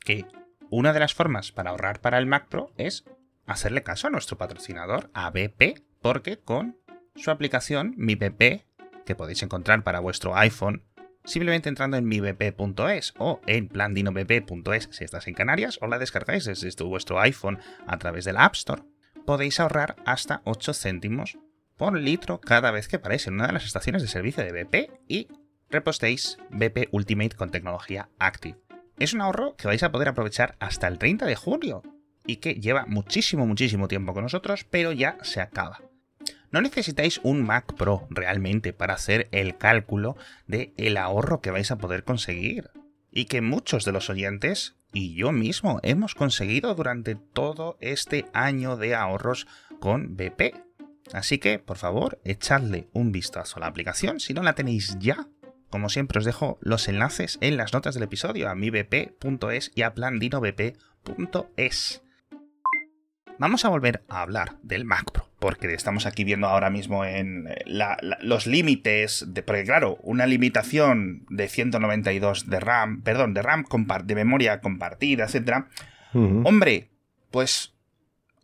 que 0.05 0.25
una 0.71 0.93
de 0.93 1.01
las 1.01 1.15
formas 1.15 1.53
para 1.53 1.71
ahorrar 1.71 2.01
para 2.01 2.19
el 2.19 2.27
Mac 2.27 2.49
Pro 2.49 2.73
es 2.77 3.05
hacerle 3.47 3.83
caso 3.83 4.07
a 4.07 4.11
nuestro 4.11 4.39
patrocinador, 4.39 5.11
ABP, 5.15 5.83
porque 6.01 6.39
con 6.39 6.79
su 7.17 7.31
aplicación 7.31 7.95
Mi 7.97 8.15
BP, 8.15 8.65
que 9.05 9.15
podéis 9.17 9.43
encontrar 9.43 9.83
para 9.83 10.01
vuestro 10.01 10.37
iPhone 10.37 10.85
simplemente 11.25 11.69
entrando 11.69 11.97
en 11.97 12.07
mibp.es 12.07 13.15
o 13.19 13.41
en 13.47 13.69
plandinobp.es 13.69 14.89
si 14.91 15.05
estás 15.05 15.27
en 15.27 15.35
Canarias 15.35 15.79
o 15.83 15.87
la 15.87 15.99
descargáis 15.99 16.45
desde 16.45 16.85
vuestro 16.85 17.21
iPhone 17.21 17.59
a 17.87 17.99
través 17.99 18.25
de 18.25 18.33
la 18.33 18.45
App 18.45 18.55
Store, 18.55 18.83
podéis 19.27 19.61
ahorrar 19.61 19.97
hasta 20.07 20.41
8 20.45 20.73
céntimos 20.73 21.39
por 21.77 21.99
litro 21.99 22.41
cada 22.41 22.71
vez 22.71 22.89
que 22.89 22.99
paréis 22.99 23.27
en 23.27 23.35
una 23.35 23.49
de 23.49 23.53
las 23.53 23.65
estaciones 23.65 24.03
de 24.03 24.09
servicio 24.09 24.45
de 24.45 24.65
BP 24.65 24.91
y 25.09 25.29
repostéis 25.69 26.39
BP 26.51 26.89
Ultimate 26.93 27.37
con 27.37 27.51
tecnología 27.51 28.09
Active. 28.19 28.70
Es 29.01 29.15
un 29.15 29.23
ahorro 29.23 29.57
que 29.57 29.67
vais 29.67 29.83
a 29.83 29.91
poder 29.91 30.09
aprovechar 30.09 30.57
hasta 30.61 30.87
el 30.87 30.99
30 30.99 31.25
de 31.25 31.35
junio 31.35 31.83
y 32.27 32.37
que 32.37 32.57
lleva 32.57 32.85
muchísimo, 32.85 33.47
muchísimo 33.47 33.89
tiempo 33.89 34.13
con 34.13 34.25
nosotros, 34.25 34.67
pero 34.69 34.93
ya 34.93 35.17
se 35.23 35.41
acaba. 35.41 35.81
No 36.51 36.61
necesitáis 36.61 37.19
un 37.23 37.43
Mac 37.43 37.73
Pro 37.77 38.07
realmente 38.11 38.75
para 38.75 38.93
hacer 38.93 39.31
el 39.33 39.57
cálculo 39.57 40.19
de 40.47 40.75
el 40.77 40.99
ahorro 40.99 41.41
que 41.41 41.51
vais 41.51 41.71
a 41.71 41.79
poder 41.79 42.05
conseguir 42.05 42.73
y 43.11 43.25
que 43.25 43.41
muchos 43.41 43.87
de 43.87 43.93
los 43.93 44.11
oyentes 44.11 44.77
y 44.93 45.15
yo 45.15 45.33
mismo 45.33 45.81
hemos 45.83 46.15
conseguido 46.15 46.75
durante 46.75 47.15
todo 47.15 47.79
este 47.81 48.27
año 48.35 48.77
de 48.77 48.95
ahorros 48.95 49.47
con 49.81 50.15
BP. 50.15 50.55
Así 51.15 51.39
que, 51.39 51.59
por 51.59 51.79
favor, 51.79 52.21
echadle 52.23 52.91
un 52.93 53.13
vistazo 53.13 53.57
a 53.57 53.61
la 53.61 53.67
aplicación 53.69 54.21
si 54.21 54.35
no 54.35 54.43
la 54.43 54.53
tenéis 54.53 54.99
ya 54.99 55.27
como 55.71 55.89
siempre 55.89 56.19
os 56.19 56.25
dejo 56.25 56.59
los 56.61 56.89
enlaces 56.89 57.39
en 57.41 57.57
las 57.57 57.73
notas 57.73 57.95
del 57.95 58.03
episodio 58.03 58.51
a 58.51 58.55
mibp.es 58.55 59.73
y 59.75 59.83
a 59.83 59.95
plandinobp.es. 59.95 62.03
Vamos 63.39 63.65
a 63.65 63.71
volver 63.71 64.03
a 64.09 64.21
hablar 64.21 64.57
del 64.63 64.85
Mac 64.85 65.11
Pro, 65.13 65.27
porque 65.39 65.73
estamos 65.73 66.05
aquí 66.05 66.25
viendo 66.25 66.47
ahora 66.47 66.69
mismo 66.69 67.07
en 67.07 67.47
eh, 67.49 67.65
los 68.21 68.47
límites, 68.47 69.25
de, 69.29 69.43
porque 69.43 69.65
claro, 69.65 69.97
una 70.03 70.27
limitación 70.27 71.25
de 71.31 71.49
192 71.49 72.51
de 72.51 72.61
RAM, 72.61 73.01
perdón, 73.01 73.33
de 73.33 73.41
RAM 73.41 73.65
de 74.05 74.15
memoria 74.15 74.61
compartida, 74.61 75.25
etc. 75.25 75.65
Hombre, 76.13 76.91
pues 77.31 77.73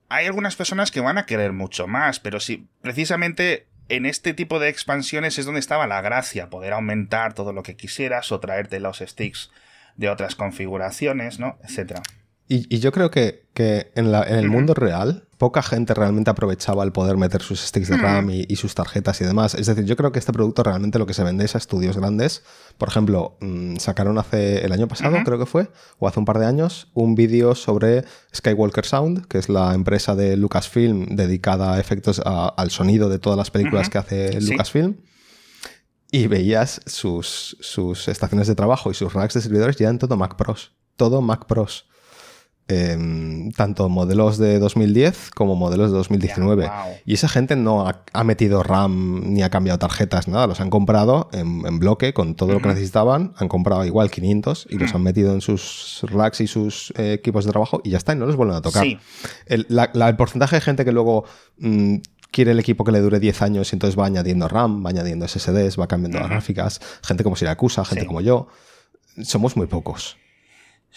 hay 0.09 0.27
algunas 0.27 0.57
personas 0.57 0.91
que 0.91 1.01
van 1.01 1.19
a 1.19 1.27
querer 1.27 1.53
mucho 1.53 1.87
más, 1.87 2.19
pero 2.19 2.41
si 2.41 2.67
precisamente 2.81 3.67
en 3.89 4.07
este 4.07 4.35
tipo 4.35 4.59
de 4.59 4.69
expansiones 4.69 5.39
es 5.39 5.47
donde 5.47 5.61
estaba 5.61 5.87
la 5.87 6.01
gracia, 6.01 6.51
poder 6.51 6.73
aumentar 6.73 7.35
todo 7.35 7.53
lo 7.53 7.63
que 7.63 7.77
quisieras 7.77 8.33
o 8.33 8.41
traerte 8.41 8.81
los 8.81 8.99
sticks 8.99 9.51
de 9.97 10.11
otras 10.11 10.35
configuraciones, 10.35 11.39
¿no? 11.39 11.59
Etcétera. 11.63 12.03
Y, 12.49 12.79
yo 12.79 12.93
creo 12.93 13.11
que, 13.11 13.47
en, 13.57 14.15
el 14.15 14.49
mundo 14.49 14.75
real 14.75 15.26
poca 15.39 15.63
gente 15.63 15.93
realmente 15.95 16.31
aprovechaba 16.31 16.83
el 16.85 16.93
poder 16.93 17.17
meter 17.17 17.43
sus 17.43 17.61
sticks 17.61 17.89
de 17.89 17.97
RAM 17.97 18.31
y, 18.31 18.57
sus 18.57 18.75
tarjetas 18.75 19.21
y 19.21 19.25
demás. 19.25 19.55
Es 19.55 19.67
decir, 19.67 19.85
yo 19.85 19.97
creo 19.97 20.13
que 20.13 20.19
este 20.19 20.33
producto 20.33 20.63
realmente 20.63 20.99
lo 20.99 21.07
que 21.07 21.15
se 21.15 21.23
vende 21.23 21.45
es 21.45 21.55
a 21.55 21.59
estudios 21.59 21.97
grandes. 21.97 22.43
Por 22.79 22.89
ejemplo, 22.89 23.37
mm, 23.41 23.77
sacaron 23.77 24.19
hace 24.19 24.65
el 24.65 24.73
año 24.73 24.89
pasado, 24.89 25.17
creo 25.25 25.39
que 25.39 25.47
fue, 25.47 25.71
o 25.99 26.09
hace 26.09 26.19
un 26.19 26.25
par 26.25 26.39
de 26.39 26.47
años, 26.47 26.89
un 26.95 27.15
vídeo 27.15 27.55
sobre 27.55 28.05
Skywalker 28.35 28.87
Sound, 28.87 29.27
que 29.27 29.39
es 29.39 29.49
la 29.49 29.75
empresa 29.75 30.15
de 30.15 30.37
Lucasfilm 30.37 31.17
dedicada 31.17 31.75
a 31.75 31.81
efectos 31.81 32.23
al 32.25 32.71
sonido 32.71 33.09
de 33.09 33.19
todas 33.19 33.37
las 33.37 33.51
películas 33.51 33.91
que 33.91 33.99
hace 33.99 34.41
Lucasfilm. 34.41 34.97
Y 36.11 36.29
veías 36.29 36.81
sus, 36.87 37.57
sus 37.61 38.09
estaciones 38.09 38.47
de 38.47 38.55
trabajo 38.55 38.91
y 38.91 38.95
sus 38.95 39.13
racks 39.13 39.35
de 39.35 39.41
servidores 39.41 39.77
ya 39.77 39.89
en 39.89 39.99
todo 39.99 40.17
Mac 40.17 40.37
Pros. 40.37 40.73
Todo 40.97 41.21
Mac 41.21 41.47
Pros. 41.47 41.89
Em, 42.69 43.53
tanto 43.53 43.89
modelos 43.89 44.39
de 44.39 44.59
2010 44.59 45.31
como 45.31 45.55
modelos 45.55 45.93
de 45.93 45.99
2019. 45.99 46.69
Y 47.05 47.15
esa 47.15 47.29
gente 47.29 47.55
no 47.55 47.87
ha, 47.87 48.25
metido 48.25 48.65
RAM 48.65 49.35
ni 49.35 49.45
ha 49.45 49.51
cambiado 49.51 49.79
tarjetas, 49.79 50.27
nada. 50.27 50.49
Los 50.49 50.61
han 50.61 50.69
comprado 50.69 51.31
en, 51.33 51.79
bloque 51.79 52.13
con 52.13 52.35
todo 52.35 52.55
lo 52.55 52.61
que 52.61 52.67
necesitaban. 52.67 53.35
Han 53.37 53.47
comprado 53.47 53.85
igual 53.85 54.11
500 54.11 54.67
y 54.69 54.79
los 54.79 54.93
han 54.97 55.05
metido 55.05 55.33
en 55.33 55.43
sus 55.43 56.05
racks 56.11 56.41
y 56.41 56.49
sus 56.49 56.93
eh, 56.97 57.13
equipos 57.13 57.45
de 57.45 57.53
trabajo 57.53 57.81
y 57.85 57.91
ya 57.91 57.99
está, 57.99 58.15
y 58.15 58.17
no 58.17 58.27
los 58.27 58.35
vuelven 58.35 58.57
a 58.57 58.63
tocar. 58.63 58.85
El, 59.47 59.67
porcentaje 60.17 60.57
de 60.57 60.61
gente 60.61 60.85
que 60.85 60.91
luego 60.91 61.25
mm, 61.59 61.99
quiere 62.33 62.51
el 62.51 62.59
equipo 62.59 62.83
que 62.83 62.91
le 62.91 63.01
dure 63.01 63.21
10 63.21 63.43
años 63.43 63.73
y 63.73 63.77
entonces 63.77 63.97
va 63.97 64.07
añadiendo 64.07 64.49
RAM, 64.49 64.85
va 64.85 64.91
añadiendo 64.91 65.29
SSDs, 65.29 65.79
va 65.79 65.87
cambiando 65.87 66.19
las 66.19 66.31
gráficas, 66.31 66.81
gente 67.05 67.23
como 67.23 67.37
Siracusa, 67.37 67.85
gente 67.85 68.07
como 68.07 68.21
yo, 68.23 68.49
somos 69.23 69.57
muy 69.57 69.69
pocos. 69.69 70.17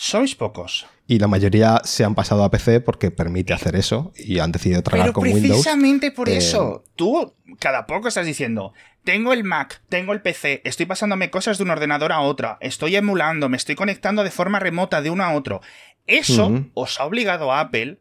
Sois 0.01 0.33
pocos. 0.33 0.87
Y 1.07 1.19
la 1.19 1.27
mayoría 1.27 1.81
se 1.83 2.05
han 2.05 2.15
pasado 2.15 2.45
a 2.45 2.49
PC 2.49 2.79
porque 2.79 3.11
permite 3.11 3.51
hacer 3.51 3.75
eso 3.75 4.13
y 4.15 4.39
han 4.39 4.53
decidido 4.53 4.81
trabajar 4.81 5.11
con 5.11 5.25
Windows. 5.25 5.43
Precisamente 5.43 6.11
por 6.11 6.29
eh, 6.29 6.37
eso. 6.37 6.85
Tú 6.95 7.35
cada 7.59 7.85
poco 7.85 8.07
estás 8.07 8.25
diciendo, 8.25 8.71
tengo 9.03 9.33
el 9.33 9.43
Mac, 9.43 9.81
tengo 9.89 10.13
el 10.13 10.21
PC, 10.21 10.61
estoy 10.63 10.85
pasándome 10.85 11.29
cosas 11.29 11.57
de 11.57 11.65
un 11.65 11.71
ordenador 11.71 12.13
a 12.13 12.21
otra, 12.21 12.57
estoy 12.61 12.95
emulando, 12.95 13.49
me 13.49 13.57
estoy 13.57 13.75
conectando 13.75 14.23
de 14.23 14.31
forma 14.31 14.59
remota 14.59 15.01
de 15.01 15.09
uno 15.09 15.25
a 15.25 15.33
otro. 15.33 15.59
Eso 16.07 16.63
os 16.75 16.97
ha 16.97 17.03
obligado 17.03 17.51
a 17.51 17.59
Apple 17.59 17.99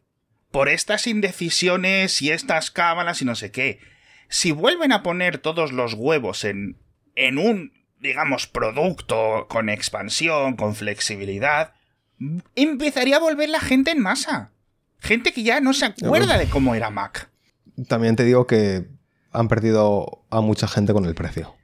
por 0.51 0.69
estas 0.69 1.05
indecisiones 1.05 2.21
y 2.21 2.31
estas 2.31 2.71
cábalas 2.71 3.21
y 3.21 3.25
no 3.25 3.35
sé 3.35 3.51
qué. 3.51 3.81
Si 4.29 4.53
vuelven 4.53 4.93
a 4.93 5.03
poner 5.03 5.39
todos 5.39 5.73
los 5.73 5.95
huevos 5.95 6.45
en, 6.45 6.77
en 7.15 7.37
un, 7.37 7.73
digamos, 7.99 8.47
producto 8.47 9.47
con 9.49 9.67
expansión, 9.67 10.55
con 10.55 10.75
flexibilidad, 10.75 11.73
empezaría 12.55 13.17
a 13.17 13.19
volver 13.19 13.49
la 13.49 13.59
gente 13.59 13.91
en 13.91 13.99
masa. 13.99 14.51
Gente 14.99 15.31
que 15.31 15.43
ya 15.43 15.61
no 15.61 15.73
se 15.73 15.85
acuerda 15.85 16.37
de 16.37 16.47
cómo 16.47 16.75
era 16.75 16.89
Mac. 16.89 17.29
También 17.87 18.15
te 18.15 18.25
digo 18.25 18.45
que 18.47 18.87
han 19.31 19.47
perdido 19.47 20.25
a 20.29 20.41
mucha 20.41 20.67
gente 20.67 20.93
con 20.93 21.05
el 21.05 21.15
precio. 21.15 21.55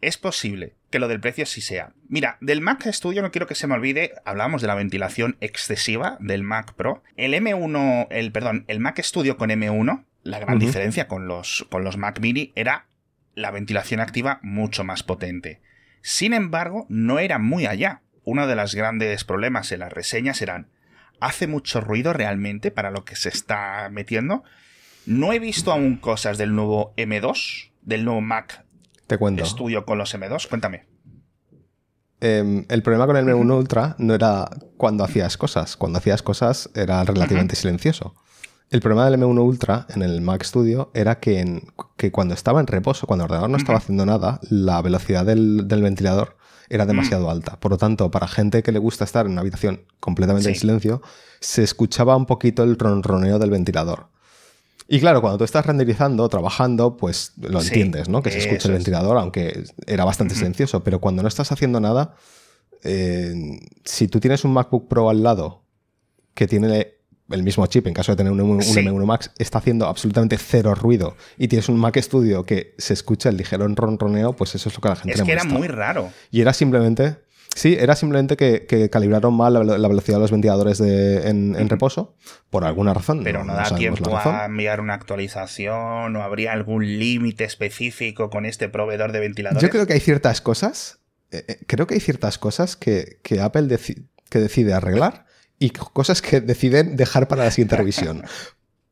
es 0.00 0.18
posible 0.18 0.74
que 0.90 0.98
lo 0.98 1.08
del 1.08 1.20
precio 1.20 1.46
sí 1.46 1.60
sea. 1.60 1.92
Mira, 2.08 2.36
del 2.40 2.60
Mac 2.60 2.86
Studio 2.92 3.22
no 3.22 3.30
quiero 3.30 3.46
que 3.46 3.54
se 3.54 3.66
me 3.66 3.74
olvide, 3.74 4.12
hablamos 4.24 4.60
de 4.60 4.68
la 4.68 4.74
ventilación 4.74 5.36
excesiva 5.40 6.18
del 6.20 6.42
Mac 6.42 6.74
Pro. 6.74 7.02
El 7.16 7.32
M1, 7.34 8.08
el 8.10 8.30
perdón, 8.30 8.64
el 8.68 8.80
Mac 8.80 9.00
Studio 9.02 9.36
con 9.36 9.50
M1, 9.50 10.04
la 10.22 10.38
gran 10.38 10.58
diferencia 10.58 11.08
con 11.08 11.26
los, 11.26 11.66
con 11.70 11.84
los 11.84 11.96
Mac 11.96 12.20
Mini 12.20 12.52
era 12.54 12.86
la 13.34 13.50
ventilación 13.50 14.00
activa 14.00 14.38
mucho 14.42 14.84
más 14.84 15.02
potente. 15.02 15.60
Sin 16.02 16.32
embargo, 16.32 16.86
no 16.88 17.18
era 17.18 17.38
muy 17.38 17.66
allá. 17.66 18.02
Uno 18.24 18.46
de 18.46 18.56
los 18.56 18.74
grandes 18.74 19.24
problemas 19.24 19.70
en 19.72 19.80
las 19.80 19.92
reseñas 19.92 20.40
eran 20.42 20.68
¿hace 21.20 21.46
mucho 21.46 21.80
ruido 21.80 22.12
realmente 22.12 22.70
para 22.70 22.90
lo 22.90 23.04
que 23.04 23.16
se 23.16 23.28
está 23.28 23.88
metiendo? 23.90 24.44
No 25.06 25.32
he 25.32 25.38
visto 25.38 25.72
aún 25.72 25.96
cosas 25.96 26.38
del 26.38 26.54
nuevo 26.54 26.94
M2, 26.96 27.70
del 27.82 28.04
nuevo 28.04 28.20
Mac 28.20 28.64
Te 29.06 29.18
cuento. 29.18 29.44
Studio 29.44 29.84
con 29.84 29.98
los 29.98 30.14
M2. 30.14 30.48
Cuéntame. 30.48 30.86
Em, 32.20 32.64
el 32.70 32.82
problema 32.82 33.06
con 33.06 33.16
el 33.16 33.26
M1 33.26 33.54
Ultra 33.54 33.96
no 33.98 34.14
era 34.14 34.48
cuando 34.78 35.04
hacías 35.04 35.36
cosas. 35.36 35.76
Cuando 35.76 35.98
hacías 35.98 36.22
cosas 36.22 36.70
era 36.74 37.04
relativamente 37.04 37.54
silencioso. 37.54 38.14
El 38.70 38.80
problema 38.80 39.08
del 39.08 39.20
M1 39.20 39.40
Ultra 39.40 39.86
en 39.94 40.02
el 40.02 40.22
Mac 40.22 40.42
Studio 40.42 40.90
era 40.94 41.20
que, 41.20 41.62
que 41.96 42.10
cuando 42.10 42.34
estaba 42.34 42.60
en 42.60 42.66
reposo, 42.66 43.06
cuando 43.06 43.24
el 43.24 43.26
ordenador 43.26 43.50
no 43.50 43.56
estaba 43.56 43.78
haciendo 43.78 44.06
nada, 44.06 44.40
la 44.48 44.80
velocidad 44.80 45.26
del, 45.26 45.66
ventilador 45.68 46.36
era 46.68 46.86
demasiado 46.86 47.30
alta. 47.30 47.58
Por 47.60 47.72
lo 47.72 47.78
tanto, 47.78 48.10
para 48.10 48.26
gente 48.28 48.62
que 48.62 48.72
le 48.72 48.78
gusta 48.78 49.04
estar 49.04 49.26
en 49.26 49.32
una 49.32 49.40
habitación 49.40 49.84
completamente 50.00 50.48
en 50.48 50.54
silencio, 50.54 51.02
se 51.40 51.62
escuchaba 51.62 52.16
un 52.16 52.26
poquito 52.26 52.62
el 52.62 52.78
ronroneo 52.78 53.38
del 53.38 53.50
ventilador. 53.50 54.08
Y 54.86 55.00
claro, 55.00 55.20
cuando 55.20 55.38
tú 55.38 55.44
estás 55.44 55.64
renderizando, 55.64 56.28
trabajando, 56.28 56.96
pues 56.96 57.32
lo 57.38 57.60
entiendes, 57.60 58.08
¿no? 58.08 58.22
Que 58.22 58.30
se 58.30 58.38
escucha 58.38 58.68
el 58.68 58.74
ventilador, 58.74 59.16
aunque 59.16 59.64
era 59.86 60.04
bastante 60.04 60.34
silencioso. 60.34 60.84
Pero 60.84 61.00
cuando 61.00 61.22
no 61.22 61.28
estás 61.28 61.52
haciendo 61.52 61.80
nada, 61.80 62.14
eh, 62.82 63.34
si 63.84 64.08
tú 64.08 64.20
tienes 64.20 64.44
un 64.44 64.52
MacBook 64.52 64.88
Pro 64.88 65.08
al 65.08 65.22
lado 65.22 65.62
que 66.34 66.46
tiene 66.46 66.94
el 67.30 67.42
mismo 67.42 67.66
chip, 67.66 67.86
en 67.86 67.94
caso 67.94 68.12
de 68.12 68.16
tener 68.16 68.32
un, 68.32 68.60
M1 68.60 69.04
Max, 69.04 69.30
está 69.38 69.58
haciendo 69.58 69.86
absolutamente 69.86 70.36
cero 70.36 70.74
ruido 70.74 71.16
y 71.38 71.48
tienes 71.48 71.68
un 71.68 71.78
Mac 71.78 71.96
Studio 71.98 72.44
que 72.44 72.74
se 72.78 72.92
escucha 72.92 73.30
el 73.30 73.36
ligero 73.36 73.66
ronroneo, 73.66 74.34
pues 74.34 74.54
eso 74.54 74.68
es 74.68 74.74
lo 74.74 74.80
que 74.80 74.88
la 74.88 74.96
gente 74.96 75.14
Es 75.14 75.22
que 75.22 75.32
era 75.32 75.44
muy 75.44 75.68
raro. 75.68 76.10
Y 76.30 76.40
era 76.40 76.52
simplemente 76.52 77.24
Sí, 77.54 77.76
era 77.78 77.94
simplemente 77.94 78.36
que, 78.36 78.90
calibraron 78.90 79.34
mal 79.34 79.54
la, 79.54 79.88
velocidad 79.88 80.16
de 80.16 80.22
los 80.22 80.30
ventiladores 80.32 80.80
en, 80.80 81.68
reposo, 81.68 82.16
por 82.50 82.64
alguna 82.64 82.92
razón. 82.94 83.22
Pero 83.22 83.44
no, 83.44 83.54
da 83.54 83.74
tiempo 83.76 84.16
a 84.16 84.46
enviar 84.46 84.80
una 84.80 84.94
actualización 84.94 86.16
o 86.16 86.22
habría 86.22 86.52
algún 86.52 86.98
límite 86.98 87.44
específico 87.44 88.28
con 88.28 88.44
este 88.44 88.68
proveedor 88.68 89.12
de 89.12 89.20
ventiladores. 89.20 89.62
Yo 89.62 89.70
creo 89.70 89.86
que 89.86 89.92
hay 89.92 90.00
ciertas 90.00 90.40
cosas, 90.40 90.98
eh, 91.30 91.44
eh, 91.46 91.58
creo 91.66 91.86
que 91.86 91.94
hay 91.94 92.00
ciertas 92.00 92.38
cosas 92.38 92.76
que, 92.76 93.20
Apple 93.40 93.78
que 94.30 94.38
decide 94.40 94.72
arreglar 94.72 95.23
y 95.58 95.70
cosas 95.70 96.22
que 96.22 96.40
deciden 96.40 96.96
dejar 96.96 97.28
para 97.28 97.44
la 97.44 97.50
siguiente 97.50 97.76
revisión. 97.76 98.24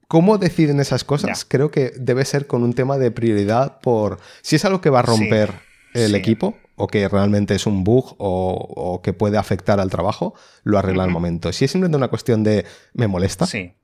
¿Cómo 0.08 0.38
deciden 0.38 0.78
esas 0.80 1.04
cosas? 1.04 1.44
Creo 1.44 1.70
que 1.70 1.92
debe 1.96 2.24
ser 2.24 2.46
con 2.46 2.62
un 2.62 2.74
tema 2.74 2.98
de 2.98 3.10
prioridad 3.10 3.80
por 3.80 4.20
si 4.42 4.56
es 4.56 4.64
algo 4.64 4.80
que 4.80 4.90
va 4.90 4.98
a 4.98 5.02
romper 5.02 5.52
el 5.94 6.14
equipo 6.14 6.56
o 6.76 6.86
que 6.86 7.08
realmente 7.08 7.54
es 7.54 7.66
un 7.66 7.84
bug 7.84 8.16
o, 8.18 9.00
que 9.02 9.12
puede 9.12 9.38
afectar 9.38 9.80
al 9.80 9.90
trabajo, 9.90 10.34
lo 10.64 10.78
arregla 10.78 11.04
al 11.04 11.10
momento. 11.10 11.52
Si 11.52 11.64
es 11.64 11.70
simplemente 11.70 11.96
una 11.96 12.08
cuestión 12.08 12.44
de 12.44 12.66
me 12.92 13.06
molesta, 13.06 13.46
sí. 13.46 13.74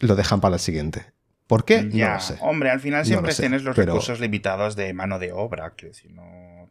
lo 0.00 0.16
dejan 0.16 0.40
para 0.40 0.56
el 0.56 0.60
siguiente. 0.60 1.12
¿Por 1.46 1.64
qué? 1.64 1.88
Ya. 1.90 2.08
No 2.08 2.14
lo 2.14 2.20
sé. 2.20 2.36
Hombre, 2.40 2.70
al 2.70 2.80
final 2.80 3.06
siempre 3.06 3.34
tienes 3.34 3.62
los 3.62 3.74
recursos 3.74 4.20
limitados 4.20 4.76
de 4.76 4.92
mano 4.92 5.18
de 5.18 5.32
obra. 5.32 5.74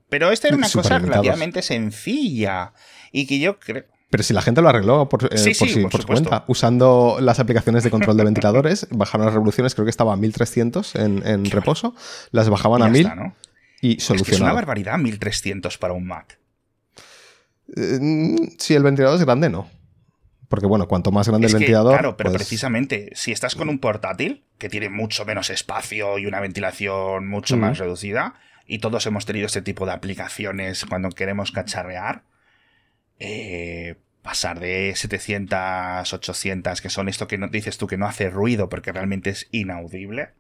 Pero 0.10 0.32
esta 0.32 0.50
era 0.50 0.58
una 0.58 0.70
cosa 0.70 1.00
relativamente 1.00 1.62
sencilla 1.62 2.74
y 3.12 3.26
que 3.26 3.40
yo 3.40 3.60
creo... 3.60 3.86
Pero 4.10 4.24
si 4.24 4.34
la 4.34 4.42
gente 4.42 4.62
lo 4.62 4.70
arregló 4.70 5.10
por, 5.10 5.26
eh, 5.26 5.54
por, 5.90 6.02
su 6.02 6.08
cuenta, 6.08 6.46
usando 6.48 7.18
las 7.20 7.40
aplicaciones 7.40 7.84
de 7.84 7.92
control 7.92 8.16
de 8.16 8.24
ventiladores, 8.24 8.88
bajaron 8.92 9.26
las 9.26 9.34
revoluciones, 9.34 9.76
creo 9.76 9.86
que 9.86 9.90
estaba 9.90 10.14
a 10.14 10.16
1300 10.16 10.96
en, 10.96 11.28
en 11.28 11.46
reposo, 11.46 11.94
las 12.32 12.50
bajaban 12.50 12.84
a 12.84 12.90
1000 12.90 13.12
y 13.82 14.00
solucionado. 14.00 14.36
Es, 14.36 14.42
una 14.42 14.54
barbaridad 14.54 14.98
1300 14.98 15.78
para 15.78 15.94
un 15.94 16.08
Mac. 16.08 16.40
Eh, 17.76 18.36
si 18.58 18.76
el 18.76 18.84
ventilador 18.84 19.18
es 19.18 19.26
grande, 19.26 19.50
no. 19.50 19.70
Porque 20.48 20.66
bueno, 20.66 20.88
cuanto 20.88 21.12
más 21.12 21.28
grande 21.28 21.48
el 21.48 21.54
ventilador. 21.54 21.94
Claro, 21.94 22.16
pero 22.16 22.32
pues 22.32 22.42
precisamente 22.42 23.10
si 23.14 23.34
estás 23.34 23.56
con 23.56 23.68
un 23.68 23.80
portátil 23.80 24.46
que 24.58 24.70
tiene 24.70 24.90
mucho 24.90 25.26
menos 25.26 25.50
espacio 25.50 26.18
y 26.18 26.26
una 26.26 26.40
ventilación 26.40 27.28
mucho 27.28 27.58
más 27.58 27.78
reducida, 27.78 28.36
y 28.66 28.80
todos 28.80 29.06
hemos 29.06 29.26
tenido 29.26 29.46
este 29.46 29.62
tipo 29.62 29.86
de 29.86 29.92
aplicaciones 29.92 30.86
cuando 30.86 31.10
queremos 31.10 31.52
cacharrear, 31.52 32.24
eh, 33.20 33.96
pasar 34.22 34.60
de 34.60 34.94
700, 34.96 36.14
800, 36.14 36.82
que 36.82 36.90
son 36.90 37.10
esto 37.10 37.28
que 37.28 37.38
no, 37.38 37.48
dices 37.48 37.78
tú 37.78 37.88
que 37.88 37.98
no 37.98 38.06
hace 38.06 38.30
ruido 38.30 38.70
porque 38.70 38.92
realmente 38.92 39.30
es 39.30 39.48
inaudible. 39.52 40.32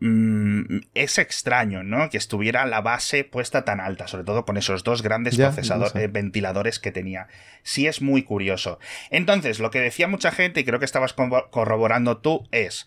Mm, 0.00 0.80
es 0.94 1.18
extraño, 1.18 1.82
¿no? 1.82 2.10
Que 2.10 2.18
estuviera 2.18 2.66
la 2.66 2.80
base 2.80 3.24
puesta 3.24 3.64
tan 3.64 3.80
alta, 3.80 4.06
sobre 4.06 4.24
todo 4.24 4.44
con 4.44 4.56
esos 4.56 4.84
dos 4.84 5.02
grandes 5.02 5.36
procesadores, 5.36 5.94
eh, 5.96 6.08
ventiladores 6.08 6.78
que 6.78 6.92
tenía. 6.92 7.26
Sí 7.62 7.86
es 7.86 8.02
muy 8.02 8.22
curioso. 8.22 8.78
Entonces, 9.10 9.60
lo 9.60 9.70
que 9.70 9.80
decía 9.80 10.06
mucha 10.06 10.30
gente, 10.30 10.60
y 10.60 10.64
creo 10.64 10.78
que 10.78 10.84
estabas 10.84 11.14
corroborando 11.14 12.18
tú, 12.18 12.46
es, 12.52 12.86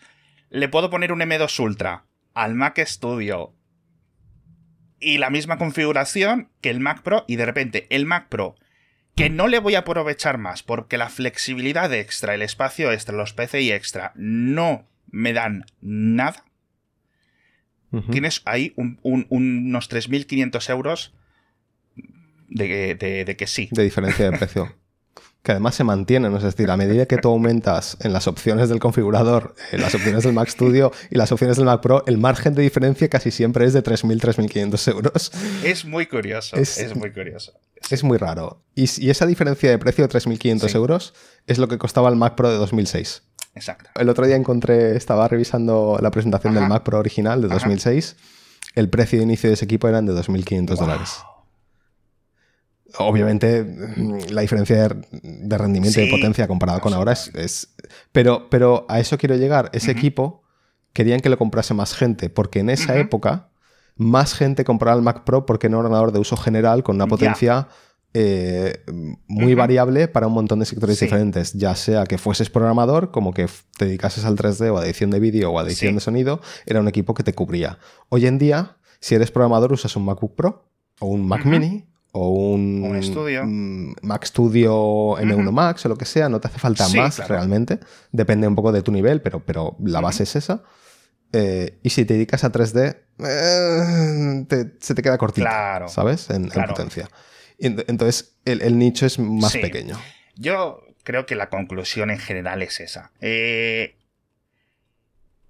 le 0.49 0.69
puedo 0.69 0.89
poner 0.89 1.11
un 1.11 1.19
M2 1.19 1.59
Ultra 1.59 2.05
al 2.33 2.53
Mac 2.53 2.79
Studio 2.85 3.56
y 4.99 5.17
la 5.17 5.29
misma 5.29 5.57
configuración 5.57 6.49
que 6.61 6.69
el 6.69 6.79
Mac 6.79 7.01
Pro 7.01 7.25
y 7.27 7.35
de 7.35 7.45
repente 7.45 7.87
el 7.89 8.05
Mac 8.05 8.27
Pro 8.29 8.55
que 9.17 9.31
no 9.31 9.47
le 9.47 9.59
voy 9.59 9.73
a 9.73 9.79
aprovechar 9.79 10.37
más 10.37 10.61
porque 10.61 10.97
la 10.97 11.09
flexibilidad 11.09 11.91
extra, 11.91 12.35
el 12.35 12.43
espacio 12.43 12.91
extra, 12.91 13.15
los 13.15 13.33
PCI 13.33 13.71
extra 13.71 14.11
no 14.15 14.87
me 15.09 15.33
dan 15.33 15.65
nada. 15.81 16.45
Tienes 18.11 18.43
ahí 18.45 18.73
unos 18.75 19.89
3.500 19.89 20.69
euros 20.69 21.15
de, 22.47 22.95
de, 23.25 23.35
que 23.35 23.47
sí. 23.47 23.69
De 23.71 23.83
diferencia 23.83 24.29
de 24.29 24.37
precio. 24.37 24.76
Que 25.47 25.53
además 25.53 25.75
se 25.75 25.85
mantienen, 25.85 26.35
es 26.35 26.43
decir, 26.43 26.69
a 26.69 26.75
medida 26.75 27.05
que 27.05 27.15
tú 27.15 27.29
aumentas 27.29 27.95
en 28.01 28.11
las 28.11 28.27
opciones 28.27 28.67
del 28.67 28.79
configurador, 28.79 29.55
en 29.71 29.79
las 29.79 29.95
opciones 29.95 30.25
del 30.25 30.33
Mac 30.33 30.49
Studio 30.49 30.91
y 31.09 31.15
las 31.15 31.31
opciones 31.31 31.55
del 31.55 31.65
Mac 31.65 31.79
Pro, 31.79 32.03
el 32.05 32.17
margen 32.17 32.53
de 32.53 32.63
diferencia 32.63 33.07
casi 33.07 33.31
siempre 33.31 33.63
es 33.63 33.71
de 33.71 33.81
3.000, 33.81 34.19
3.500 34.19 34.91
euros. 34.91 35.31
Es 35.63 35.85
muy 35.85 36.05
curioso, 36.05 36.57
es, 36.57 36.93
muy 36.97 37.13
curioso. 37.13 37.53
Es 37.89 38.03
muy 38.03 38.17
raro. 38.17 38.61
Y, 38.75 39.09
esa 39.09 39.25
diferencia 39.25 39.69
de 39.69 39.77
precio 39.77 40.05
de 40.05 40.13
3.500 40.13 40.75
euros 40.75 41.13
es 41.45 41.59
lo 41.59 41.69
que 41.69 41.77
costaba 41.77 42.09
el 42.09 42.17
Mac 42.17 42.35
Pro 42.35 42.51
de 42.51 42.57
2006. 42.57 43.23
Exacto. 43.55 43.89
El 43.95 44.09
otro 44.09 44.27
día 44.27 44.35
encontré, 44.35 44.97
estaba 44.97 45.29
revisando 45.29 45.97
la 46.01 46.11
presentación 46.11 46.55
del 46.55 46.67
Mac 46.67 46.83
Pro 46.83 46.99
original 46.99 47.41
de 47.41 47.47
2006. 47.47 48.17
El 48.75 48.89
precio 48.89 49.19
de 49.19 49.23
inicio 49.23 49.49
de 49.49 49.53
ese 49.53 49.63
equipo 49.63 49.87
eran 49.87 50.05
de 50.05 50.11
2.500 50.11 50.75
dólares. 50.75 51.19
Obviamente, 52.99 53.63
mm, 53.63 54.29
la 54.29 54.41
diferencia 54.41 54.87
de, 54.87 55.57
rendimiento 55.57 55.99
y 55.99 56.05
de 56.05 56.11
potencia 56.11 56.47
comparado 56.47 56.79
con 56.79 56.93
ahora 56.93 57.13
es. 57.13 57.73
pero, 58.11 58.49
pero 58.49 58.85
a 58.89 58.99
eso 58.99 59.17
quiero 59.17 59.35
llegar. 59.35 59.69
Ese 59.73 59.91
equipo 59.91 60.43
querían 60.93 61.19
que 61.19 61.29
lo 61.29 61.37
comprase 61.37 61.73
más 61.73 61.93
gente, 61.93 62.29
porque 62.29 62.59
en 62.59 62.69
esa 62.69 62.97
época 62.97 63.49
más 63.95 64.33
gente 64.33 64.63
compraba 64.63 64.95
el 64.95 65.03
Mac 65.03 65.23
Pro 65.23 65.45
porque 65.45 65.67
era 65.67 65.77
un 65.77 65.85
ordenador 65.85 66.11
de 66.11 66.19
uso 66.19 66.37
general 66.37 66.83
con 66.83 66.95
una 66.95 67.07
potencia 67.07 67.67
eh, 68.13 68.83
muy 69.27 69.53
variable 69.53 70.07
para 70.07 70.27
un 70.27 70.33
montón 70.33 70.59
de 70.59 70.65
sectores 70.65 70.99
diferentes, 70.99 71.53
ya 71.53 71.75
sea 71.75 72.05
que 72.05 72.17
fueses 72.17 72.49
programador, 72.49 73.11
como 73.11 73.33
que 73.33 73.47
te 73.77 73.85
dedicases 73.85 74.25
al 74.25 74.35
3D 74.35 74.71
o 74.71 74.77
a 74.77 74.85
edición 74.85 75.11
de 75.11 75.19
vídeo 75.19 75.51
o 75.51 75.59
a 75.59 75.63
edición 75.63 75.95
de 75.95 76.01
sonido, 76.01 76.41
era 76.65 76.79
un 76.79 76.87
equipo 76.87 77.13
que 77.13 77.23
te 77.23 77.33
cubría. 77.33 77.79
Hoy 78.09 78.25
en 78.25 78.37
día, 78.37 78.77
si 78.99 79.15
eres 79.15 79.29
programador, 79.29 79.73
usas 79.73 79.95
un 79.95 80.05
MacBook 80.05 80.35
Pro 80.35 80.69
o 80.99 81.07
un 81.07 81.27
Mac 81.27 81.45
Mini 81.45 81.85
o 82.17 82.29
un, 82.29 82.81
Mac 84.01 84.23
Studio 84.25 85.17
M1 85.17 85.51
Max 85.51 85.85
o 85.85 85.89
lo 85.89 85.97
que 85.97 86.05
sea, 86.05 86.29
no 86.29 86.39
te 86.39 86.47
hace 86.47 86.59
falta 86.59 86.87
más 86.89 87.27
realmente. 87.27 87.79
Depende 88.11 88.47
un 88.47 88.55
poco 88.55 88.71
de 88.71 88.81
tu 88.81 88.91
nivel, 88.91 89.21
pero, 89.21 89.43
pero 89.45 89.75
la 89.83 90.01
base 90.01 90.23
es 90.23 90.35
esa. 90.35 90.63
Eh, 91.33 91.79
y 91.83 91.89
si 91.89 92.05
te 92.05 92.13
dedicas 92.13 92.43
a 92.43 92.51
3D, 92.51 92.97
eh, 93.19 94.65
se 94.79 94.95
te 94.95 95.01
queda 95.01 95.17
cortito, 95.17 95.47
¿sabes? 95.87 96.29
En, 96.29 96.49
potencia. 96.49 97.09
Entonces, 97.59 98.37
el, 98.45 98.77
nicho 98.77 99.05
es 99.05 99.19
más 99.19 99.53
pequeño. 99.53 99.99
Yo 100.35 100.81
creo 101.03 101.25
que 101.25 101.35
la 101.35 101.49
conclusión 101.49 102.11
en 102.11 102.19
general 102.19 102.61
es 102.61 102.79
esa. 102.79 103.11
Eh, 103.19 103.95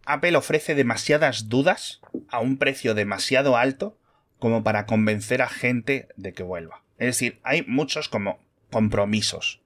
Apple 0.05 0.37
ofrece 0.37 0.73
demasiadas 0.73 1.49
dudas 1.49 1.99
a 2.29 2.39
un 2.39 2.57
precio 2.57 2.93
demasiado 2.93 3.57
alto 3.57 3.96
como 4.39 4.63
para 4.63 4.85
convencer 4.85 5.41
a 5.41 5.49
gente 5.49 6.07
de 6.15 6.33
que 6.33 6.43
vuelva. 6.43 6.83
Es 6.97 7.07
decir, 7.07 7.39
hay 7.43 7.63
muchos 7.63 8.09
como 8.09 8.39
compromisos. 8.71 9.61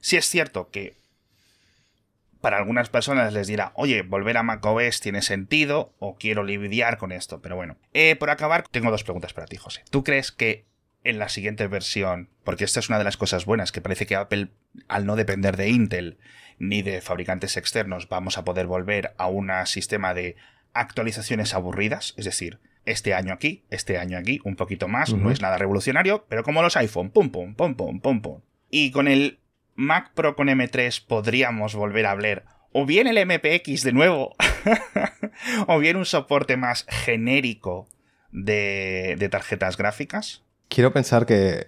Si 0.00 0.16
es 0.16 0.26
cierto 0.28 0.70
que 0.70 0.96
para 2.40 2.58
algunas 2.58 2.88
personas 2.88 3.32
les 3.32 3.46
dirá, 3.46 3.72
oye, 3.74 4.02
volver 4.02 4.36
a 4.36 4.42
macOS 4.42 5.00
tiene 5.00 5.22
sentido 5.22 5.92
o 5.98 6.16
quiero 6.16 6.44
lidiar 6.44 6.98
con 6.98 7.12
esto. 7.12 7.42
Pero 7.42 7.56
bueno, 7.56 7.76
eh, 7.92 8.16
por 8.16 8.30
acabar, 8.30 8.66
tengo 8.70 8.90
dos 8.90 9.04
preguntas 9.04 9.32
para 9.32 9.46
ti, 9.46 9.56
José. 9.56 9.82
¿Tú 9.90 10.04
crees 10.04 10.30
que 10.30 10.66
en 11.04 11.18
la 11.18 11.28
siguiente 11.28 11.66
versión, 11.66 12.28
porque 12.44 12.64
esta 12.64 12.80
es 12.80 12.88
una 12.88 12.98
de 12.98 13.04
las 13.04 13.16
cosas 13.16 13.44
buenas, 13.44 13.72
que 13.72 13.80
parece 13.80 14.06
que 14.06 14.16
Apple, 14.16 14.48
al 14.88 15.06
no 15.06 15.16
depender 15.16 15.56
de 15.56 15.68
Intel 15.68 16.18
ni 16.58 16.82
de 16.82 17.00
fabricantes 17.00 17.56
externos, 17.56 18.08
vamos 18.08 18.36
a 18.36 18.44
poder 18.44 18.66
volver 18.66 19.14
a 19.16 19.28
un 19.28 19.50
sistema 19.66 20.12
de 20.12 20.36
actualizaciones 20.74 21.54
aburridas, 21.54 22.14
es 22.16 22.24
decir, 22.24 22.58
este 22.90 23.14
año 23.14 23.32
aquí, 23.32 23.64
este 23.70 23.98
año 23.98 24.18
aquí, 24.18 24.40
un 24.44 24.56
poquito 24.56 24.88
más, 24.88 25.12
no 25.12 25.30
es 25.30 25.40
nada 25.40 25.58
revolucionario, 25.58 26.26
pero 26.28 26.42
como 26.42 26.62
los 26.62 26.76
iPhone, 26.76 27.10
pum 27.10 27.30
pum, 27.30 27.54
pum 27.54 27.74
pum, 27.74 28.00
pum 28.00 28.20
pum. 28.20 28.40
Y 28.70 28.90
con 28.90 29.08
el 29.08 29.40
Mac 29.74 30.12
Pro 30.14 30.36
con 30.36 30.48
M3 30.48 31.04
podríamos 31.06 31.74
volver 31.74 32.06
a 32.06 32.10
hablar 32.12 32.44
o 32.72 32.86
bien 32.86 33.06
el 33.06 33.24
MPX 33.26 33.82
de 33.82 33.92
nuevo, 33.92 34.34
o 35.66 35.78
bien 35.78 35.96
un 35.96 36.04
soporte 36.04 36.56
más 36.56 36.86
genérico 36.88 37.88
de, 38.30 39.16
de 39.18 39.28
tarjetas 39.28 39.76
gráficas. 39.76 40.44
Quiero 40.68 40.92
pensar 40.92 41.26
que, 41.26 41.66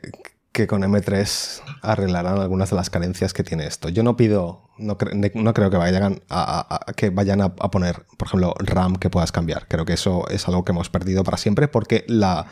que 0.53 0.67
con 0.67 0.83
M3 0.83 1.63
arreglarán 1.83 2.39
algunas 2.39 2.71
de 2.71 2.77
las 2.77 2.91
carencias 2.91 3.33
que 3.33 3.45
tiene 3.45 3.67
esto. 3.67 3.89
Yo 3.89 4.03
no 4.03 4.17
pido, 4.17 4.71
no, 4.79 4.97
creo 4.97 5.71
que 5.71 5.77
vayan, 5.77 6.23
a, 6.29 6.81
que 6.97 7.11
vayan 7.11 7.41
a, 7.41 7.55
poner, 7.55 8.07
por 8.17 8.29
ejemplo, 8.29 8.55
RAM 8.59 8.97
que 8.97 9.11
puedas 9.11 9.31
cambiar. 9.31 9.69
Creo 9.69 9.85
que 9.85 9.93
eso 9.93 10.29
es 10.29 10.49
algo 10.49 10.65
que 10.65 10.73
hemos 10.73 10.91
perdido 10.91 11.23
para 11.23 11.37
siempre 11.37 11.69
porque 11.69 12.05
la, 12.09 12.47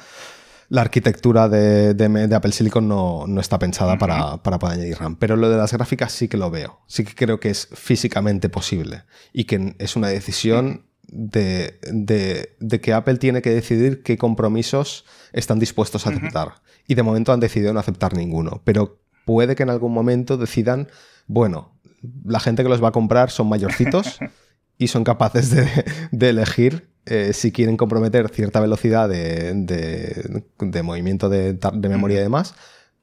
arquitectura 0.75 1.49
de, 1.49 1.95
de, 1.95 2.35
Apple 2.35 2.53
Silicon 2.53 2.87
no, 2.87 3.27
está 3.41 3.59
pensada 3.59 3.99
para, 3.99 4.37
poder 4.43 4.79
añadir 4.79 4.99
RAM. 4.99 5.17
Pero 5.17 5.37
lo 5.37 5.51
de 5.51 5.57
las 5.57 5.73
gráficas 5.73 6.13
sí 6.13 6.29
que 6.29 6.37
lo 6.37 6.51
veo. 6.51 6.81
Sí 6.87 7.05
que 7.05 7.15
creo 7.15 7.41
que 7.41 7.51
es 7.51 7.69
físicamente 7.75 8.49
posible 8.49 9.05
y 9.33 9.45
que 9.45 9.75
es 9.79 9.97
una 9.97 10.09
decisión 10.09 10.88
de, 11.09 11.79
de, 12.61 12.81
que 12.81 12.93
Apple 12.93 13.17
tiene 13.17 13.43
que 13.43 13.51
decidir 13.51 14.03
qué 14.03 14.19
compromisos 14.19 15.05
están 15.33 15.59
dispuestos 15.59 16.07
a 16.07 16.11
aceptar. 16.11 16.55
Y 16.87 16.95
de 16.95 17.03
momento 17.03 17.33
han 17.33 17.41
decidido 17.41 17.73
no 17.73 17.81
aceptar 17.81 18.15
ninguno. 18.15 18.63
Pero 18.65 19.01
puede 19.25 19.57
que 19.57 19.63
en 19.63 19.71
algún 19.71 19.93
momento 19.93 20.37
decidan, 20.37 20.89
bueno, 21.27 21.79
la 22.25 22.41
gente 22.41 22.63
que 22.63 22.69
los 22.69 22.83
va 22.83 22.89
a 22.89 22.93
comprar 22.93 23.31
son 23.31 23.49
mayorcitos 23.49 24.19
y 24.79 24.89
son 24.89 25.05
capaces 25.05 25.51
de, 25.51 26.29
elegir 26.29 26.89
eh, 27.07 27.33
si 27.33 27.53
quieren 27.53 27.77
comprometer 27.77 28.29
cierta 28.29 28.61
velocidad 28.61 29.09
de, 29.09 30.43
movimiento 30.83 31.29
de, 31.29 31.59
memoria 31.89 32.19
y 32.19 32.23
demás. 32.23 32.55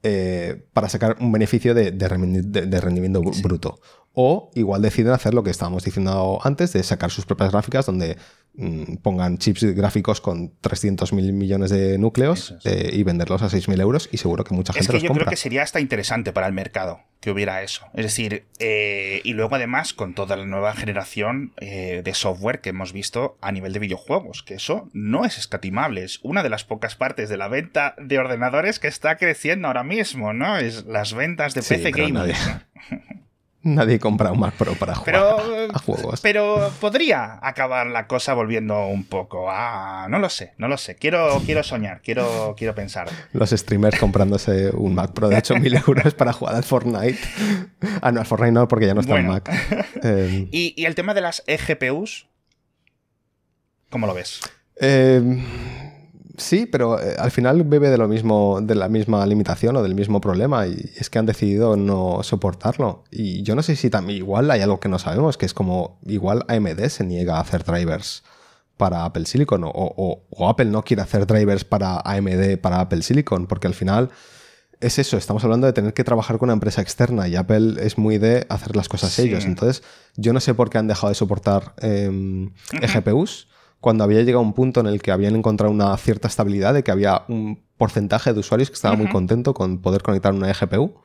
Eh, 0.08 0.68
para 0.74 0.88
sacar 0.88 1.18
un 1.20 1.32
beneficio 1.32 1.74
de, 1.74 1.91
rendimiento 2.08 3.22
bruto. 3.41 3.80
O 4.16 4.49
igual 4.55 4.82
deciden 4.82 5.13
hacer 5.13 5.34
lo 5.34 5.43
que 5.43 5.51
estábamos 5.51 5.84
diciendo 5.84 6.39
antes, 6.43 6.74
de 6.74 6.82
sacar 6.84 7.11
sus 7.11 7.26
propias 7.26 7.51
gráficas 7.51 7.86
donde 7.86 8.18
mm, 8.53 8.95
pongan 9.01 9.38
chips 9.38 9.63
gráficos 9.76 10.22
con 10.22 10.53
300 10.61 11.11
mil 11.13 11.34
millones 11.34 11.70
de 11.70 11.97
núcleos 11.97 12.55
eh, 12.63 12.91
y 12.93 13.03
venderlos 13.03 13.41
a 13.41 13.49
6.000 13.49 13.82
euros 13.82 14.09
y 14.11 14.18
seguro 14.18 14.45
que 14.45 14.55
mucha 14.55 14.72
gente 14.72 14.86
es 14.95 15.01
que 15.01 15.07
yo 15.07 15.13
creo 15.13 15.28
que 15.28 15.36
sería 15.36 15.63
hasta 15.63 15.82
interesante 15.82 16.32
para 16.32 16.47
el 16.47 16.53
mercado 16.53 17.01
que 17.20 17.32
hubiera 17.32 17.63
eso. 17.63 17.88
Es 17.93 18.05
decir, 18.05 18.45
eh, 18.59 19.20
y 19.24 19.34
luego 19.34 19.55
además 19.55 19.93
con 19.93 20.13
toda 20.13 20.38
la 20.38 20.45
nueva 20.45 20.74
generación 20.76 21.53
eh, 21.57 22.01
de 22.03 22.13
software 22.13 22.61
que 22.61 22.70
hemos 22.70 22.93
visto 22.93 23.38
a 23.41 23.51
nivel 23.51 23.74
de 23.74 23.80
videojuegos, 23.80 24.43
que 24.43 24.53
eso 24.53 24.89
no 24.93 25.26
es 25.26 25.38
escatimable, 25.38 26.03
es 26.03 26.20
una 26.22 26.43
de 26.43 26.49
las 26.49 26.63
pocas 26.63 26.95
partes 26.95 27.28
de 27.28 27.38
la 27.38 27.47
venta 27.47 27.95
de 27.97 28.20
ordenadores 28.20 28.80
que 28.80 28.88
está 28.88 29.18
creciendo 29.18 29.68
ahora 29.68 29.84
mismo, 29.84 30.34
¿no? 30.34 30.57
Es 30.57 30.86
las 30.86 31.13
ventas 31.13 31.53
de 31.53 31.63
PC 31.63 31.91
Gamers. 31.91 32.13
Nadie 32.13 32.36
compra 33.99 34.32
un 34.32 34.39
Mac 34.39 34.53
Pro 34.55 34.74
para 34.74 34.95
jugar 34.95 35.16
a 35.74 35.80
juegos. 35.80 36.22
Pero 36.22 36.72
podría 36.80 37.39
acabar 37.41 37.88
la 37.88 38.07
cosa 38.07 38.34
volviendo 38.34 38.88
un 38.88 39.05
poco 39.05 39.49
a... 39.49 40.07
No 40.09 40.20
lo 40.20 40.30
sé, 40.30 40.53
no 40.57 40.68
lo 40.68 40.78
sé. 40.78 40.95
Quiero, 40.95 41.41
quiero 41.45 41.63
soñar, 41.63 42.01
quiero, 42.01 42.55
quiero 42.57 42.76
pensar. 42.76 43.09
Los 43.34 43.49
streamers 43.49 43.99
comprándose 43.99 44.70
un 44.72 44.93
Mac 44.93 45.13
Pro 45.13 45.30
de 45.30 45.38
8.000 45.38 45.84
euros 45.88 46.13
para 46.13 46.34
jugar 46.34 46.55
al 46.55 46.63
Fortnite. 46.63 47.20
Ah, 48.01 48.11
no, 48.11 48.20
al 48.20 48.26
Fortnite 48.26 48.51
no, 48.51 48.68
porque 48.68 48.86
ya 48.86 48.93
no 48.93 49.01
está 49.01 49.18
en 49.18 49.28
Mac. 49.28 49.49
Eh, 50.03 50.47
¿Y, 50.51 50.74
¿Y, 50.78 50.86
el 50.86 50.93
tema 50.93 51.13
de 51.13 51.22
las 51.22 51.43
eGPUs? 51.47 52.28
¿Cómo 53.89 54.07
lo 54.07 54.13
ves? 54.13 54.41
Eh, 54.80 55.22
Sí, 56.38 56.66
pero 56.66 57.00
eh, 57.00 57.16
al 57.18 57.32
final 57.32 57.64
bebe 57.64 57.90
de 57.90 57.98
lo 57.98 58.08
mismo, 58.08 58.60
de 58.62 58.76
la 58.76 58.90
misma 58.90 59.26
limitación 59.26 59.76
o 59.76 59.84
del 59.84 59.96
mismo 59.96 60.22
problema, 60.22 60.68
y 60.68 60.92
es 60.96 61.10
que 61.10 61.20
han 61.20 61.26
decidido 61.26 61.76
no 61.78 62.24
soportarlo. 62.24 63.04
Y 63.12 63.44
yo 63.44 63.56
no 63.56 63.64
sé 63.64 63.76
si 63.76 63.90
también 63.90 64.18
igual 64.18 64.52
hay 64.52 64.62
algo 64.62 64.80
que 64.80 64.90
no 64.90 65.00
sabemos, 65.00 65.38
que 65.38 65.46
es 65.46 65.54
como 65.54 66.00
igual 66.06 66.46
AMD 66.48 66.88
se 66.88 67.04
niega 67.04 67.38
a 67.38 67.42
hacer 67.42 67.64
drivers 67.64 68.24
para 68.78 69.06
Apple 69.06 69.26
Silicon, 69.26 69.64
o, 69.64 69.72
o, 69.74 70.50
Apple 70.50 70.66
no 70.66 70.84
quiere 70.84 71.02
hacer 71.02 71.26
drivers 71.26 71.64
para 71.64 72.02
AMD 72.02 72.58
para 72.58 72.82
Apple 72.82 73.02
Silicon, 73.04 73.48
porque 73.48 73.68
al 73.68 73.74
final 73.74 74.10
es 74.82 75.00
eso, 75.00 75.18
estamos 75.18 75.44
hablando 75.46 75.66
de 75.68 75.74
tener 75.74 75.94
que 75.94 76.04
trabajar 76.04 76.38
con 76.38 76.48
una 76.48 76.54
empresa 76.54 76.82
externa 76.82 77.28
y 77.30 77.38
Apple 77.38 77.76
es 77.80 77.98
muy 77.98 78.18
de 78.18 78.46
hacer 78.50 78.76
las 78.76 78.90
cosas 78.90 79.18
ellos. 79.20 79.46
Entonces, 79.46 79.84
yo 80.18 80.34
no 80.34 80.42
sé 80.42 80.54
por 80.54 80.70
qué 80.70 80.78
han 80.78 80.88
dejado 80.88 81.08
de 81.10 81.16
soportar 81.16 81.74
eh, 81.82 82.50
GPUs 82.72 83.48
cuando 83.86 84.04
había 84.04 84.24
llegado 84.24 84.42
un 84.42 84.54
punto 84.54 84.80
en 84.80 84.88
el 84.88 85.00
que 85.00 85.12
habían 85.12 85.36
encontrado 85.36 85.72
una 85.72 85.96
cierta 85.98 86.28
estabilidad, 86.28 86.74
de 86.74 86.84
que 86.84 86.90
había 86.90 87.22
un 87.28 87.64
porcentaje 87.78 88.34
de 88.34 88.40
usuarios 88.40 88.72
que 88.72 88.74
estaba 88.74 88.96
muy 88.96 89.08
contento 89.10 89.54
con 89.54 89.80
poder 89.80 90.02
conectar 90.02 90.34
una 90.34 90.50
eGPU. 90.50 91.04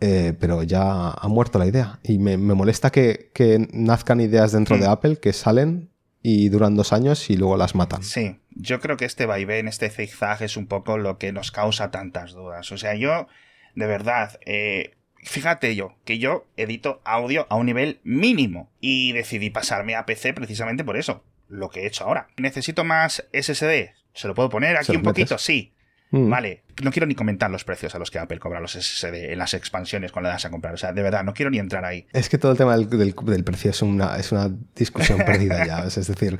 Eh, 0.00 0.32
pero 0.38 0.62
ya 0.62 1.10
ha 1.10 1.26
muerto 1.26 1.58
la 1.58 1.66
idea. 1.66 1.98
Y 2.04 2.20
me, 2.20 2.36
molesta 2.36 2.90
que, 2.90 3.66
nazcan 3.72 4.20
ideas 4.20 4.52
dentro 4.52 4.78
de 4.78 4.86
mm. 4.86 4.90
Apple 4.92 5.16
que 5.16 5.32
salen 5.32 5.90
y 6.22 6.50
duran 6.50 6.76
dos 6.76 6.92
años 6.92 7.28
y 7.30 7.36
luego 7.36 7.56
las 7.56 7.74
matan. 7.74 8.04
Sí, 8.04 8.38
yo 8.50 8.78
creo 8.78 8.96
que 8.96 9.04
este 9.04 9.26
vaivén, 9.26 9.66
este 9.66 9.90
zigzag 9.90 10.40
es 10.44 10.56
un 10.56 10.68
poco 10.68 10.98
lo 10.98 11.18
que 11.18 11.32
nos 11.32 11.50
causa 11.50 11.90
tantas 11.90 12.30
dudas. 12.30 12.70
O 12.70 12.78
sea, 12.78 12.94
yo, 12.94 13.26
de 13.74 13.86
verdad, 13.88 14.38
eh, 14.46 14.94
fíjate 15.24 15.74
yo, 15.74 15.96
que 16.04 16.20
yo 16.20 16.46
edito 16.56 17.00
audio 17.02 17.48
a 17.50 17.56
un 17.56 17.66
nivel 17.66 17.98
mínimo 18.04 18.70
y 18.80 19.10
decidí 19.10 19.50
pasarme 19.50 19.96
a 19.96 20.06
PC 20.06 20.32
precisamente 20.32 20.84
por 20.84 20.96
eso, 20.96 21.24
lo 21.52 21.68
que 21.68 21.82
he 21.82 21.86
hecho 21.86 22.04
ahora. 22.04 22.28
¿Necesito 22.36 22.82
más 22.84 23.24
SSD? 23.32 23.90
¿Se 24.14 24.28
lo 24.28 24.34
puedo 24.34 24.48
poner 24.48 24.76
aquí 24.76 24.96
un 24.96 25.02
poquito? 25.02 25.38
Sí. 25.38 25.72
Mm. 26.10 26.28
Vale, 26.28 26.62
no 26.82 26.90
quiero 26.90 27.06
ni 27.06 27.14
comentar 27.14 27.50
los 27.50 27.64
precios 27.64 27.94
a 27.94 27.98
los 27.98 28.10
que 28.10 28.18
Apple 28.18 28.38
cobra 28.38 28.60
los 28.60 28.72
SSD 28.72 29.32
en 29.32 29.38
las 29.38 29.54
expansiones 29.54 30.12
cuando 30.12 30.28
le 30.28 30.34
das 30.34 30.44
a 30.44 30.50
comprar. 30.50 30.74
O 30.74 30.76
sea, 30.76 30.92
de 30.92 31.02
verdad, 31.02 31.24
no 31.24 31.32
quiero 31.32 31.50
ni 31.50 31.58
entrar 31.58 31.86
ahí. 31.86 32.06
Es 32.12 32.28
que 32.28 32.36
todo 32.36 32.52
el 32.52 32.58
tema 32.58 32.76
del, 32.76 33.14
precio 33.44 33.70
es 33.70 33.80
una, 33.80 34.18
es 34.18 34.30
una 34.30 34.50
discusión 34.76 35.18
perdida 35.26 35.66
ya. 35.66 35.84
Es, 35.86 36.06
decir, 36.06 36.38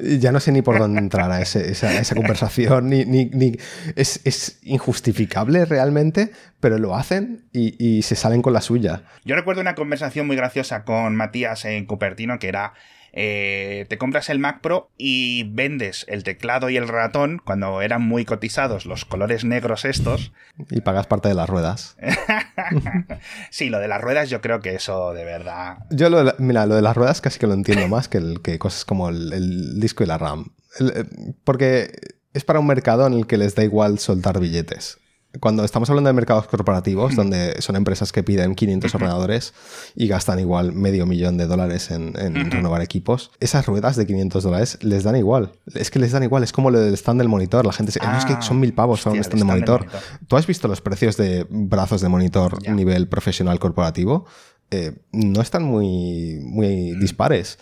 ya 0.00 0.32
no 0.32 0.40
sé 0.40 0.52
ni 0.52 0.62
por 0.62 0.78
dónde 0.78 1.00
entrar 1.00 1.30
a 1.30 1.42
esa, 1.42 2.14
conversación. 2.14 2.88
Ni, 2.88 3.04
ni, 3.04 3.58
es, 3.94 4.58
injustificable 4.62 5.66
realmente, 5.66 6.32
pero 6.58 6.78
lo 6.78 6.96
hacen 6.96 7.44
y, 7.52 7.76
y 7.78 8.02
se 8.02 8.16
salen 8.16 8.40
con 8.40 8.54
la 8.54 8.62
suya. 8.62 9.02
Yo 9.26 9.36
recuerdo 9.36 9.60
una 9.60 9.74
conversación 9.74 10.26
muy 10.26 10.36
graciosa 10.36 10.84
con 10.84 11.14
Matías 11.14 11.66
en 11.66 11.84
Cupertino 11.84 12.38
que 12.38 12.48
era 12.48 12.72
eh, 13.12 13.86
te 13.88 13.98
compras 13.98 14.28
el 14.28 14.38
Mac 14.38 14.60
Pro 14.60 14.90
y 14.96 15.44
vendes 15.44 16.04
el 16.08 16.24
teclado 16.24 16.70
y 16.70 16.76
el 16.76 16.88
ratón 16.88 17.40
cuando 17.44 17.82
eran 17.82 18.02
muy 18.02 18.24
cotizados 18.24 18.86
los 18.86 19.04
colores 19.04 19.44
negros 19.44 19.84
estos. 19.84 20.32
Y 20.70 20.80
pagas 20.80 21.06
parte 21.06 21.28
de 21.28 21.34
las 21.34 21.48
ruedas. 21.48 21.96
sí, 23.50 23.68
lo 23.68 23.78
de 23.78 23.88
las 23.88 24.00
ruedas 24.00 24.30
yo 24.30 24.40
creo 24.40 24.60
que 24.60 24.74
eso 24.74 25.12
de 25.12 25.24
verdad... 25.24 25.78
Yo 25.90 26.08
lo 26.08 26.34
mira, 26.38 26.66
lo 26.66 26.74
de 26.74 26.82
las 26.82 26.96
ruedas 26.96 27.20
casi 27.20 27.38
que 27.38 27.46
lo 27.46 27.54
entiendo 27.54 27.88
más 27.88 28.08
que, 28.08 28.18
el, 28.18 28.40
que 28.42 28.58
cosas 28.58 28.84
como 28.84 29.08
el, 29.08 29.80
disco 29.80 30.04
y 30.04 30.06
la 30.06 30.18
RAM. 30.18 30.52
Eh, 30.78 31.04
porque 31.44 31.92
es 32.32 32.44
para 32.44 32.60
un 32.60 32.66
mercado 32.66 33.06
en 33.06 33.14
el 33.14 33.26
que 33.26 33.38
les 33.38 33.54
da 33.54 33.64
igual 33.64 33.98
soltar 33.98 34.38
billetes 34.38 34.98
cuando 35.38 35.64
estamos 35.64 35.88
hablando 35.88 36.08
de 36.08 36.14
mercados 36.14 36.48
corporativos, 36.48 37.14
donde 37.14 37.62
son 37.62 37.76
empresas 37.76 38.10
que 38.10 38.24
piden 38.24 38.56
500 38.56 38.94
ordenadores 38.96 39.54
y 39.94 40.08
gastan 40.08 40.40
igual 40.40 40.72
medio 40.72 41.06
millón 41.06 41.36
de 41.36 41.46
dólares 41.46 41.90
en, 41.92 42.14
renovar 42.50 42.82
equipos, 42.82 43.30
esas 43.38 43.66
ruedas 43.66 43.94
de 43.94 44.06
500 44.06 44.42
dólares 44.42 44.78
les 44.80 45.04
dan 45.04 45.14
igual. 45.14 45.52
Es 45.74 45.90
que 45.90 46.00
les 46.00 46.10
dan 46.10 46.24
igual, 46.24 46.42
es 46.42 46.52
como 46.52 46.70
lo 46.70 46.80
del 46.80 46.94
stand 46.94 47.20
del 47.20 47.28
monitor. 47.28 47.64
La 47.64 47.72
gente 47.72 47.92
dice, 47.92 48.00
es 48.18 48.24
que 48.24 48.42
son 48.42 48.58
mil 48.58 48.72
pavos 48.72 49.02
son 49.02 49.12
un 49.12 49.20
stand, 49.20 49.38
de 49.38 49.44
monitor. 49.44 49.86
¿Tú 50.26 50.36
has 50.36 50.46
visto 50.46 50.66
los 50.66 50.80
precios 50.80 51.16
de 51.16 51.46
brazos 51.48 52.00
de 52.00 52.08
monitor 52.08 52.58
a 52.66 52.72
nivel 52.72 53.06
profesional 53.06 53.60
corporativo? 53.60 54.26
Eh, 54.72 54.96
no 55.12 55.40
están 55.40 55.62
muy, 55.62 56.40
muy 56.42 56.96
dispares. 56.96 57.58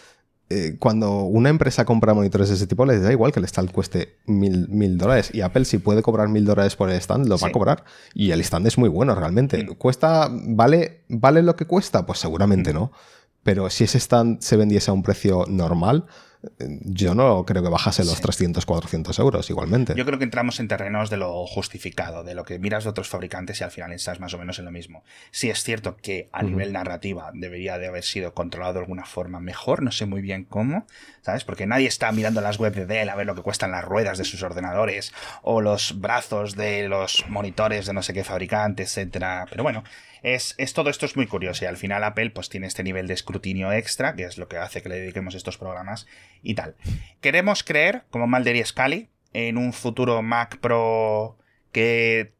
Eh, 0.50 0.76
cuando 0.78 1.24
una 1.24 1.50
empresa 1.50 1.84
compra 1.84 2.14
monitores 2.14 2.48
de 2.48 2.54
ese 2.54 2.66
tipo, 2.66 2.86
les 2.86 3.02
da 3.02 3.12
igual 3.12 3.32
que 3.32 3.38
el 3.38 3.44
stand 3.44 3.70
cueste 3.70 4.16
mil, 4.26 4.96
dólares. 4.96 5.30
Y 5.32 5.42
Apple, 5.42 5.66
si 5.66 5.78
puede 5.78 6.02
cobrar 6.02 6.28
mil 6.28 6.46
dólares 6.46 6.74
por 6.74 6.88
el 6.88 6.96
stand, 6.96 7.26
lo 7.26 7.36
va 7.36 7.48
a 7.48 7.52
cobrar. 7.52 7.84
Y 8.14 8.30
el 8.30 8.40
stand 8.40 8.66
es 8.66 8.78
muy 8.78 8.88
bueno, 8.88 9.14
realmente. 9.14 9.66
¿Cuesta, 9.76 10.30
vale, 10.30 11.02
¿Vale 11.08 11.42
lo 11.42 11.54
que 11.54 11.66
cuesta? 11.66 12.06
Pues 12.06 12.18
seguramente 12.18 12.72
no. 12.72 12.92
Pero 13.42 13.68
si 13.68 13.84
ese 13.84 13.98
stand 13.98 14.40
se 14.40 14.56
vendiese 14.56 14.90
a 14.90 14.94
un 14.94 15.02
precio 15.02 15.44
normal, 15.48 16.06
yo 16.60 17.14
no 17.14 17.44
creo 17.44 17.62
que 17.62 17.68
bajase 17.68 18.04
los 18.04 18.20
300, 18.20 18.64
400 18.64 19.18
euros 19.18 19.50
igualmente. 19.50 19.94
Yo 19.96 20.04
creo 20.04 20.18
que 20.18 20.24
entramos 20.24 20.60
en 20.60 20.68
terrenos 20.68 21.10
de 21.10 21.16
lo 21.16 21.46
justificado, 21.46 22.22
de 22.22 22.34
lo 22.34 22.44
que 22.44 22.58
miras 22.58 22.84
de 22.84 22.90
otros 22.90 23.08
fabricantes 23.08 23.60
y 23.60 23.64
al 23.64 23.72
final 23.72 23.92
estás 23.92 24.20
más 24.20 24.34
o 24.34 24.38
menos 24.38 24.58
en 24.58 24.64
lo 24.64 24.70
mismo. 24.70 25.02
Sí 25.32 25.50
es 25.50 25.64
cierto 25.64 25.96
que 25.96 26.28
a 26.32 26.42
nivel 26.42 26.72
narrativa 26.72 27.30
debería 27.34 27.78
de 27.78 27.88
haber 27.88 28.04
sido 28.04 28.34
controlado 28.34 28.74
de 28.74 28.80
alguna 28.80 29.04
forma 29.04 29.40
mejor, 29.40 29.82
no 29.82 29.90
sé 29.90 30.06
muy 30.06 30.22
bien 30.22 30.44
cómo, 30.44 30.86
¿sabes? 31.22 31.44
Porque 31.44 31.66
nadie 31.66 31.88
está 31.88 32.12
mirando 32.12 32.40
las 32.40 32.58
webs 32.60 32.76
de 32.76 32.86
Dell 32.86 33.08
a 33.08 33.16
ver 33.16 33.26
lo 33.26 33.34
que 33.34 33.42
cuestan 33.42 33.72
las 33.72 33.84
ruedas 33.84 34.16
de 34.18 34.24
sus 34.24 34.42
ordenadores 34.42 35.12
o 35.42 35.60
los 35.60 36.00
brazos 36.00 36.54
de 36.54 36.88
los 36.88 37.24
monitores 37.28 37.86
de 37.86 37.92
no 37.92 38.02
sé 38.02 38.14
qué 38.14 38.22
fabricante, 38.22 38.84
etcétera. 38.84 39.46
Pero 39.50 39.64
bueno, 39.64 39.82
es, 40.22 40.56
todo 40.74 40.90
esto 40.90 41.06
es 41.06 41.16
muy 41.16 41.26
curioso 41.26 41.64
y 41.64 41.68
al 41.68 41.76
final 41.76 42.04
Apple 42.04 42.30
pues 42.30 42.48
tiene 42.48 42.66
este 42.66 42.82
nivel 42.82 43.06
de 43.06 43.14
escrutinio 43.14 43.72
extra, 43.72 44.14
que 44.14 44.24
es 44.24 44.38
lo 44.38 44.48
que 44.48 44.56
hace 44.56 44.82
que 44.82 44.88
le 44.88 45.00
dediquemos 45.00 45.34
estos 45.34 45.58
programas 45.58 46.06
y 46.42 46.54
tal. 46.54 46.76
Queremos 47.20 47.62
creer, 47.62 48.04
como 48.10 48.26
Malder 48.26 48.56
y 48.56 48.64
Scully, 48.64 49.08
en 49.32 49.56
un 49.56 49.72
futuro 49.72 50.22
Mac 50.22 50.58
Pro 50.58 51.38
que 51.72 52.32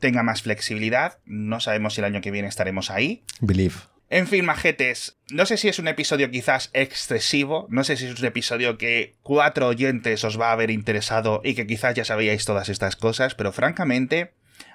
tenga 0.00 0.22
más 0.22 0.42
flexibilidad. 0.42 1.18
No 1.24 1.60
sabemos 1.60 1.94
si 1.94 2.00
el 2.00 2.04
año 2.06 2.20
que 2.20 2.30
viene 2.30 2.48
estaremos 2.48 2.90
ahí. 2.90 3.24
Believe. 3.40 3.74
En 4.10 4.26
fin, 4.26 4.44
majetes, 4.44 5.18
no 5.30 5.46
sé 5.46 5.56
si 5.56 5.68
es 5.68 5.78
un 5.78 5.88
episodio 5.88 6.30
quizás 6.30 6.70
excesivo, 6.74 7.66
no 7.70 7.84
sé 7.84 7.96
si 7.96 8.04
es 8.04 8.20
un 8.20 8.26
episodio 8.26 8.76
que 8.76 9.16
cuatro 9.22 9.66
oyentes 9.66 10.22
os 10.24 10.38
va 10.38 10.50
a 10.50 10.52
haber 10.52 10.70
interesado 10.70 11.40
y 11.42 11.54
que 11.54 11.66
quizás 11.66 11.94
ya 11.94 12.04
sabíais 12.04 12.44
todas 12.44 12.68
estas 12.68 12.96
cosas, 12.96 13.34
pero 13.34 13.50
francamente 13.50 14.34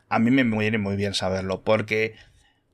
a 0.09 0.19
mí 0.19 0.31
me 0.31 0.43
viene 0.43 0.79
muy 0.79 0.95
bien 0.95 1.13
saberlo, 1.13 1.63
porque 1.63 2.15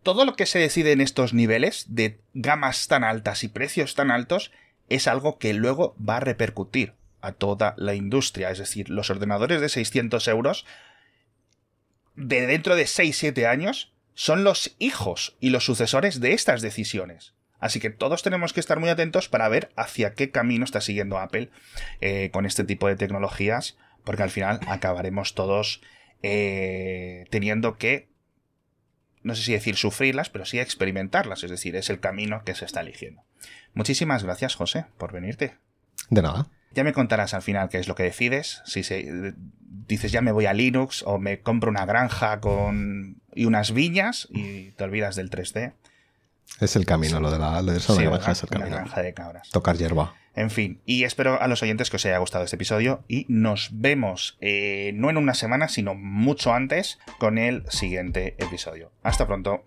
todo 0.06 0.24
lo 0.24 0.36
que 0.36 0.46
se 0.46 0.60
decide 0.60 0.92
en 0.92 1.02
estos 1.02 1.34
niveles 1.34 1.88
de 1.90 2.22
gamas 2.36 2.88
tan 2.88 3.04
altas 3.04 3.44
y 3.44 3.48
precios 3.48 3.96
tan 3.96 4.12
altos 4.12 4.52
es 4.88 5.08
algo 5.08 5.40
que 5.40 5.52
luego 5.56 5.96
va 5.98 6.18
a 6.18 6.20
repercutir 6.20 6.94
a 7.22 7.32
toda 7.32 7.74
la 7.76 7.96
industria. 7.96 8.52
Es 8.52 8.60
decir, 8.60 8.92
los 8.92 9.10
ordenadores 9.10 9.62
de 9.62 9.68
600 9.68 10.28
euros 10.28 10.68
de 12.16 12.46
dentro 12.46 12.76
de 12.76 12.84
6-7 12.84 13.48
años 13.48 13.94
son 14.14 14.44
los 14.44 14.76
hijos 14.78 15.38
y 15.40 15.50
los 15.50 15.66
sucesores 15.66 16.20
de 16.20 16.34
estas 16.34 16.62
decisiones. 16.62 17.34
Así 17.60 17.80
que 17.80 17.90
todos 17.90 18.22
tenemos 18.22 18.54
que 18.54 18.60
estar 18.60 18.80
muy 18.80 18.90
atentos 18.90 19.28
para 19.28 19.50
ver 19.50 19.72
hacia 19.76 20.14
qué 20.14 20.30
camino 20.30 20.66
está 20.66 20.82
siguiendo 20.82 21.18
Apple 21.18 21.50
eh, 22.00 22.30
con 22.32 22.46
este 22.46 22.64
tipo 22.64 22.88
de 22.88 22.96
tecnologías, 22.96 23.76
porque 24.04 24.22
al 24.22 24.30
final 24.30 24.60
acabaremos 24.68 25.34
todos 25.34 25.82
eh, 26.22 27.26
teniendo 27.32 27.80
que 27.80 28.14
no 29.26 29.34
sé 29.34 29.42
si 29.42 29.54
decir 29.54 29.76
sufrirlas, 29.76 30.30
pero 30.30 30.46
sí 30.46 30.60
experimentarlas, 30.60 31.44
es 31.44 31.50
decir, 31.50 31.76
es 31.76 31.90
el 31.90 32.00
camino 32.00 32.44
que 32.46 32.54
se 32.54 32.64
está 32.64 32.82
eligiendo. 32.82 33.24
Muchísimas 33.74 34.24
gracias, 34.24 34.56
José, 34.56 34.86
por 35.00 35.12
venirte. 35.12 35.58
De 36.12 36.22
nada. 36.22 36.48
Ya 36.76 36.84
me 36.84 36.94
contarás 36.94 37.34
al 37.34 37.42
final 37.42 37.70
qué 37.70 37.80
es 37.80 37.88
lo 37.88 37.96
que 37.96 38.04
decides, 38.04 38.62
si 38.66 38.84
se, 38.84 39.34
dices 39.88 40.12
ya 40.12 40.22
me 40.22 40.32
voy 40.32 40.46
a 40.46 40.54
Linux 40.54 41.04
o 41.08 41.18
me 41.18 41.42
compro 41.42 41.72
una 41.72 41.86
granja 41.88 42.40
con 42.40 43.22
y 43.34 43.46
unas 43.46 43.72
viñas 43.74 44.28
y 44.30 44.72
te 44.72 44.84
olvidas 44.84 45.16
del 45.16 45.32
3D. 45.32 45.74
Es 46.62 46.76
el 46.76 46.86
camino, 46.86 47.20
lo 47.20 47.32
de 47.32 47.40
la, 47.40 47.64
lo 47.64 47.72
de 47.72 47.80
granja 47.80 48.32
es 48.32 48.44
el 48.44 48.50
camino. 48.50 48.76
granja 48.76 49.02
de 49.02 49.14
cabras. 49.16 49.50
Tocar 49.50 49.76
hierba. 49.76 50.14
En 50.36 50.50
fin, 50.50 50.82
y 50.86 51.06
espero 51.06 51.42
a 51.42 51.48
los 51.48 51.64
oyentes 51.64 51.90
que 51.90 51.96
os 51.96 52.06
haya 52.06 52.18
gustado 52.18 52.44
este 52.44 52.58
episodio 52.58 53.04
y 53.08 53.26
nos 53.30 53.70
vemos 53.72 54.38
eh, 54.42 54.92
no 54.94 55.10
en 55.10 55.18
una 55.18 55.34
semana, 55.34 55.70
sino 55.70 55.96
mucho 55.96 56.54
antes 56.54 57.00
con 57.20 57.38
el 57.38 57.64
siguiente 57.70 58.36
episodio. 58.38 58.92
Hasta 59.02 59.26
pronto. 59.26 59.64